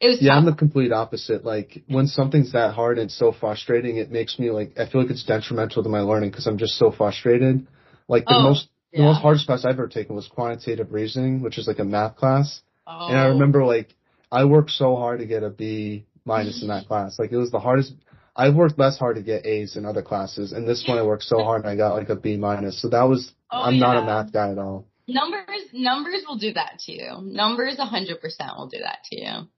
It 0.00 0.08
was 0.08 0.22
yeah, 0.22 0.30
tough. 0.30 0.38
I'm 0.38 0.44
the 0.46 0.54
complete 0.54 0.92
opposite. 0.92 1.44
Like 1.44 1.82
when 1.88 2.06
something's 2.06 2.52
that 2.52 2.74
hard 2.74 2.98
and 2.98 3.10
so 3.10 3.32
frustrating, 3.32 3.96
it 3.96 4.10
makes 4.12 4.38
me 4.38 4.50
like 4.50 4.78
I 4.78 4.88
feel 4.88 5.02
like 5.02 5.10
it's 5.10 5.24
detrimental 5.24 5.82
to 5.82 5.88
my 5.88 6.00
learning 6.00 6.30
because 6.30 6.46
I'm 6.46 6.58
just 6.58 6.78
so 6.78 6.92
frustrated. 6.92 7.66
Like 8.06 8.24
the 8.26 8.36
oh, 8.36 8.42
most 8.42 8.68
yeah. 8.92 8.98
the 9.00 9.04
most 9.06 9.20
hardest 9.20 9.46
class 9.46 9.64
I've 9.64 9.72
ever 9.72 9.88
taken 9.88 10.14
was 10.14 10.28
quantitative 10.28 10.92
reasoning, 10.92 11.42
which 11.42 11.58
is 11.58 11.66
like 11.66 11.80
a 11.80 11.84
math 11.84 12.16
class. 12.16 12.62
Oh. 12.86 13.08
And 13.08 13.18
I 13.18 13.26
remember 13.26 13.64
like 13.64 13.92
I 14.30 14.44
worked 14.44 14.70
so 14.70 14.94
hard 14.94 15.18
to 15.18 15.26
get 15.26 15.42
a 15.42 15.50
B 15.50 16.06
minus 16.24 16.62
in 16.62 16.68
that 16.68 16.86
class. 16.88 17.18
Like 17.18 17.32
it 17.32 17.36
was 17.36 17.50
the 17.50 17.60
hardest. 17.60 17.94
I've 18.38 18.54
worked 18.54 18.78
less 18.78 18.96
hard 18.96 19.16
to 19.16 19.22
get 19.22 19.44
A's 19.44 19.76
in 19.76 19.84
other 19.84 20.02
classes, 20.02 20.52
and 20.52 20.66
this 20.66 20.84
one 20.86 20.96
I 20.96 21.02
worked 21.02 21.24
so 21.24 21.42
hard 21.42 21.62
and 21.62 21.70
I 21.70 21.76
got 21.76 21.94
like 21.94 22.08
a 22.08 22.16
B 22.16 22.36
minus. 22.36 22.80
So 22.80 22.88
that 22.90 23.02
was 23.02 23.32
oh, 23.50 23.62
I'm 23.62 23.74
yeah. 23.74 23.80
not 23.80 24.02
a 24.02 24.06
math 24.06 24.32
guy 24.32 24.52
at 24.52 24.58
all. 24.58 24.86
Numbers 25.08 25.68
numbers 25.72 26.22
will 26.26 26.38
do 26.38 26.52
that 26.52 26.78
to 26.86 26.92
you. 26.92 27.18
Numbers 27.22 27.76
100% 27.78 28.20
will 28.56 28.68
do 28.68 28.78
that 28.78 28.98
to 29.10 29.20
you 29.20 29.48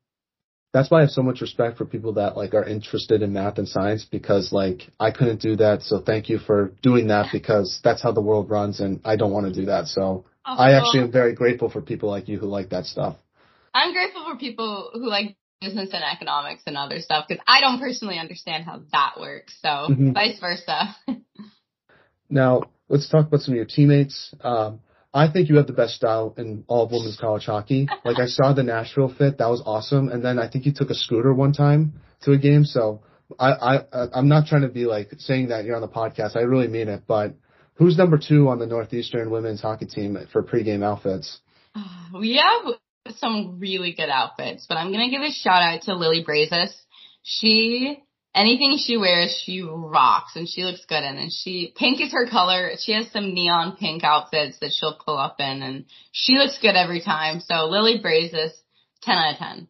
that's 0.72 0.90
why 0.90 0.98
I 0.98 1.00
have 1.02 1.10
so 1.10 1.22
much 1.22 1.40
respect 1.40 1.78
for 1.78 1.84
people 1.84 2.14
that 2.14 2.36
like 2.36 2.54
are 2.54 2.64
interested 2.64 3.22
in 3.22 3.32
math 3.32 3.58
and 3.58 3.68
science 3.68 4.04
because 4.04 4.52
like 4.52 4.82
I 5.00 5.10
couldn't 5.10 5.40
do 5.40 5.56
that. 5.56 5.82
So 5.82 6.00
thank 6.00 6.28
you 6.28 6.38
for 6.38 6.72
doing 6.82 7.08
that 7.08 7.26
because 7.32 7.80
that's 7.82 8.02
how 8.02 8.12
the 8.12 8.20
world 8.20 8.50
runs 8.50 8.80
and 8.80 9.00
I 9.04 9.16
don't 9.16 9.32
want 9.32 9.46
to 9.46 9.60
do 9.60 9.66
that. 9.66 9.86
So 9.86 10.26
oh, 10.46 10.56
I 10.56 10.72
actually 10.72 11.00
am 11.00 11.12
very 11.12 11.34
grateful 11.34 11.70
for 11.70 11.80
people 11.80 12.08
like 12.08 12.28
you 12.28 12.38
who 12.38 12.46
like 12.46 12.70
that 12.70 12.84
stuff. 12.86 13.16
I'm 13.74 13.92
grateful 13.92 14.24
for 14.24 14.36
people 14.36 14.90
who 14.94 15.08
like 15.08 15.36
business 15.60 15.90
and 15.92 16.02
economics 16.02 16.62
and 16.66 16.76
other 16.76 17.00
stuff 17.00 17.26
because 17.28 17.42
I 17.46 17.60
don't 17.60 17.78
personally 17.80 18.18
understand 18.18 18.64
how 18.64 18.80
that 18.92 19.20
works. 19.20 19.54
So 19.60 19.68
mm-hmm. 19.68 20.12
vice 20.12 20.38
versa. 20.40 20.96
now 22.30 22.62
let's 22.88 23.08
talk 23.08 23.26
about 23.26 23.40
some 23.40 23.52
of 23.52 23.56
your 23.56 23.66
teammates. 23.66 24.34
Um, 24.42 24.80
I 25.12 25.30
think 25.30 25.48
you 25.48 25.56
have 25.56 25.66
the 25.66 25.72
best 25.72 25.94
style 25.94 26.34
in 26.38 26.64
all 26.68 26.84
of 26.84 26.92
women's 26.92 27.18
college 27.20 27.44
hockey. 27.44 27.88
Like 28.04 28.18
I 28.18 28.26
saw 28.26 28.52
the 28.52 28.62
Nashville 28.62 29.12
fit, 29.12 29.38
that 29.38 29.48
was 29.48 29.62
awesome. 29.66 30.08
And 30.08 30.24
then 30.24 30.38
I 30.38 30.48
think 30.48 30.66
you 30.66 30.72
took 30.72 30.90
a 30.90 30.94
scooter 30.94 31.34
one 31.34 31.52
time 31.52 32.00
to 32.22 32.32
a 32.32 32.38
game. 32.38 32.64
So 32.64 33.02
I, 33.38 33.50
I, 33.50 34.06
I'm 34.14 34.28
not 34.28 34.46
trying 34.46 34.62
to 34.62 34.68
be 34.68 34.86
like 34.86 35.10
saying 35.18 35.48
that 35.48 35.64
you're 35.64 35.74
on 35.74 35.82
the 35.82 35.88
podcast. 35.88 36.36
I 36.36 36.40
really 36.40 36.68
mean 36.68 36.88
it. 36.88 37.02
But 37.08 37.34
who's 37.74 37.98
number 37.98 38.18
two 38.18 38.48
on 38.48 38.60
the 38.60 38.66
Northeastern 38.66 39.30
women's 39.30 39.60
hockey 39.60 39.86
team 39.86 40.16
for 40.32 40.42
pregame 40.42 40.84
outfits? 40.84 41.40
We 42.12 42.42
have 42.42 42.74
some 43.18 43.58
really 43.58 43.92
good 43.92 44.08
outfits, 44.08 44.66
but 44.68 44.76
I'm 44.76 44.92
gonna 44.92 45.10
give 45.10 45.22
a 45.22 45.32
shout 45.32 45.62
out 45.62 45.82
to 45.82 45.94
Lily 45.94 46.22
Brazis. 46.24 46.74
She 47.22 48.02
anything 48.34 48.76
she 48.78 48.96
wears, 48.96 49.42
she 49.44 49.62
rocks 49.62 50.36
and 50.36 50.48
she 50.48 50.64
looks 50.64 50.84
good 50.86 51.02
in. 51.02 51.18
And 51.18 51.32
she, 51.32 51.72
pink 51.76 52.00
is 52.00 52.12
her 52.12 52.28
color. 52.28 52.72
She 52.78 52.92
has 52.92 53.10
some 53.10 53.34
neon 53.34 53.76
pink 53.76 54.04
outfits 54.04 54.58
that 54.60 54.72
she'll 54.72 54.98
pull 55.04 55.18
up 55.18 55.36
in 55.38 55.62
and 55.62 55.84
she 56.12 56.34
looks 56.34 56.58
good 56.60 56.76
every 56.76 57.00
time. 57.00 57.40
So 57.40 57.66
Lily 57.66 58.00
Brazis, 58.00 58.52
10 59.02 59.16
out 59.16 59.32
of 59.32 59.38
10. 59.38 59.68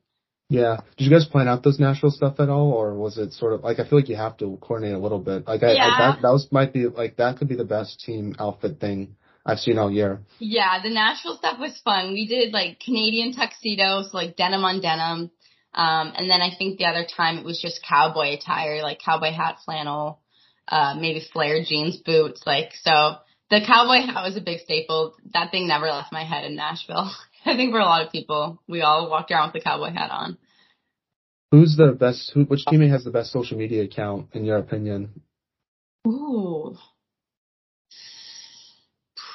Yeah. 0.48 0.78
Did 0.96 1.04
you 1.04 1.10
guys 1.10 1.26
plan 1.26 1.46
out 1.46 1.62
those 1.62 1.78
Nashville 1.78 2.10
stuff 2.10 2.40
at 2.40 2.48
all, 2.48 2.72
or 2.72 2.94
was 2.94 3.18
it 3.18 3.32
sort 3.34 3.52
of 3.52 3.62
like 3.62 3.78
I 3.78 3.88
feel 3.88 4.00
like 4.00 4.08
you 4.08 4.16
have 4.16 4.36
to 4.38 4.58
coordinate 4.60 4.96
a 4.96 4.98
little 4.98 5.20
bit? 5.20 5.46
Like 5.46 5.62
I, 5.62 5.74
yeah. 5.74 5.84
I 5.84 5.98
that 5.98 6.22
that 6.22 6.30
was 6.30 6.48
might 6.50 6.72
be 6.72 6.88
like 6.88 7.18
that 7.18 7.38
could 7.38 7.46
be 7.46 7.54
the 7.54 7.64
best 7.64 8.00
team 8.00 8.34
outfit 8.36 8.80
thing 8.80 9.14
I've 9.44 9.58
seen 9.58 9.78
all 9.78 9.90
year. 9.90 10.20
Yeah, 10.38 10.82
the 10.82 10.90
Nashville 10.90 11.36
stuff 11.36 11.58
was 11.58 11.78
fun. 11.84 12.12
We 12.12 12.26
did 12.26 12.52
like 12.52 12.80
Canadian 12.80 13.34
tuxedos, 13.34 14.12
like 14.12 14.36
denim 14.36 14.64
on 14.64 14.80
denim. 14.80 15.30
Um, 15.72 16.12
and 16.16 16.28
then 16.28 16.40
I 16.40 16.50
think 16.56 16.78
the 16.78 16.86
other 16.86 17.06
time 17.06 17.38
it 17.38 17.44
was 17.44 17.60
just 17.60 17.84
cowboy 17.88 18.34
attire, 18.34 18.82
like 18.82 18.98
cowboy 18.98 19.32
hat, 19.32 19.58
flannel, 19.64 20.20
uh, 20.68 20.94
maybe 20.98 21.22
flared 21.32 21.66
jeans, 21.66 21.96
boots, 21.98 22.42
like, 22.44 22.72
so 22.82 23.16
the 23.50 23.60
cowboy 23.66 24.06
hat 24.06 24.22
was 24.22 24.36
a 24.36 24.40
big 24.40 24.60
staple. 24.60 25.14
That 25.32 25.50
thing 25.50 25.68
never 25.68 25.86
left 25.86 26.12
my 26.12 26.24
head 26.24 26.44
in 26.44 26.56
Nashville. 26.56 27.10
I 27.46 27.56
think 27.56 27.72
for 27.72 27.80
a 27.80 27.84
lot 27.84 28.04
of 28.04 28.12
people, 28.12 28.62
we 28.68 28.82
all 28.82 29.08
walked 29.10 29.30
around 29.30 29.48
with 29.52 29.62
the 29.62 29.68
cowboy 29.68 29.90
hat 29.90 30.10
on. 30.10 30.38
Who's 31.50 31.76
the 31.76 31.92
best, 31.92 32.30
who, 32.32 32.44
which 32.44 32.64
teammate 32.66 32.90
has 32.90 33.04
the 33.04 33.10
best 33.10 33.32
social 33.32 33.58
media 33.58 33.82
account 33.82 34.28
in 34.32 34.44
your 34.44 34.58
opinion? 34.58 35.22
Ooh. 36.06 36.76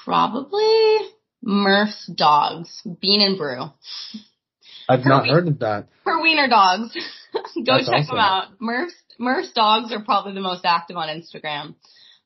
Probably 0.06 0.98
Murph's 1.42 2.06
dogs, 2.06 2.82
Bean 3.02 3.22
and 3.22 3.38
Brew. 3.38 3.64
I've 4.88 5.04
not 5.04 5.28
heard 5.28 5.48
of 5.48 5.60
that. 5.60 5.88
For 6.04 6.22
wiener 6.22 6.48
dogs. 6.48 6.94
Go 7.34 7.42
That's 7.66 7.88
check 7.88 8.02
awesome. 8.02 8.16
them 8.16 8.20
out. 8.20 8.48
Murph's 8.62 8.94
Murph's 9.18 9.52
dogs 9.54 9.92
are 9.92 10.04
probably 10.04 10.34
the 10.34 10.42
most 10.42 10.64
active 10.64 10.96
on 10.96 11.10
Instagram. 11.10 11.76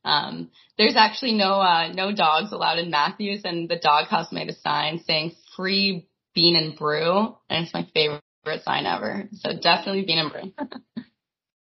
Um, 0.03 0.51
there's 0.77 0.95
actually 0.97 1.34
no 1.34 1.53
uh, 1.53 1.91
no 1.93 2.13
dogs 2.13 2.51
allowed 2.51 2.80
in 2.80 2.89
Matthews, 2.89 3.41
and 3.45 3.69
the 3.69 3.77
doghouse 3.77 4.32
made 4.32 4.49
a 4.49 4.55
sign 4.55 4.99
saying 5.05 5.34
"Free 5.55 6.07
Bean 6.36 6.57
and 6.57 6.77
Brew," 6.77 7.36
and 7.49 7.65
it's 7.65 7.73
my 7.73 7.88
favorite 7.93 8.21
sign 8.63 8.86
ever. 8.86 9.30
So 9.34 9.51
definitely 9.53 10.05
Bean 10.05 10.19
and 10.19 10.32
Brew. 10.32 11.03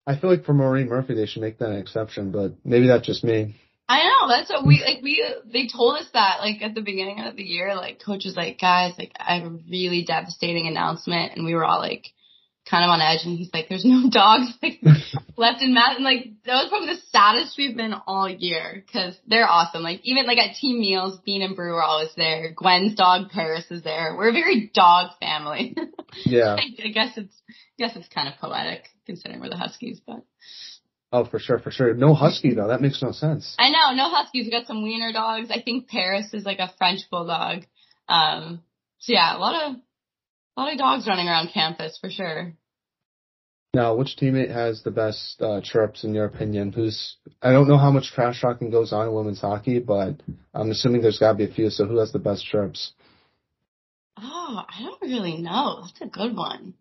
I 0.06 0.18
feel 0.18 0.30
like 0.30 0.44
for 0.44 0.52
Maureen 0.52 0.88
Murphy, 0.88 1.14
they 1.14 1.26
should 1.26 1.42
make 1.42 1.58
that 1.58 1.70
an 1.70 1.78
exception, 1.78 2.32
but 2.32 2.54
maybe 2.64 2.88
that's 2.88 3.06
just 3.06 3.22
me. 3.22 3.56
I 3.88 4.04
know 4.04 4.28
that's 4.28 4.50
what 4.50 4.66
we 4.66 4.82
like. 4.82 5.02
We 5.02 5.24
they 5.44 5.68
told 5.68 5.98
us 5.98 6.06
that 6.14 6.38
like 6.40 6.62
at 6.62 6.74
the 6.74 6.80
beginning 6.80 7.20
of 7.20 7.36
the 7.36 7.42
year, 7.42 7.74
like 7.74 8.00
coach 8.04 8.24
was 8.24 8.36
like, 8.36 8.58
guys, 8.60 8.94
like 8.98 9.12
I 9.18 9.36
have 9.36 9.46
a 9.46 9.58
really 9.70 10.04
devastating 10.04 10.66
announcement, 10.66 11.32
and 11.36 11.44
we 11.44 11.54
were 11.54 11.64
all 11.64 11.80
like, 11.80 12.06
kind 12.68 12.84
of 12.84 12.90
on 12.90 13.00
edge 13.00 13.20
and 13.24 13.36
he's 13.36 13.50
like, 13.52 13.68
there's 13.68 13.84
no 13.84 14.08
dogs 14.10 14.46
like 14.62 14.80
left 15.36 15.62
in. 15.62 15.76
And 15.76 16.04
like, 16.04 16.32
that 16.44 16.54
was 16.54 16.68
probably 16.68 16.94
the 16.94 17.00
saddest 17.10 17.58
we've 17.58 17.76
been 17.76 17.94
all 18.06 18.28
year 18.28 18.82
because 18.86 19.16
they're 19.26 19.48
awesome. 19.48 19.82
Like 19.82 20.00
even 20.04 20.26
like 20.26 20.38
at 20.38 20.56
team 20.56 20.80
meals, 20.80 21.18
Bean 21.24 21.42
and 21.42 21.56
Brew 21.56 21.74
are 21.74 21.82
always 21.82 22.14
there. 22.16 22.52
Gwen's 22.54 22.94
dog 22.94 23.30
Paris 23.30 23.64
is 23.70 23.82
there. 23.82 24.14
We're 24.16 24.30
a 24.30 24.32
very 24.32 24.70
dog 24.74 25.12
family. 25.20 25.76
Yeah. 26.26 26.56
I, 26.58 26.64
I 26.84 26.88
guess 26.88 27.16
it's, 27.16 27.34
I 27.48 27.54
guess 27.78 27.96
it's 27.96 28.08
kind 28.08 28.28
of 28.28 28.34
poetic 28.38 28.84
considering 29.06 29.40
we're 29.40 29.48
the 29.48 29.56
Huskies, 29.56 29.98
but. 30.06 30.22
Oh, 31.12 31.26
for 31.26 31.38
sure, 31.38 31.58
for 31.58 31.70
sure. 31.70 31.92
No 31.94 32.14
husky 32.14 32.54
though. 32.54 32.68
That 32.68 32.80
makes 32.80 33.02
no 33.02 33.12
sense. 33.12 33.54
I 33.58 33.68
know, 33.68 33.94
no 33.94 34.08
huskies. 34.08 34.46
We 34.46 34.50
got 34.50 34.66
some 34.66 34.82
wiener 34.82 35.12
dogs. 35.12 35.50
I 35.50 35.60
think 35.60 35.88
Paris 35.88 36.32
is 36.32 36.44
like 36.44 36.58
a 36.58 36.72
French 36.78 37.00
bulldog. 37.10 37.64
Um, 38.08 38.62
so 38.98 39.12
yeah, 39.12 39.36
a 39.36 39.38
lot 39.38 39.62
of 39.62 39.76
a 40.56 40.60
lot 40.60 40.72
of 40.72 40.78
dogs 40.78 41.06
running 41.06 41.28
around 41.28 41.50
campus 41.52 41.98
for 42.00 42.10
sure. 42.10 42.54
Now, 43.74 43.94
which 43.94 44.16
teammate 44.20 44.50
has 44.50 44.82
the 44.82 44.90
best 44.90 45.40
uh, 45.40 45.60
chirps 45.62 46.04
in 46.04 46.14
your 46.14 46.26
opinion? 46.26 46.72
Who's 46.72 47.16
I 47.42 47.52
don't 47.52 47.68
know 47.68 47.78
how 47.78 47.90
much 47.90 48.12
trash 48.12 48.40
talking 48.40 48.70
goes 48.70 48.92
on 48.92 49.08
in 49.08 49.14
women's 49.14 49.40
hockey, 49.40 49.80
but 49.80 50.22
I'm 50.54 50.70
assuming 50.70 51.02
there's 51.02 51.18
got 51.18 51.32
to 51.32 51.38
be 51.38 51.44
a 51.44 51.54
few. 51.54 51.68
So 51.68 51.86
who 51.86 51.98
has 51.98 52.12
the 52.12 52.18
best 52.18 52.44
chirps? 52.46 52.92
Oh, 54.18 54.62
I 54.68 54.82
don't 54.82 55.00
really 55.02 55.38
know. 55.38 55.82
That's 55.82 56.00
a 56.02 56.06
good 56.06 56.36
one. 56.36 56.74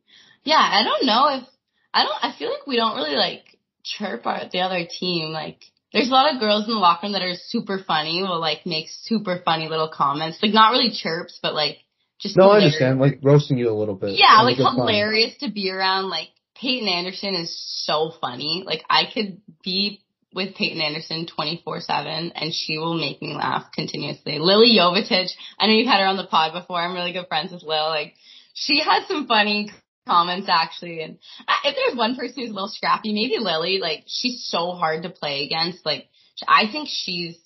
Yeah, 0.44 0.60
I 0.60 0.84
don't 0.84 1.06
know 1.06 1.28
if 1.38 1.48
I 1.94 2.04
don't. 2.04 2.18
I 2.22 2.38
feel 2.38 2.50
like 2.50 2.68
we 2.68 2.78
don't 2.78 2.96
really 2.96 3.16
like 3.16 3.51
chirp 3.84 4.26
our 4.26 4.42
the 4.52 4.62
other 4.62 4.86
team. 4.88 5.32
Like, 5.32 5.60
there's 5.94 6.10
a 6.10 6.12
lot 6.12 6.34
of 6.34 6.40
girls 6.40 6.66
in 6.66 6.74
the 6.74 6.80
locker 6.80 7.08
room 7.08 7.14
that 7.14 7.22
are 7.22 7.36
super 7.36 7.80
funny. 7.86 8.22
Will 8.22 8.40
like 8.40 8.66
make 8.66 8.88
super 8.90 9.42
funny 9.44 9.68
little 9.68 9.90
comments. 9.94 10.40
Like, 10.42 10.54
not 10.54 10.72
really 10.72 10.92
chirps, 10.92 11.40
but 11.42 11.54
like 11.54 11.78
just 12.20 12.38
No, 12.38 12.52
I 12.52 12.58
understand. 12.58 13.00
Like 13.00 13.20
roasting 13.22 13.58
you 13.58 13.70
a 13.70 13.78
little 13.78 13.96
bit. 13.96 14.12
Yeah, 14.18 14.42
like 14.44 14.58
good 14.58 14.64
fun. 14.64 14.76
hilarious 14.76 15.38
to 15.40 15.52
be 15.52 15.70
around. 15.72 16.10
Like 16.10 16.30
Peyton 16.56 16.88
Anderson 16.88 17.34
is 17.36 17.56
so 17.86 18.12
funny. 18.22 18.64
Like 18.66 18.84
I 18.90 19.04
could 19.12 19.42
be 19.64 20.02
with 20.34 20.56
Peyton 20.56 20.80
Anderson 20.80 21.28
24-7 21.28 22.32
and 22.36 22.54
she 22.54 22.78
will 22.78 22.98
make 22.98 23.22
me 23.22 23.34
laugh 23.34 23.66
continuously. 23.74 24.40
Lily 24.40 24.78
Jovicic, 24.78 25.32
I 25.60 25.68
know 25.68 25.74
you've 25.74 25.88
had 25.88 26.00
her 26.00 26.06
on 26.06 26.16
the 26.16 26.26
pod 26.26 26.54
before. 26.54 26.80
I'm 26.80 26.94
really 26.94 27.12
good 27.12 27.28
friends 27.28 27.52
with 27.52 27.64
Lil. 27.64 27.90
Like 27.90 28.14
she 28.54 28.82
has 28.82 29.08
some 29.08 29.28
funny 29.28 29.72
comments 30.08 30.48
actually. 30.50 31.02
And 31.02 31.18
uh, 31.48 31.54
if 31.66 31.76
there's 31.76 31.98
one 31.98 32.16
person 32.16 32.36
who's 32.38 32.52
a 32.52 32.54
little 32.54 32.70
scrappy, 32.70 33.14
maybe 33.14 33.38
Lily. 33.40 33.80
Like 33.82 34.04
she's 34.08 34.46
so 34.50 34.72
hard 34.72 35.04
to 35.04 35.10
play 35.10 35.44
against. 35.46 35.86
Like 35.86 36.08
I 36.48 36.72
think 36.72 36.88
she's, 36.90 37.38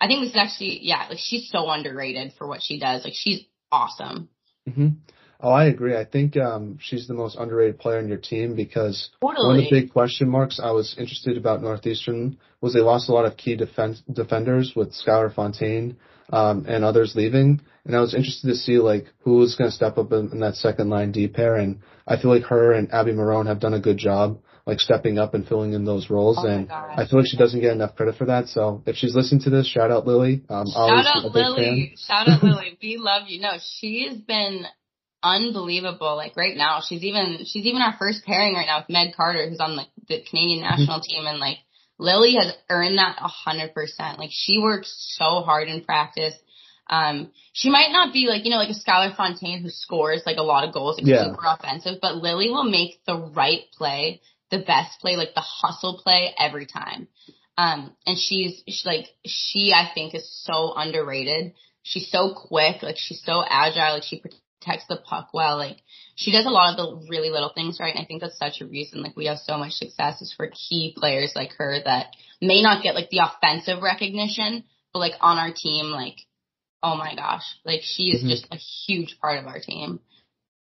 I 0.00 0.06
think 0.06 0.22
this 0.22 0.30
is 0.30 0.36
actually, 0.36 0.80
yeah, 0.82 1.06
like 1.08 1.18
she's 1.18 1.48
so 1.50 1.70
underrated 1.70 2.32
for 2.38 2.46
what 2.46 2.62
she 2.62 2.78
does. 2.78 3.04
Like 3.04 3.14
she's 3.14 3.44
awesome. 3.70 4.28
hmm 4.72 4.88
Oh, 5.42 5.50
I 5.50 5.64
agree. 5.64 5.96
I 5.96 6.04
think 6.04 6.36
um, 6.36 6.78
she's 6.80 7.08
the 7.08 7.14
most 7.14 7.36
underrated 7.36 7.80
player 7.80 7.98
on 7.98 8.06
your 8.06 8.18
team 8.18 8.54
because 8.54 9.10
one 9.18 9.36
of 9.36 9.56
the 9.56 9.66
big 9.68 9.92
question 9.92 10.28
marks 10.28 10.60
I 10.62 10.70
was 10.70 10.94
interested 10.96 11.36
about 11.36 11.62
Northeastern 11.62 12.38
was 12.60 12.72
they 12.74 12.80
lost 12.80 13.08
a 13.08 13.12
lot 13.12 13.24
of 13.24 13.36
key 13.36 13.56
defense 13.56 14.00
defenders 14.10 14.72
with 14.76 14.92
Skylar 14.94 15.34
Fontaine 15.34 15.96
um, 16.32 16.64
and 16.68 16.84
others 16.84 17.14
leaving, 17.16 17.60
and 17.84 17.96
I 17.96 18.00
was 18.00 18.14
interested 18.14 18.46
to 18.48 18.54
see 18.54 18.78
like 18.78 19.06
who 19.24 19.34
was 19.34 19.56
going 19.56 19.68
to 19.68 19.74
step 19.76 19.98
up 19.98 20.12
in, 20.12 20.30
in 20.30 20.40
that 20.40 20.54
second 20.54 20.88
line 20.90 21.10
D 21.10 21.26
pair, 21.26 21.56
and 21.56 21.80
I 22.06 22.20
feel 22.20 22.32
like 22.32 22.44
her 22.44 22.72
and 22.72 22.92
Abby 22.92 23.10
Marone 23.12 23.46
have 23.48 23.58
done 23.58 23.74
a 23.74 23.80
good 23.80 23.98
job 23.98 24.38
like 24.64 24.78
stepping 24.78 25.18
up 25.18 25.34
and 25.34 25.46
filling 25.46 25.72
in 25.72 25.84
those 25.84 26.08
roles, 26.08 26.38
Oh 26.40 26.46
and 26.46 26.70
I 26.70 27.04
feel 27.10 27.18
like 27.18 27.28
she 27.28 27.36
doesn't 27.36 27.60
get 27.60 27.72
enough 27.72 27.96
credit 27.96 28.14
for 28.14 28.26
that. 28.26 28.46
So 28.46 28.82
if 28.86 28.94
she's 28.94 29.14
listening 29.14 29.42
to 29.42 29.50
this, 29.50 29.66
shout 29.66 29.90
out 29.90 30.06
Lily. 30.06 30.44
Um, 30.48 30.66
Shout 30.68 31.04
out 31.04 31.34
Lily. 31.34 31.94
Shout 31.98 32.28
out 32.28 32.42
Lily. 32.44 32.78
We 32.82 32.96
love 32.96 33.24
you. 33.28 33.40
No, 33.40 33.52
she 33.80 34.06
has 34.08 34.18
been 34.18 34.64
unbelievable. 35.22 36.16
Like 36.16 36.36
right 36.36 36.56
now, 36.56 36.80
she's 36.86 37.02
even 37.02 37.38
she's 37.44 37.66
even 37.66 37.82
our 37.82 37.96
first 37.98 38.24
pairing 38.24 38.54
right 38.54 38.66
now 38.66 38.80
with 38.80 38.88
Meg 38.90 39.14
Carter, 39.14 39.48
who's 39.48 39.60
on 39.60 39.76
the, 39.76 39.84
the 40.08 40.22
Canadian 40.28 40.62
national 40.62 41.00
team, 41.00 41.26
and 41.26 41.38
like 41.38 41.58
Lily 41.98 42.34
has 42.34 42.52
earned 42.68 42.98
that 42.98 43.16
a 43.20 43.28
hundred 43.28 43.74
percent. 43.74 44.18
Like 44.18 44.30
she 44.32 44.58
works 44.58 44.92
so 45.18 45.42
hard 45.42 45.68
in 45.68 45.84
practice. 45.84 46.34
Um, 46.90 47.30
she 47.52 47.70
might 47.70 47.90
not 47.92 48.12
be 48.12 48.26
like 48.26 48.44
you 48.44 48.50
know 48.50 48.56
like 48.56 48.70
a 48.70 48.72
Skylar 48.90 49.16
Fontaine 49.16 49.62
who 49.62 49.70
scores 49.70 50.22
like 50.26 50.36
a 50.36 50.42
lot 50.42 50.66
of 50.66 50.74
goals, 50.74 50.98
like 50.98 51.06
Yeah. 51.06 51.24
super 51.24 51.42
offensive, 51.46 51.98
but 52.02 52.16
Lily 52.16 52.50
will 52.50 52.68
make 52.68 53.04
the 53.06 53.16
right 53.16 53.62
play, 53.76 54.20
the 54.50 54.58
best 54.58 55.00
play, 55.00 55.16
like 55.16 55.34
the 55.34 55.40
hustle 55.40 56.00
play 56.02 56.34
every 56.38 56.66
time. 56.66 57.08
Um, 57.58 57.94
and 58.06 58.18
she's, 58.18 58.62
she's 58.66 58.86
like, 58.86 59.06
she, 59.26 59.72
I 59.74 59.90
think 59.94 60.14
is 60.14 60.28
so 60.44 60.72
underrated. 60.74 61.52
She's 61.82 62.10
so 62.10 62.34
quick, 62.34 62.82
like 62.82 62.96
she's 62.96 63.22
so 63.24 63.42
agile, 63.46 63.94
like 63.94 64.04
she 64.04 64.22
protects 64.62 64.86
the 64.88 64.96
puck 64.96 65.28
well, 65.32 65.56
like 65.56 65.78
she 66.14 66.32
does 66.32 66.46
a 66.46 66.50
lot 66.50 66.72
of 66.72 66.76
the 66.76 67.08
really 67.08 67.30
little 67.30 67.52
things 67.54 67.78
right. 67.80 67.94
And 67.94 68.02
I 68.02 68.06
think 68.06 68.20
that's 68.20 68.38
such 68.38 68.60
a 68.60 68.66
reason, 68.66 69.02
like 69.02 69.16
we 69.16 69.26
have 69.26 69.38
so 69.38 69.58
much 69.58 69.72
success 69.72 70.20
is 70.22 70.32
for 70.36 70.48
key 70.48 70.94
players 70.96 71.32
like 71.34 71.52
her 71.58 71.78
that 71.84 72.14
may 72.40 72.62
not 72.62 72.82
get 72.82 72.94
like 72.94 73.10
the 73.10 73.20
offensive 73.24 73.82
recognition, 73.82 74.64
but 74.92 75.00
like 75.00 75.14
on 75.20 75.38
our 75.38 75.52
team, 75.54 75.86
like, 75.86 76.16
oh 76.82 76.96
my 76.96 77.14
gosh, 77.14 77.44
like 77.64 77.80
she 77.82 78.10
is 78.10 78.22
Mhm. 78.22 78.28
just 78.28 78.46
a 78.50 78.56
huge 78.56 79.18
part 79.20 79.38
of 79.38 79.46
our 79.46 79.60
team. 79.60 80.00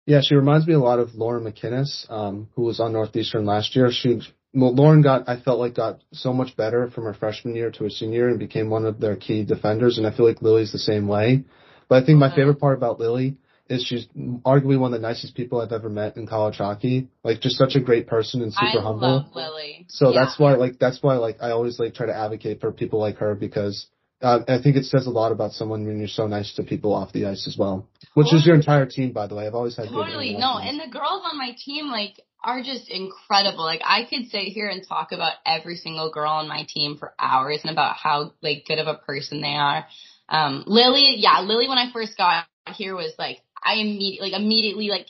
Yeah, 0.06 0.22
she 0.22 0.36
reminds 0.36 0.68
me 0.68 0.76
a 0.76 0.80
lot 0.80 1.00
of 1.00 1.16
Lauren 1.16 1.44
MacInnis, 1.44 2.10
um, 2.12 2.48
who 2.56 2.64
was 2.64 2.80
on 2.80 2.94
Northeastern 2.94 3.46
last 3.46 3.76
year. 3.76 3.92
She, 3.92 4.22
well, 4.54 4.74
Lauren 4.74 5.02
got, 5.02 5.28
I 5.28 5.38
felt 5.38 5.60
like 5.60 5.74
got 5.74 6.02
so 6.14 6.32
much 6.32 6.56
better 6.56 6.92
from 6.92 7.06
her 7.06 7.16
freshman 7.16 7.56
year 7.56 7.72
to 7.72 7.84
her 7.86 7.90
senior 7.90 8.20
year 8.20 8.30
and 8.30 8.38
became 8.38 8.70
one 8.70 8.86
of 8.86 9.00
their 9.00 9.16
key 9.16 9.44
defenders. 9.44 9.98
And 9.98 10.06
I 10.06 10.12
feel 10.12 10.28
like 10.28 10.44
Lily's 10.44 10.72
the 10.72 10.78
same 10.78 11.08
way. 11.08 11.44
But 11.88 12.04
I 12.04 12.06
think 12.06 12.20
my 12.20 12.34
favorite 12.36 12.60
part 12.60 12.78
about 12.78 13.00
Lily 13.00 13.38
is 13.68 13.84
she's 13.84 14.08
arguably 14.46 14.80
one 14.80 14.94
of 14.94 15.02
the 15.02 15.08
nicest 15.08 15.36
people 15.36 15.60
I've 15.60 15.72
ever 15.72 15.90
met 15.90 16.18
in 16.18 16.28
college 16.28 16.58
hockey. 16.58 17.10
Like 17.24 17.42
just 17.42 17.58
such 17.58 17.76
a 17.76 17.80
great 17.80 18.08
person 18.08 18.42
and 18.42 18.54
super 18.54 18.80
I 18.80 18.84
humble. 18.84 19.08
love 19.08 19.36
Lily. 19.36 19.86
So 19.90 20.12
Yeah. 20.12 20.24
that's 20.26 20.40
why, 20.40 20.54
like, 20.56 20.78
that's 20.80 21.02
why, 21.02 21.16
like, 21.16 21.38
I 21.42 21.52
always 21.52 21.80
like 21.80 21.94
try 21.94 22.06
to 22.06 22.16
advocate 22.16 22.62
for 22.62 22.72
people 22.72 23.00
like 23.00 23.18
her 23.18 23.36
because 23.36 23.88
uh, 24.22 24.40
I 24.48 24.62
think 24.62 24.76
it 24.76 24.86
says 24.86 25.08
a 25.08 25.12
lot 25.12 25.32
about 25.32 25.52
someone 25.52 25.86
when 25.86 26.00
you're 26.00 26.08
so 26.08 26.28
nice 26.28 26.54
to 26.56 26.64
people 26.64 26.94
off 26.94 27.12
the 27.12 27.26
ice 27.26 27.48
as 27.48 27.58
well. 27.58 27.88
Which 28.14 28.34
is 28.34 28.46
your 28.46 28.56
entire 28.56 28.86
team, 28.86 29.12
by 29.12 29.28
the 29.28 29.36
way. 29.36 29.46
I've 29.46 29.56
always 29.56 29.76
had 29.76 29.90
Totally. 29.90 30.34
No, 30.34 30.58
and 30.58 30.80
the 30.80 30.88
girls 30.88 31.22
on 31.30 31.38
my 31.38 31.52
team 31.64 31.88
like 31.88 32.22
are 32.44 32.62
just 32.62 32.90
incredible. 32.90 33.64
Like 33.64 33.82
I 33.84 34.06
could 34.06 34.30
sit 34.30 34.44
here 34.44 34.70
and 34.70 34.88
talk 34.88 35.12
about 35.12 35.34
every 35.46 35.76
single 35.76 36.12
girl 36.12 36.32
on 36.32 36.48
my 36.48 36.66
team 36.68 36.98
for 36.98 37.14
hours 37.20 37.60
and 37.64 37.72
about 37.72 37.98
how 37.98 38.34
like 38.42 38.66
good 38.68 38.80
of 38.80 38.88
a 38.88 38.96
person 38.96 39.42
they 39.42 39.56
are. 39.56 39.86
Um 40.30 40.64
Lily, 40.66 41.16
yeah, 41.18 41.42
Lily 41.42 41.68
when 41.68 41.78
I 41.78 41.92
first 41.92 42.18
got 42.18 42.46
here 42.74 42.96
was 42.96 43.14
like 43.20 43.42
I 43.66 43.76
immediately 43.76 44.30
like 44.32 44.40
immediately 44.40 44.88
like 44.90 45.08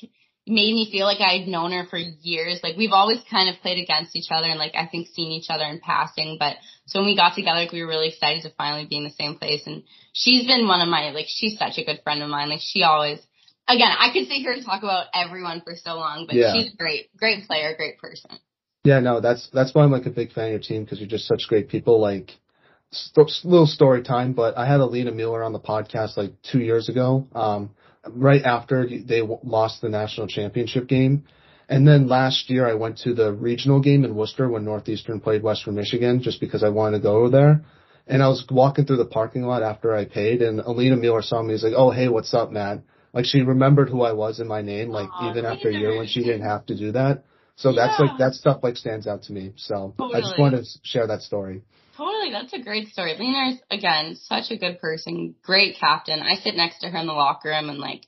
made 0.47 0.73
me 0.73 0.89
feel 0.91 1.05
like 1.05 1.19
I 1.21 1.39
had 1.39 1.47
known 1.47 1.71
her 1.71 1.85
for 1.85 1.97
years. 1.97 2.61
Like 2.63 2.77
we've 2.77 2.91
always 2.93 3.19
kind 3.29 3.49
of 3.49 3.61
played 3.61 3.81
against 3.81 4.15
each 4.15 4.29
other 4.31 4.47
and 4.47 4.59
like 4.59 4.75
I 4.75 4.87
think 4.87 5.07
seen 5.07 5.31
each 5.31 5.49
other 5.49 5.65
in 5.65 5.79
passing, 5.79 6.37
but 6.39 6.57
so 6.87 6.99
when 6.99 7.07
we 7.07 7.15
got 7.15 7.33
together, 7.35 7.59
like, 7.61 7.71
we 7.71 7.81
were 7.81 7.89
really 7.89 8.09
excited 8.09 8.43
to 8.43 8.51
finally 8.55 8.85
be 8.85 8.97
in 8.97 9.03
the 9.03 9.09
same 9.09 9.37
place. 9.37 9.63
And 9.65 9.83
she's 10.13 10.45
been 10.45 10.67
one 10.67 10.81
of 10.81 10.87
my 10.87 11.09
like 11.11 11.25
she's 11.27 11.57
such 11.57 11.77
a 11.77 11.83
good 11.83 11.99
friend 12.03 12.21
of 12.21 12.29
mine. 12.29 12.49
Like 12.49 12.61
she 12.61 12.83
always 12.83 13.19
again, 13.67 13.91
I 13.97 14.13
could 14.13 14.27
sit 14.27 14.37
here 14.37 14.53
and 14.53 14.63
talk 14.63 14.83
about 14.83 15.07
everyone 15.13 15.61
for 15.61 15.75
so 15.75 15.95
long, 15.95 16.25
but 16.27 16.35
Yeah. 16.35 16.53
she's 16.53 16.73
great, 16.75 17.09
great 17.17 17.45
player, 17.47 17.75
great 17.75 17.97
person. 17.97 18.31
Yeah, 18.83 18.99
no, 18.99 19.19
that's 19.19 19.49
that's 19.51 19.73
why 19.73 19.83
I'm 19.83 19.91
like 19.91 20.05
a 20.05 20.11
big 20.11 20.31
fan 20.31 20.45
of 20.45 20.51
your 20.51 20.59
team 20.59 20.83
because 20.83 20.99
you're 20.99 21.09
just 21.09 21.27
such 21.27 21.47
great 21.47 21.69
people. 21.69 21.99
Like, 21.99 22.31
st- 22.91 23.31
little 23.43 23.65
story 23.65 24.03
time, 24.03 24.33
but 24.33 24.57
I 24.57 24.67
had 24.67 24.79
Alina 24.79 25.11
Mueller 25.11 25.43
on 25.43 25.53
the 25.53 25.59
podcast 25.59 26.17
like 26.17 26.33
two 26.43 26.59
years 26.59 26.87
ago, 26.87 27.27
um, 27.33 27.71
right 28.09 28.41
after 28.43 28.87
they 28.87 29.21
lost 29.21 29.81
the 29.81 29.89
national 29.89 30.27
championship 30.27 30.87
game, 30.87 31.23
and 31.67 31.87
then 31.87 32.07
last 32.07 32.49
year 32.49 32.67
I 32.67 32.73
went 32.75 32.99
to 32.99 33.13
the 33.13 33.33
regional 33.33 33.79
game 33.81 34.05
in 34.05 34.15
Worcester 34.15 34.47
when 34.49 34.65
Northeastern 34.65 35.19
played 35.19 35.41
Western 35.43 35.75
Michigan, 35.75 36.21
just 36.21 36.39
because 36.39 36.63
I 36.63 36.69
wanted 36.69 36.97
to 36.97 37.03
go 37.03 37.29
there. 37.29 37.65
And 38.07 38.21
I 38.21 38.27
was 38.27 38.45
walking 38.51 38.85
through 38.85 38.97
the 38.97 39.05
parking 39.05 39.43
lot 39.43 39.63
after 39.63 39.95
I 39.95 40.05
paid, 40.05 40.41
and 40.43 40.59
Alina 40.59 40.95
Mueller 40.95 41.23
saw 41.23 41.41
me. 41.41 41.53
He's 41.53 41.63
like, 41.63 41.73
"Oh, 41.75 41.89
hey, 41.89 42.07
what's 42.07 42.33
up, 42.33 42.51
Matt?" 42.51 42.81
Like 43.13 43.25
she 43.25 43.41
remembered 43.41 43.89
who 43.89 44.03
I 44.03 44.11
was 44.11 44.39
and 44.39 44.47
my 44.49 44.61
name, 44.61 44.89
like 44.89 45.09
Aw, 45.09 45.29
even 45.31 45.45
after 45.45 45.69
a 45.69 45.73
year 45.73 45.95
when 45.95 46.05
she 46.05 46.21
didn't 46.21 46.43
have 46.43 46.65
to 46.67 46.75
do 46.75 46.91
that. 46.91 47.23
So 47.55 47.71
that's 47.73 47.97
like 47.97 48.17
that 48.19 48.33
stuff 48.33 48.59
like 48.61 48.75
stands 48.75 49.07
out 49.07 49.23
to 49.23 49.33
me. 49.33 49.53
So 49.55 49.95
I 49.97 50.19
just 50.19 50.33
Totally. 50.33 50.33
wanted 50.37 50.65
to 50.65 50.79
share 50.83 51.07
that 51.07 51.21
story. 51.21 51.63
Totally, 51.97 52.31
that's 52.31 52.53
a 52.53 52.61
great 52.61 52.89
story. 52.89 53.15
Lena's 53.17 53.59
again 53.71 54.15
such 54.15 54.51
a 54.51 54.57
good 54.57 54.79
person, 54.79 55.35
great 55.43 55.77
captain. 55.79 56.19
I 56.19 56.35
sit 56.35 56.55
next 56.55 56.79
to 56.79 56.89
her 56.89 56.97
in 56.97 57.07
the 57.07 57.13
locker 57.13 57.49
room, 57.49 57.69
and 57.69 57.79
like 57.79 58.01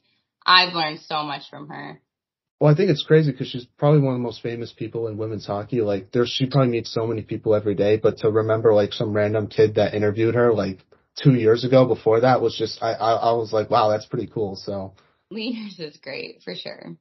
I've 0.45 0.73
learned 0.73 0.99
so 1.01 1.23
much 1.23 1.49
from 1.49 1.69
her. 1.69 2.01
Well, 2.59 2.73
I 2.73 2.75
think 2.75 2.89
it's 2.89 3.05
crazy 3.05 3.31
because 3.31 3.47
she's 3.47 3.67
probably 3.77 3.99
one 3.99 4.15
of 4.15 4.19
the 4.19 4.23
most 4.23 4.41
famous 4.41 4.73
people 4.73 5.07
in 5.07 5.17
women's 5.17 5.45
hockey. 5.45 5.81
Like, 5.81 6.11
there's 6.11 6.29
she 6.29 6.47
probably 6.47 6.71
meets 6.71 6.91
so 6.91 7.05
many 7.05 7.21
people 7.21 7.53
every 7.53 7.75
day, 7.75 7.97
but 7.97 8.17
to 8.19 8.31
remember 8.31 8.73
like 8.73 8.93
some 8.93 9.13
random 9.13 9.47
kid 9.47 9.75
that 9.75 9.93
interviewed 9.93 10.35
her 10.35 10.53
like 10.53 10.79
two 11.21 11.33
years 11.35 11.63
ago 11.63 11.85
before 11.85 12.21
that 12.21 12.41
was 12.41 12.57
just 12.57 12.81
I 12.81 12.93
I, 12.93 13.11
I 13.13 13.33
was 13.33 13.53
like, 13.53 13.69
wow, 13.69 13.89
that's 13.89 14.07
pretty 14.07 14.27
cool. 14.27 14.55
So 14.55 14.95
leaders 15.29 15.79
is 15.79 15.97
great 15.97 16.41
for 16.43 16.55
sure. 16.55 16.97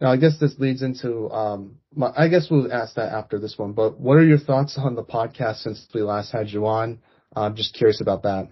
Now, 0.00 0.12
I 0.12 0.18
guess 0.18 0.38
this 0.38 0.58
leads 0.58 0.82
into, 0.82 1.30
um, 1.30 1.76
my, 1.94 2.12
I 2.14 2.28
guess 2.28 2.48
we'll 2.50 2.70
ask 2.70 2.96
that 2.96 3.12
after 3.12 3.38
this 3.38 3.56
one, 3.56 3.72
but 3.72 3.98
what 3.98 4.18
are 4.18 4.24
your 4.24 4.38
thoughts 4.38 4.76
on 4.76 4.94
the 4.94 5.02
podcast 5.02 5.62
since 5.62 5.86
we 5.94 6.02
last 6.02 6.32
had 6.32 6.50
you 6.50 6.66
on? 6.66 6.98
I'm 7.34 7.56
just 7.56 7.74
curious 7.74 8.02
about 8.02 8.24
that. 8.24 8.48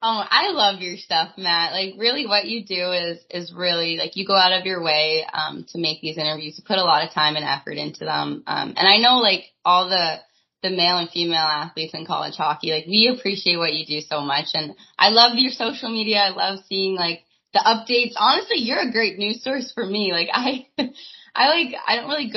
Oh, 0.00 0.22
I 0.30 0.50
love 0.50 0.80
your 0.80 0.96
stuff, 0.96 1.30
Matt. 1.38 1.72
Like 1.72 1.94
really 1.98 2.26
what 2.26 2.44
you 2.44 2.64
do 2.64 2.92
is, 2.92 3.18
is 3.30 3.52
really 3.52 3.96
like 3.96 4.16
you 4.16 4.26
go 4.26 4.36
out 4.36 4.52
of 4.52 4.66
your 4.66 4.82
way, 4.82 5.24
um, 5.32 5.64
to 5.70 5.78
make 5.80 6.00
these 6.02 6.18
interviews. 6.18 6.56
You 6.58 6.64
put 6.64 6.78
a 6.78 6.84
lot 6.84 7.04
of 7.04 7.12
time 7.12 7.36
and 7.36 7.44
effort 7.44 7.78
into 7.78 8.04
them. 8.04 8.44
Um, 8.46 8.74
and 8.76 8.86
I 8.86 8.98
know 8.98 9.18
like 9.18 9.44
all 9.64 9.88
the, 9.88 10.20
the 10.62 10.70
male 10.70 10.98
and 10.98 11.10
female 11.10 11.38
athletes 11.38 11.94
in 11.94 12.06
college 12.06 12.36
hockey, 12.36 12.70
like 12.70 12.86
we 12.86 13.14
appreciate 13.16 13.56
what 13.56 13.72
you 13.72 13.86
do 13.86 14.00
so 14.00 14.20
much. 14.20 14.48
And 14.54 14.74
I 14.98 15.08
love 15.08 15.32
your 15.36 15.50
social 15.50 15.90
media. 15.90 16.18
I 16.18 16.28
love 16.30 16.60
seeing 16.68 16.94
like 16.94 17.23
the 17.54 17.60
updates. 17.60 18.14
Honestly, 18.16 18.58
you're 18.58 18.80
a 18.80 18.92
great 18.92 19.18
news 19.18 19.42
source 19.42 19.72
for 19.72 19.86
me. 19.86 20.12
Like 20.12 20.28
I, 20.32 20.66
I 21.34 21.48
like, 21.48 21.74
I 21.86 21.96
don't 21.96 22.08
really 22.08 22.32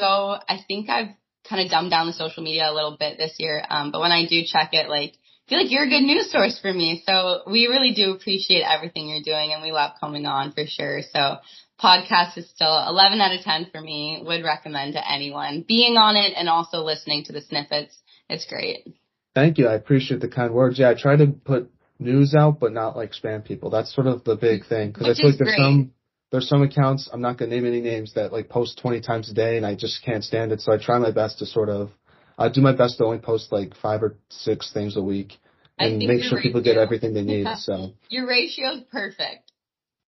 go, 0.00 0.36
I 0.48 0.58
think 0.66 0.88
I've 0.88 1.14
kind 1.48 1.64
of 1.64 1.70
dumbed 1.70 1.90
down 1.90 2.06
the 2.06 2.12
social 2.12 2.42
media 2.42 2.70
a 2.70 2.74
little 2.74 2.96
bit 2.98 3.18
this 3.18 3.34
year. 3.38 3.62
Um, 3.68 3.92
but 3.92 4.00
when 4.00 4.12
I 4.12 4.26
do 4.26 4.42
check 4.46 4.70
it, 4.72 4.88
like, 4.88 5.12
I 5.12 5.48
feel 5.48 5.58
like 5.62 5.70
you're 5.70 5.84
a 5.84 5.88
good 5.88 6.02
news 6.02 6.30
source 6.30 6.58
for 6.60 6.72
me. 6.72 7.02
So 7.06 7.42
we 7.46 7.66
really 7.66 7.92
do 7.94 8.12
appreciate 8.12 8.62
everything 8.62 9.08
you're 9.08 9.22
doing 9.22 9.52
and 9.52 9.62
we 9.62 9.72
love 9.72 9.92
coming 10.00 10.24
on 10.24 10.52
for 10.52 10.64
sure. 10.66 11.02
So 11.12 11.36
podcast 11.82 12.38
is 12.38 12.48
still 12.48 12.88
11 12.88 13.20
out 13.20 13.34
of 13.34 13.42
10 13.42 13.68
for 13.72 13.80
me. 13.80 14.22
Would 14.24 14.44
recommend 14.44 14.94
to 14.94 15.12
anyone 15.12 15.64
being 15.66 15.96
on 15.96 16.16
it 16.16 16.32
and 16.36 16.48
also 16.48 16.78
listening 16.78 17.24
to 17.24 17.32
the 17.32 17.42
snippets. 17.42 17.94
It's 18.28 18.46
great. 18.46 18.86
Thank 19.34 19.58
you. 19.58 19.66
I 19.66 19.74
appreciate 19.74 20.20
the 20.20 20.28
kind 20.28 20.52
words. 20.52 20.78
Yeah, 20.78 20.90
I 20.90 20.94
try 20.94 21.16
to 21.16 21.26
put 21.26 21.70
news 22.02 22.34
out, 22.34 22.60
but 22.60 22.72
not 22.72 22.96
like 22.96 23.12
spam 23.12 23.44
people. 23.44 23.70
That's 23.70 23.94
sort 23.94 24.06
of 24.06 24.24
the 24.24 24.36
big 24.36 24.66
thing. 24.66 24.92
Cause 24.92 25.08
I 25.08 25.14
feel 25.14 25.30
like 25.30 25.38
there's 25.38 25.54
great. 25.54 25.58
some, 25.58 25.92
there's 26.30 26.48
some 26.48 26.62
accounts, 26.62 27.08
I'm 27.12 27.20
not 27.20 27.38
going 27.38 27.50
to 27.50 27.56
name 27.56 27.66
any 27.66 27.80
names 27.80 28.14
that 28.14 28.32
like 28.32 28.48
post 28.48 28.78
20 28.80 29.00
times 29.00 29.30
a 29.30 29.34
day 29.34 29.56
and 29.56 29.66
I 29.66 29.74
just 29.74 30.04
can't 30.04 30.24
stand 30.24 30.52
it. 30.52 30.60
So 30.60 30.72
I 30.72 30.78
try 30.78 30.98
my 30.98 31.10
best 31.10 31.38
to 31.38 31.46
sort 31.46 31.68
of, 31.68 31.90
I 32.38 32.48
do 32.48 32.60
my 32.60 32.72
best 32.72 32.98
to 32.98 33.04
only 33.04 33.18
post 33.18 33.52
like 33.52 33.76
five 33.76 34.02
or 34.02 34.16
six 34.30 34.72
things 34.72 34.96
a 34.96 35.02
week 35.02 35.34
and 35.78 35.98
make 35.98 36.22
sure 36.22 36.40
people 36.40 36.62
get 36.62 36.76
everything 36.76 37.14
they 37.14 37.22
need. 37.22 37.46
So 37.58 37.92
your 38.08 38.26
ratio 38.26 38.74
is 38.74 38.82
perfect. 38.90 39.52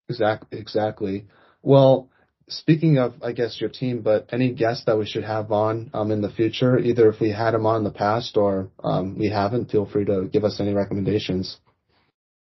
Exactly. 0.09 0.59
Exactly. 0.59 1.25
Well, 1.61 2.09
speaking 2.47 2.97
of, 2.97 3.15
I 3.23 3.31
guess 3.31 3.59
your 3.59 3.69
team, 3.69 4.01
but 4.01 4.29
any 4.31 4.53
guests 4.53 4.85
that 4.85 4.97
we 4.97 5.05
should 5.05 5.23
have 5.23 5.51
on 5.51 5.89
um, 5.93 6.11
in 6.11 6.21
the 6.21 6.29
future, 6.29 6.77
either 6.77 7.09
if 7.09 7.19
we 7.19 7.31
had 7.31 7.51
them 7.51 7.65
on 7.65 7.77
in 7.77 7.83
the 7.83 7.91
past 7.91 8.37
or 8.37 8.69
um, 8.83 9.17
we 9.17 9.29
haven't, 9.29 9.71
feel 9.71 9.85
free 9.85 10.05
to 10.05 10.27
give 10.31 10.43
us 10.43 10.59
any 10.59 10.73
recommendations. 10.73 11.57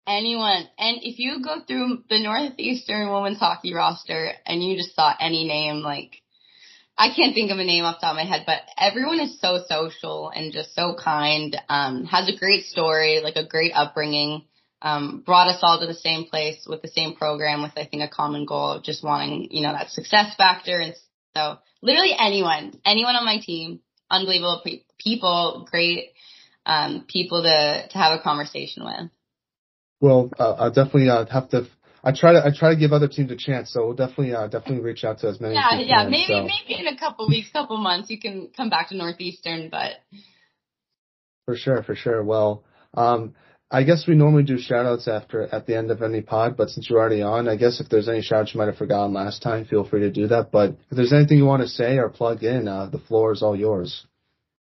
Anyone, 0.07 0.69
and 0.79 0.99
if 1.03 1.19
you 1.19 1.43
go 1.43 1.57
through 1.67 2.03
the 2.09 2.23
Northeastern 2.23 3.11
women's 3.11 3.39
hockey 3.39 3.73
roster 3.73 4.31
and 4.45 4.63
you 4.63 4.77
just 4.77 4.95
saw 4.95 5.13
any 5.19 5.45
name 5.45 5.81
like 5.81 6.21
I 6.97 7.13
can't 7.13 7.35
think 7.35 7.51
of 7.51 7.59
a 7.59 7.63
name 7.63 7.83
off 7.83 7.97
the 7.97 8.07
top 8.07 8.11
of 8.11 8.15
my 8.15 8.25
head, 8.25 8.43
but 8.47 8.61
everyone 8.77 9.19
is 9.19 9.39
so 9.39 9.63
social 9.69 10.31
and 10.33 10.51
just 10.51 10.73
so 10.73 10.95
kind. 10.95 11.55
Um, 11.69 12.05
has 12.05 12.27
a 12.27 12.35
great 12.35 12.65
story, 12.65 13.19
like 13.23 13.35
a 13.35 13.45
great 13.45 13.71
upbringing. 13.75 14.45
Um, 14.81 15.23
brought 15.25 15.47
us 15.47 15.59
all 15.61 15.79
to 15.79 15.87
the 15.87 15.93
same 15.93 16.25
place 16.25 16.65
with 16.67 16.81
the 16.81 16.87
same 16.87 17.15
program 17.15 17.61
with 17.61 17.73
I 17.75 17.85
think 17.85 18.01
a 18.01 18.07
common 18.07 18.45
goal 18.45 18.71
of 18.71 18.83
just 18.83 19.03
wanting, 19.03 19.49
you 19.51 19.61
know, 19.61 19.73
that 19.73 19.91
success 19.91 20.35
factor. 20.37 20.79
And 20.79 20.95
so 21.35 21.57
literally 21.81 22.15
anyone, 22.17 22.79
anyone 22.83 23.15
on 23.15 23.25
my 23.25 23.39
team, 23.39 23.81
unbelievable 24.09 24.61
pe- 24.63 24.83
people, 24.97 25.67
great, 25.69 26.13
um, 26.65 27.05
people 27.07 27.43
to, 27.43 27.87
to 27.89 27.97
have 27.97 28.19
a 28.19 28.23
conversation 28.23 28.85
with. 28.85 29.11
Well, 29.99 30.29
uh, 30.37 30.53
I'll 30.53 30.71
definitely 30.71 31.09
uh, 31.09 31.25
have 31.25 31.49
to 31.49 31.67
I 32.03 32.11
try 32.11 32.33
to 32.33 32.45
I 32.45 32.51
try 32.57 32.73
to 32.73 32.79
give 32.79 32.93
other 32.93 33.07
teams 33.07 33.31
a 33.31 33.35
chance, 33.35 33.73
so 33.73 33.85
we'll 33.87 33.95
definitely 33.95 34.33
uh, 34.33 34.47
definitely 34.47 34.79
reach 34.79 35.03
out 35.03 35.19
to 35.19 35.27
as 35.27 35.41
many. 35.41 35.55
Yeah, 35.55 35.79
yeah, 35.79 36.03
can, 36.03 36.11
maybe 36.11 36.27
so. 36.27 36.41
maybe 36.41 36.79
in 36.79 36.87
a 36.87 36.97
couple 36.97 37.27
weeks, 37.27 37.49
couple 37.51 37.77
months, 37.77 38.09
you 38.09 38.19
can 38.19 38.49
come 38.55 38.69
back 38.69 38.89
to 38.89 38.95
Northeastern, 38.95 39.69
but 39.69 39.93
for 41.45 41.55
sure, 41.55 41.83
for 41.83 41.95
sure. 41.95 42.23
Well, 42.23 42.63
um, 42.93 43.35
I 43.69 43.83
guess 43.83 44.05
we 44.07 44.15
normally 44.15 44.43
do 44.43 44.57
shout 44.57 44.85
outs 44.85 45.09
after 45.09 45.53
at 45.53 45.65
the 45.65 45.75
end 45.75 45.91
of 45.91 46.01
any 46.01 46.21
pod, 46.21 46.55
but 46.55 46.69
since 46.69 46.89
you're 46.89 46.99
already 46.99 47.21
on, 47.21 47.49
I 47.49 47.57
guess 47.57 47.81
if 47.81 47.89
there's 47.89 48.07
any 48.07 48.21
shout 48.21 48.41
outs 48.41 48.53
you 48.53 48.59
might 48.59 48.67
have 48.67 48.77
forgotten 48.77 49.13
last 49.13 49.41
time, 49.41 49.65
feel 49.65 49.83
free 49.83 50.01
to 50.01 50.11
do 50.11 50.27
that. 50.27 50.51
But 50.51 50.77
if 50.89 50.95
there's 50.95 51.11
anything 51.11 51.37
you 51.37 51.45
want 51.45 51.63
to 51.63 51.67
say 51.67 51.97
or 51.97 52.07
plug 52.07 52.43
in, 52.43 52.67
uh, 52.67 52.85
the 52.85 52.99
floor 52.99 53.33
is 53.33 53.43
all 53.43 53.55
yours. 53.55 54.05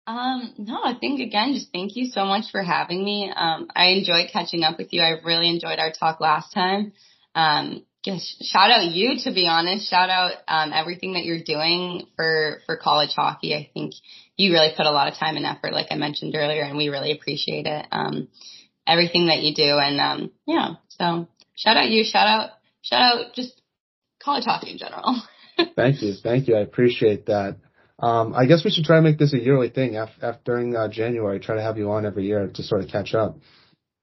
Um, 0.07 0.53
no, 0.57 0.81
I 0.83 0.93
think 0.99 1.19
again, 1.19 1.53
just 1.53 1.71
thank 1.71 1.95
you 1.95 2.05
so 2.11 2.25
much 2.25 2.51
for 2.51 2.61
having 2.61 3.03
me. 3.03 3.31
Um, 3.35 3.67
I 3.75 3.87
enjoyed 3.87 4.29
catching 4.31 4.63
up 4.63 4.77
with 4.77 4.93
you. 4.93 5.01
I 5.01 5.19
really 5.23 5.49
enjoyed 5.49 5.79
our 5.79 5.91
talk 5.91 6.19
last 6.19 6.53
time. 6.53 6.93
Um, 7.33 7.83
just 8.03 8.45
shout 8.45 8.69
out 8.69 8.85
you 8.85 9.17
to 9.23 9.33
be 9.33 9.47
honest. 9.47 9.89
Shout 9.89 10.11
out 10.11 10.33
um, 10.47 10.71
everything 10.73 11.13
that 11.13 11.25
you're 11.25 11.43
doing 11.43 12.05
for 12.15 12.59
for 12.67 12.77
college 12.77 13.13
hockey. 13.15 13.55
I 13.55 13.69
think 13.73 13.93
you 14.37 14.51
really 14.51 14.73
put 14.77 14.85
a 14.85 14.91
lot 14.91 15.07
of 15.07 15.17
time 15.17 15.37
and 15.37 15.45
effort, 15.45 15.73
like 15.73 15.87
I 15.89 15.95
mentioned 15.95 16.35
earlier, 16.35 16.61
and 16.61 16.77
we 16.77 16.89
really 16.89 17.11
appreciate 17.11 17.65
it. 17.65 17.87
Um, 17.91 18.27
everything 18.85 19.27
that 19.27 19.39
you 19.39 19.55
do, 19.55 19.79
and 19.79 19.99
um, 19.99 20.31
yeah. 20.45 20.75
So 20.89 21.27
shout 21.55 21.77
out 21.77 21.89
you. 21.89 22.03
Shout 22.03 22.27
out 22.27 22.49
shout 22.83 23.01
out 23.01 23.33
just 23.33 23.59
college 24.21 24.45
hockey 24.45 24.69
in 24.69 24.77
general. 24.77 25.19
thank 25.75 26.03
you, 26.03 26.13
thank 26.21 26.47
you. 26.47 26.57
I 26.57 26.59
appreciate 26.59 27.25
that. 27.25 27.57
Um, 27.99 28.33
I 28.35 28.45
guess 28.45 28.63
we 28.65 28.71
should 28.71 28.83
try 28.83 28.97
to 28.97 29.01
make 29.01 29.17
this 29.17 29.33
a 29.33 29.39
yearly 29.39 29.69
thing 29.69 29.95
after, 29.95 30.25
after 30.25 30.41
during 30.43 30.75
uh, 30.75 30.89
January. 30.89 31.39
Try 31.39 31.55
to 31.55 31.61
have 31.61 31.77
you 31.77 31.91
on 31.91 32.05
every 32.05 32.25
year 32.25 32.47
to 32.53 32.63
sort 32.63 32.83
of 32.83 32.89
catch 32.89 33.13
up. 33.13 33.37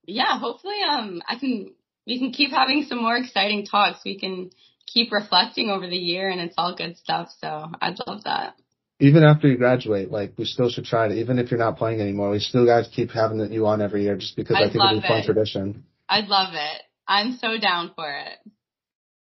Yeah, 0.06 0.38
hopefully, 0.38 0.80
um, 0.88 1.22
I 1.28 1.38
can 1.38 1.72
we 2.06 2.18
can 2.18 2.32
keep 2.32 2.50
having 2.50 2.84
some 2.88 3.02
more 3.02 3.16
exciting 3.16 3.66
talks. 3.66 4.00
We 4.04 4.18
can 4.18 4.50
keep 4.86 5.12
reflecting 5.12 5.70
over 5.70 5.86
the 5.86 5.96
year 5.96 6.28
and 6.28 6.40
it's 6.40 6.54
all 6.58 6.74
good 6.74 6.96
stuff. 6.96 7.30
So 7.38 7.66
I'd 7.80 7.98
love 8.06 8.24
that. 8.24 8.54
Even 9.00 9.24
after 9.24 9.48
you 9.48 9.56
graduate, 9.56 10.10
like 10.10 10.34
we 10.36 10.44
still 10.44 10.70
should 10.70 10.84
try 10.84 11.08
to, 11.08 11.14
even 11.14 11.38
if 11.38 11.50
you're 11.50 11.58
not 11.58 11.76
playing 11.76 12.00
anymore, 12.00 12.30
we 12.30 12.38
still 12.38 12.66
guys 12.66 12.88
keep 12.94 13.10
having 13.10 13.52
you 13.52 13.66
on 13.66 13.82
every 13.82 14.04
year 14.04 14.16
just 14.16 14.36
because 14.36 14.56
I'd 14.56 14.70
I 14.70 14.72
think 14.72 14.84
it'd 14.84 15.02
be 15.02 15.06
a 15.06 15.08
fun 15.08 15.24
tradition. 15.24 15.84
I'd 16.08 16.28
love 16.28 16.54
it. 16.54 16.82
I'm 17.08 17.32
so 17.32 17.58
down 17.58 17.92
for 17.96 18.08
it. 18.08 18.38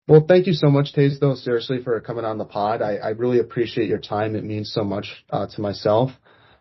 Well, 0.08 0.24
thank 0.26 0.48
you 0.48 0.54
so 0.54 0.70
much, 0.70 0.94
Taze, 0.94 1.20
though, 1.20 1.36
seriously, 1.36 1.84
for 1.84 2.00
coming 2.00 2.24
on 2.24 2.38
the 2.38 2.46
pod. 2.46 2.82
I, 2.82 2.96
I 2.96 3.10
really 3.10 3.40
appreciate 3.40 3.90
your 3.90 4.00
time. 4.00 4.36
It 4.36 4.46
means 4.46 4.72
so 4.72 4.86
much 4.86 5.26
uh, 5.30 5.48
to 5.48 5.62
myself. 5.62 6.12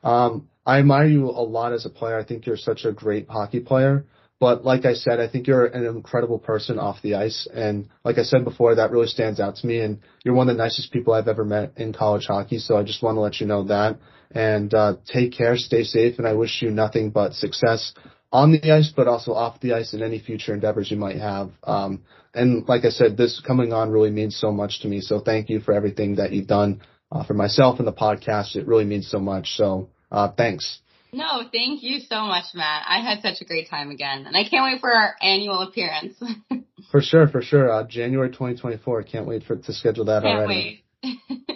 Um, 0.02 0.48
I 0.66 0.80
admire 0.80 1.06
you 1.06 1.30
a 1.30 1.46
lot 1.46 1.72
as 1.72 1.86
a 1.86 1.90
player. 1.90 2.18
I 2.18 2.24
think 2.24 2.44
you're 2.44 2.56
such 2.56 2.84
a 2.84 2.90
great 2.90 3.28
hockey 3.28 3.60
player. 3.60 4.04
But 4.40 4.64
like 4.64 4.84
I 4.84 4.94
said, 4.94 5.20
I 5.20 5.28
think 5.28 5.46
you're 5.46 5.64
an 5.64 5.86
incredible 5.86 6.40
person 6.40 6.78
off 6.78 7.00
the 7.02 7.14
ice. 7.14 7.46
And 7.54 7.88
like 8.04 8.18
I 8.18 8.22
said 8.22 8.44
before, 8.44 8.74
that 8.74 8.90
really 8.90 9.06
stands 9.06 9.38
out 9.38 9.56
to 9.56 9.66
me. 9.66 9.78
And 9.78 10.00
you're 10.24 10.34
one 10.34 10.50
of 10.50 10.56
the 10.56 10.62
nicest 10.62 10.92
people 10.92 11.14
I've 11.14 11.28
ever 11.28 11.44
met 11.44 11.74
in 11.76 11.92
college 11.92 12.26
hockey. 12.26 12.58
So 12.58 12.76
I 12.76 12.82
just 12.82 13.02
want 13.02 13.16
to 13.16 13.20
let 13.20 13.40
you 13.40 13.46
know 13.46 13.64
that. 13.68 13.98
And 14.32 14.74
uh, 14.74 14.96
take 15.06 15.32
care, 15.32 15.56
stay 15.56 15.84
safe, 15.84 16.18
and 16.18 16.26
I 16.26 16.32
wish 16.32 16.60
you 16.60 16.70
nothing 16.70 17.10
but 17.10 17.34
success 17.34 17.94
on 18.36 18.52
the 18.52 18.70
ice, 18.70 18.92
but 18.94 19.08
also 19.08 19.32
off 19.32 19.58
the 19.60 19.72
ice 19.72 19.94
in 19.94 20.02
any 20.02 20.18
future 20.18 20.52
endeavors 20.52 20.90
you 20.90 20.98
might 20.98 21.16
have. 21.16 21.52
Um, 21.64 22.02
and 22.34 22.68
like 22.68 22.84
I 22.84 22.90
said, 22.90 23.16
this 23.16 23.40
coming 23.40 23.72
on 23.72 23.90
really 23.90 24.10
means 24.10 24.36
so 24.36 24.52
much 24.52 24.82
to 24.82 24.88
me. 24.88 25.00
So 25.00 25.20
thank 25.20 25.48
you 25.48 25.60
for 25.60 25.72
everything 25.72 26.16
that 26.16 26.32
you've 26.32 26.46
done 26.46 26.82
uh, 27.10 27.24
for 27.24 27.32
myself 27.32 27.78
and 27.78 27.88
the 27.88 27.94
podcast. 27.94 28.54
It 28.54 28.66
really 28.66 28.84
means 28.84 29.10
so 29.10 29.18
much. 29.20 29.54
So 29.56 29.88
uh, 30.12 30.28
thanks. 30.36 30.80
No, 31.14 31.48
thank 31.50 31.82
you 31.82 32.00
so 32.00 32.26
much, 32.26 32.44
Matt. 32.52 32.84
I 32.86 33.00
had 33.00 33.22
such 33.22 33.40
a 33.40 33.46
great 33.46 33.70
time 33.70 33.90
again, 33.90 34.26
and 34.26 34.36
I 34.36 34.46
can't 34.46 34.64
wait 34.64 34.82
for 34.82 34.92
our 34.92 35.14
annual 35.22 35.60
appearance. 35.62 36.22
for 36.90 37.00
sure, 37.00 37.28
for 37.28 37.40
sure. 37.40 37.72
Uh, 37.72 37.84
January 37.86 38.28
2024. 38.28 39.04
Can't 39.04 39.26
wait 39.26 39.44
for 39.44 39.56
to 39.56 39.72
schedule 39.72 40.04
that 40.06 40.24
can't 40.24 40.40
already. 40.40 40.84
Wait. 41.02 41.18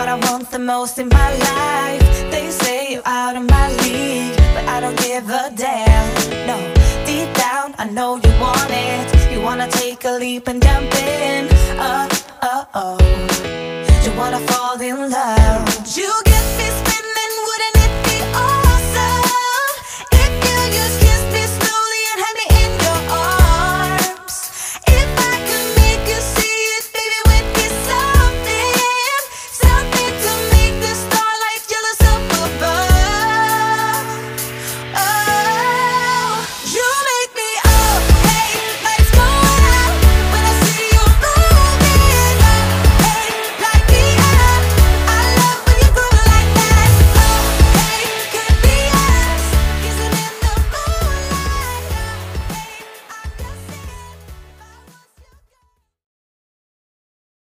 what 0.00 0.08
I 0.08 0.14
want 0.30 0.50
the 0.50 0.58
most 0.58 0.98
in 0.98 1.08
my 1.10 1.30
life. 1.50 2.30
They 2.30 2.50
say 2.50 2.92
you're 2.92 3.02
out 3.04 3.36
of 3.36 3.44
my 3.56 3.66
league 3.82 4.34
But 4.54 4.64
I 4.74 4.80
don't 4.80 4.96
give 4.96 5.28
a 5.28 5.52
damn, 5.54 6.06
no 6.48 6.56
Deep 7.04 7.28
down, 7.34 7.74
I 7.76 7.84
know 7.96 8.16
you 8.24 8.32
want 8.40 8.70
it. 8.70 9.06
You 9.30 9.42
wanna 9.42 9.68
take 9.70 10.02
a 10.06 10.12
leap 10.12 10.48
and 10.48 10.62
jump 10.62 10.90
in, 10.94 11.48
oh, 11.86 12.08
oh, 12.50 12.66
oh. 12.82 12.98
You 14.04 14.10
wanna 14.16 14.40
fall 14.50 14.80
in 14.80 15.10
love. 15.10 15.68
You 15.94 16.29